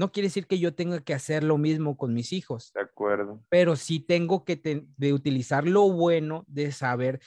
[0.00, 3.44] no quiere decir que yo tenga que hacer lo mismo con mis hijos de acuerdo.
[3.48, 4.60] pero sí tengo que
[4.96, 7.20] de utilizar lo bueno de saber,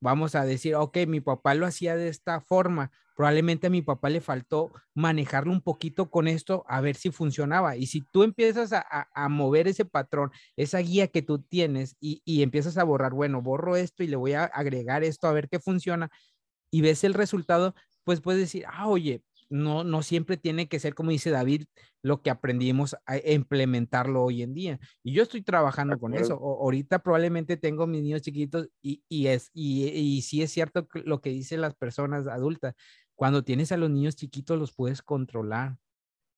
[0.00, 4.08] vamos a decir, ok, mi papá lo hacía de esta forma, probablemente a mi papá
[4.10, 7.76] le faltó manejarlo un poquito con esto a ver si funcionaba.
[7.76, 11.96] Y si tú empiezas a, a- a mover ese patrón, esa guía que tú tienes
[12.00, 15.32] y, y empiezas a borrar, bueno, borro esto y le voy a agregar esto a
[15.32, 16.10] ver qué funciona
[16.70, 17.74] y ves el resultado,
[18.04, 21.64] pues puedes decir, ah, oye, no, no siempre tiene que ser, como dice David,
[22.02, 24.80] lo que aprendimos a implementarlo hoy en día.
[25.02, 26.36] Y yo estoy trabajando con eso.
[26.38, 30.86] O- ahorita probablemente tengo mis niños chiquitos y, y es, y, y sí es cierto
[31.04, 32.74] lo que dicen las personas adultas.
[33.16, 35.78] Cuando tienes a los niños chiquitos los puedes controlar,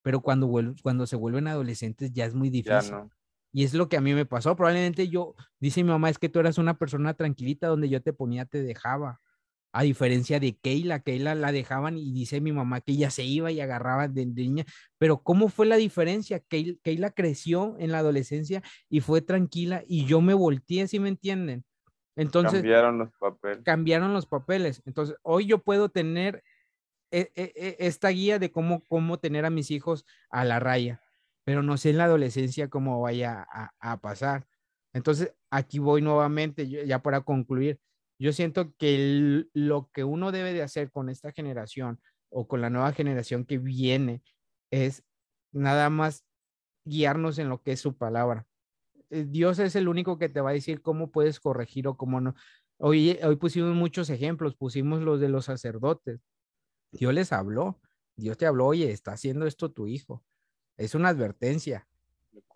[0.03, 2.99] pero cuando, vuel- cuando se vuelven adolescentes ya es muy difícil.
[2.99, 3.11] no.
[3.55, 4.57] Y es lo que a mí me pasó.
[4.57, 8.13] Probablemente yo, dice mi mamá, es que tú eras una persona tranquilita donde yo te
[8.15, 9.21] ponía, te dejaba.
[9.73, 13.51] A diferencia de Keila, Keila la dejaban y dice mi mamá que ella se iba
[13.51, 14.65] y agarraba de, de niña.
[14.99, 16.41] Pero ¿cómo fue la diferencia?
[16.49, 21.09] Keil- Keila creció en la adolescencia y fue tranquila y yo me volteé, ¿sí me
[21.09, 21.65] entienden?
[22.17, 23.65] Entonces Cambiaron los papeles.
[23.65, 24.83] cambiaron los papeles.
[24.87, 26.43] Entonces, hoy yo puedo tener
[27.11, 31.03] e- e- e- esta guía de cómo, cómo tener a mis hijos a la raya,
[31.45, 34.47] pero no sé en la adolescencia cómo vaya a, a pasar.
[34.95, 37.81] Entonces, aquí voy nuevamente, ya para concluir.
[38.23, 42.01] Yo siento que el- lo que uno debe de hacer con esta generación
[42.31, 44.23] o con la nueva generación que viene
[44.71, 45.03] es
[45.51, 46.25] nada más
[46.85, 48.47] guiarnos en lo que es su palabra.
[49.11, 52.21] Eh, Dios es el único que te va a decir cómo puedes corregir o cómo
[52.21, 52.37] no.
[52.79, 56.21] Hoy, hoy pusimos muchos ejemplos, pusimos los de los sacerdotes.
[56.93, 57.81] Dios les habló,
[58.15, 60.23] Dios te habló, oye, está haciendo esto tu hijo.
[60.77, 61.89] Es una advertencia.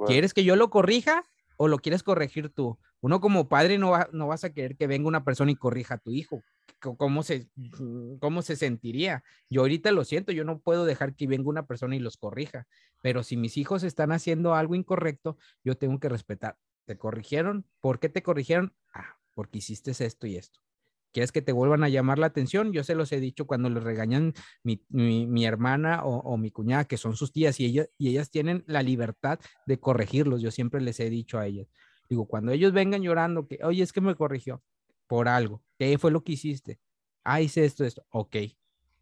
[0.07, 1.25] ¿Quieres que yo lo corrija
[1.57, 2.79] o lo quieres corregir tú?
[3.01, 5.95] Uno como padre no, va- no vas a querer que venga una persona y corrija
[5.95, 6.43] a tu hijo.
[6.81, 7.49] ¿Cómo se,
[8.21, 9.25] ¿Cómo se sentiría?
[9.49, 12.67] Yo ahorita lo siento, yo no puedo dejar que venga una persona y los corrija,
[13.03, 16.59] pero si mis hijos están haciendo algo incorrecto, yo tengo que respetar.
[16.85, 17.67] ¿Te corrigieron?
[17.81, 18.75] ¿Por qué te corrigieron?
[18.93, 20.61] Ah, porque hiciste esto y esto.
[21.17, 22.75] ¿Quieres que te vuelvan a llamar la atención?
[22.75, 26.85] Yo se los he dicho cuando les regañan mi, mi- hermana o, o mi cuñada,
[26.85, 30.43] que son sus tías, y ellas, y ellas tienen la libertad de corregirlos.
[30.43, 31.69] Yo siempre les he dicho a ellas.
[32.11, 34.63] Digo, cuando ellos vengan llorando, que, oye, es que me corrigió
[35.07, 35.63] por algo.
[35.79, 36.81] ¿Qué fue lo que hiciste?
[37.25, 38.05] Ah, hice esto, esto.
[38.11, 38.37] Ok.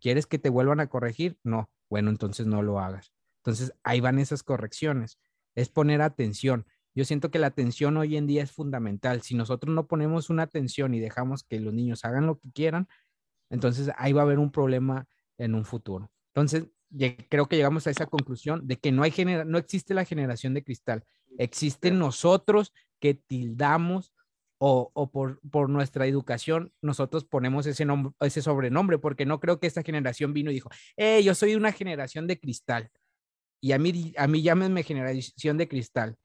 [0.01, 1.37] ¿Quieres que te vuelvan a corregir?
[1.43, 1.69] No.
[1.91, 3.13] Bueno, entonces no lo hagas.
[3.39, 5.19] Entonces, ahí van esas correcciones.
[5.57, 6.65] Es poner atención.
[6.95, 9.23] Yo siento que la atención hoy en día es fundamental.
[9.23, 12.89] Si nosotros no ponemos una atención y dejamos que los niños hagan lo que quieran,
[13.51, 15.07] entonces ahí va a haber un problema
[15.39, 16.11] en un futuro.
[16.35, 16.67] Entonces,
[17.29, 20.55] creo que llegamos a esa conclusión de que no, hay genera no existe la generación
[20.55, 21.05] de cristal.
[21.39, 24.13] Existen nosotros que tildamos
[24.59, 29.59] o, o por, por, nuestra educación, nosotros ponemos ese, nombre, ese sobrenombre, porque no creo
[29.59, 32.91] que esta generación vino y dijo, eh, yo soy una generación de cristal.
[33.61, 36.17] Y a mí, a mí llámenme generación de cristal.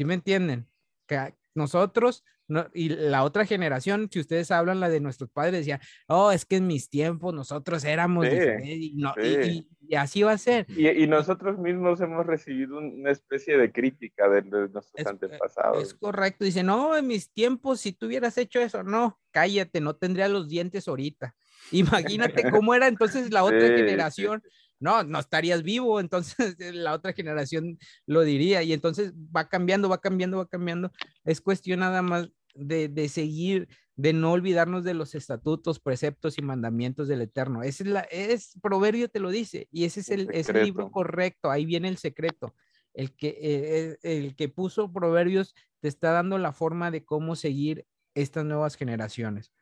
[0.00, 0.66] ¿Sí me entienden?
[1.06, 5.78] Que nosotros no, y la otra generación, si ustedes hablan la de nuestros padres, decían,
[6.08, 9.66] oh, es que en mis tiempos nosotros éramos Sí, y, no, sí.
[9.82, 10.64] y, y, así va a ser.
[10.70, 15.82] Y, y, nosotros mismos hemos recibido una especie de crítica de, de nuestros es, antepasados.
[15.82, 16.46] Es correcto.
[16.46, 20.48] Dicen, no, en mis tiempos, si tú hubieras hecho eso, no, cállate, no tendría los
[20.48, 21.36] dientes ahorita.
[21.72, 24.42] Imagínate cómo era entonces la otra Sí, generación.
[24.80, 28.62] No, no estarías vivo, entonces la otra generación lo diría.
[28.62, 30.90] Y entonces va cambiando, va cambiando, va cambiando.
[31.24, 36.42] Es cuestión nada más de, de, seguir, de no olvidarnos de los estatutos, preceptos y
[36.42, 37.62] mandamientos del Eterno.
[37.62, 40.64] Ese es, la, es Proverbio te lo dice, y ese es el, el, es el
[40.64, 42.54] libro correcto, ahí viene el secreto.
[42.92, 47.86] El que, eh, el que puso Proverbios te está dando la forma de cómo seguir
[48.14, 49.52] estas nuevas generaciones.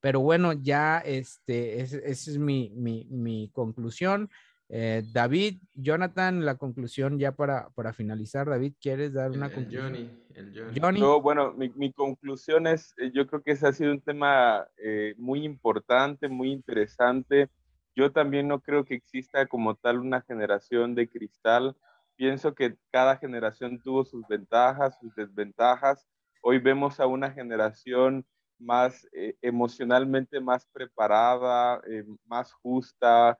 [0.00, 4.30] Pero bueno, ya este, esa es, es mi, mi, mi conclusión.
[4.68, 8.48] Eh, David, Jonathan, la conclusión ya para, para finalizar.
[8.48, 9.84] David, ¿quieres dar una el, conclusión?
[9.84, 10.80] Johnny, el Johnny.
[10.80, 11.00] Johnny.
[11.00, 14.66] No, bueno, mi, mi, conclusión es, eh, yo creo que ese ha sido un tema
[14.76, 17.48] eh, muy importante, muy interesante.
[17.94, 21.76] Yo también no creo que exista como tal una generación de cristal.
[22.16, 26.06] Pienso que cada generación tuvo sus ventajas, sus desventajas.
[26.42, 28.26] Hoy vemos a una generación
[28.58, 33.38] más eh, emocionalmente más preparada, eh, más justa,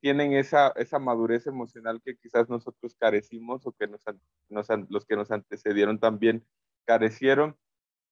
[0.00, 4.02] tienen esa, esa madurez emocional que quizás nosotros carecimos o que nos,
[4.48, 6.44] nos, los que nos antecedieron también
[6.84, 7.56] carecieron.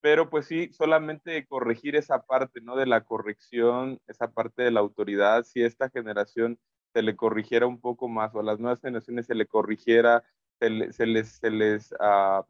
[0.01, 2.75] pero pues sí, solamente corregir esa parte, ¿no?
[2.75, 6.59] De la corrección, esa parte de la autoridad, si esta generación
[6.93, 10.23] se le corrigiera un poco más o a las nuevas generaciones se le corrigiera,
[10.59, 12.43] se, les, se les, uh,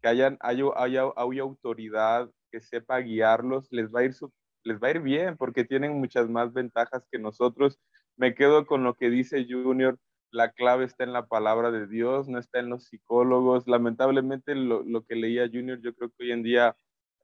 [0.00, 4.14] que hayan, haya, haya, haya, autoridad que sepa guiarlos, les va a ir
[4.64, 7.78] les va a ir bien porque tienen muchas más ventajas que nosotros.
[8.18, 9.96] Me quedo con lo que dice Junior,
[10.32, 13.68] la clave está en la palabra de Dios, no está en los psicólogos.
[13.68, 16.76] Lamentablemente lo, lo que leía Junior, yo creo que hoy en día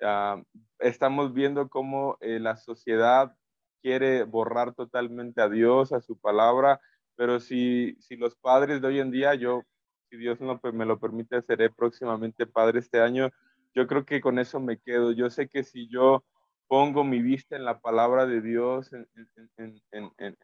[0.03, 0.41] uh,
[0.79, 3.35] estamos viendo cómo eh, la sociedad
[3.83, 6.81] quiere borrar totalmente a Dios, a su palabra,
[7.17, 9.65] pero si, si los padres de hoy en día, yo,
[10.11, 13.31] si Dios no, pues me lo permite, seré próximamente padre este año,
[13.75, 15.11] yo creo que con eso me quedo.
[15.11, 16.25] Yo sé que si yo
[16.69, 19.81] pongo mi vista en la palabra de Dios, en,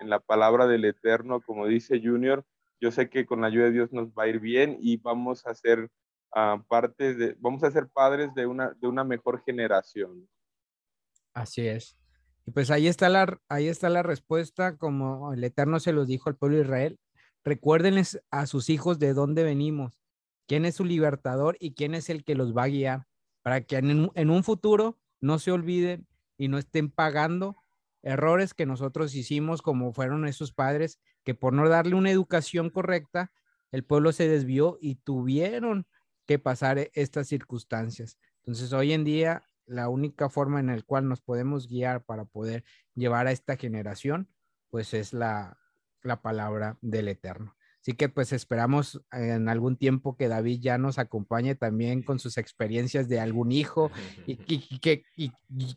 [0.01, 2.45] la palabra del Eterno, como dice Junior,
[2.81, 5.47] yo sé que con la ayuda de Dios nos va a ir bien y vamos
[5.47, 5.91] a ser
[6.35, 10.29] uh, parte de, vamos a ser padres de una, de una mejor generación.
[11.35, 11.97] Así es.
[12.47, 16.29] Y pues ahí está la, ahí está la respuesta, como el Eterno se los dijo
[16.29, 16.99] al pueblo de Israel.
[17.45, 20.01] Recuérdenles a sus hijos de dónde venimos,
[20.47, 23.07] quién es su libertador y quién es el que los va a guiar,
[23.43, 26.07] para que en un futuro no se olviden
[26.41, 27.59] y no estén pagando
[28.03, 33.31] errores que nosotros hicimos, como fueron esos padres, que por no darle una educación correcta,
[33.73, 35.87] el pueblo se desvió y tuvieron
[36.27, 38.19] que pasar e, estas circunstancias.
[38.39, 42.65] Entonces, hoy en día la única forma en la cual nos podemos guiar para poder
[42.95, 44.31] llevar a esta generación,
[44.71, 45.59] pues es la,
[46.03, 47.55] la palabra del Eterno.
[47.83, 52.37] Así que pues esperamos en algún tiempo que David ya nos acompañe también con sus
[52.37, 53.91] experiencias de algún hijo
[54.27, 54.37] y,
[54.81, 55.03] que,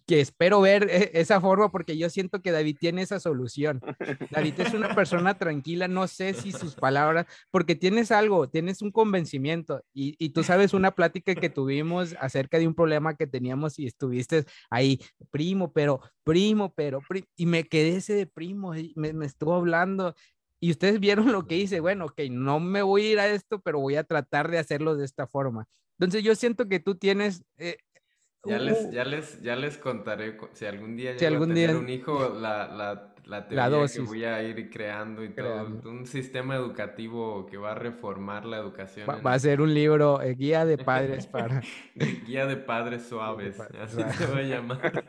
[0.06, 3.80] que, espero ver e, esa forma porque yo siento que David tiene esa solución.
[4.32, 8.92] David es una persona tranquila, no sé si sus palabras, porque tienes algo, tienes un
[8.92, 13.80] convencimiento y, y tú sabes una plática que tuvimos acerca de un problema que teníamos
[13.80, 15.00] y estuviste ahí,
[15.32, 17.00] primo, pero, primo, pero,
[17.38, 20.16] y me quedé ese de primo, y me, me estuvo hablando
[20.64, 23.60] y ustedes vieron lo que hice, bueno, ok, no me voy a ir a esto,
[23.60, 25.68] pero voy a tratar de hacerlo de esta forma.
[26.00, 27.44] Entonces yo siento que tú tienes...
[27.58, 27.76] Eh,
[28.46, 31.80] ya, les, ya, les, ya les contaré, si algún día si algún a tener día...
[31.80, 35.66] un hijo, la, la, la teoría que voy a ir creando y todo.
[35.84, 39.06] Un sistema educativo que va a reformar la educación.
[39.10, 39.26] Va, en...
[39.26, 41.62] va a ser un libro, eh, guía de padres para...
[42.26, 45.04] guía de padres suaves, de padres, así se va a llamar.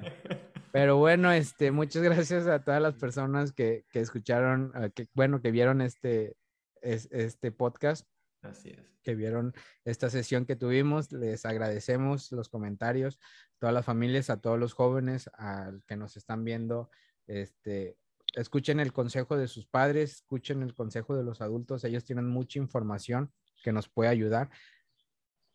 [0.75, 5.53] Pero bueno, este, muchas gracias a todas las personas que, que escucharon, que, bueno, que
[5.53, 6.37] vieron este,
[6.83, 8.09] es, este podcast.
[8.43, 8.83] Así es.
[9.05, 11.13] Que vieron esta sesión que tuvimos.
[11.13, 13.21] Les agradecemos los comentarios,
[13.61, 16.91] todas las familias, a todos los jóvenes, a que nos están viendo.
[17.29, 17.97] Este,
[18.35, 21.85] escuchen el consejo de sus padres, escuchen el consejo de los adultos.
[21.85, 23.33] Ellos tienen mucha información
[23.63, 24.51] que nos puede ayudar.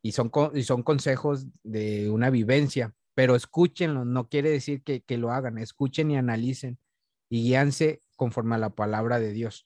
[0.01, 5.17] Y son, y son consejos de una vivencia, pero escúchenlo, no quiere decir que, que
[5.17, 6.79] lo hagan, escuchen y analicen
[7.27, 9.65] y guíanse conforme a la palabra de Dios,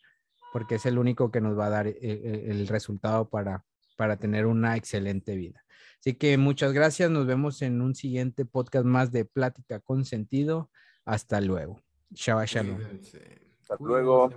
[0.52, 3.64] porque es el único que nos va a dar el, eh, eh, el resultado para,
[3.96, 5.64] para tener una excelente vida.
[6.00, 10.72] Así que muchas gracias, nos vemos en un siguiente podcast más de Plática con Sentido.
[11.06, 11.80] Hasta luego.
[12.10, 12.80] Shabbat Shalom.
[13.62, 14.32] Hasta luego.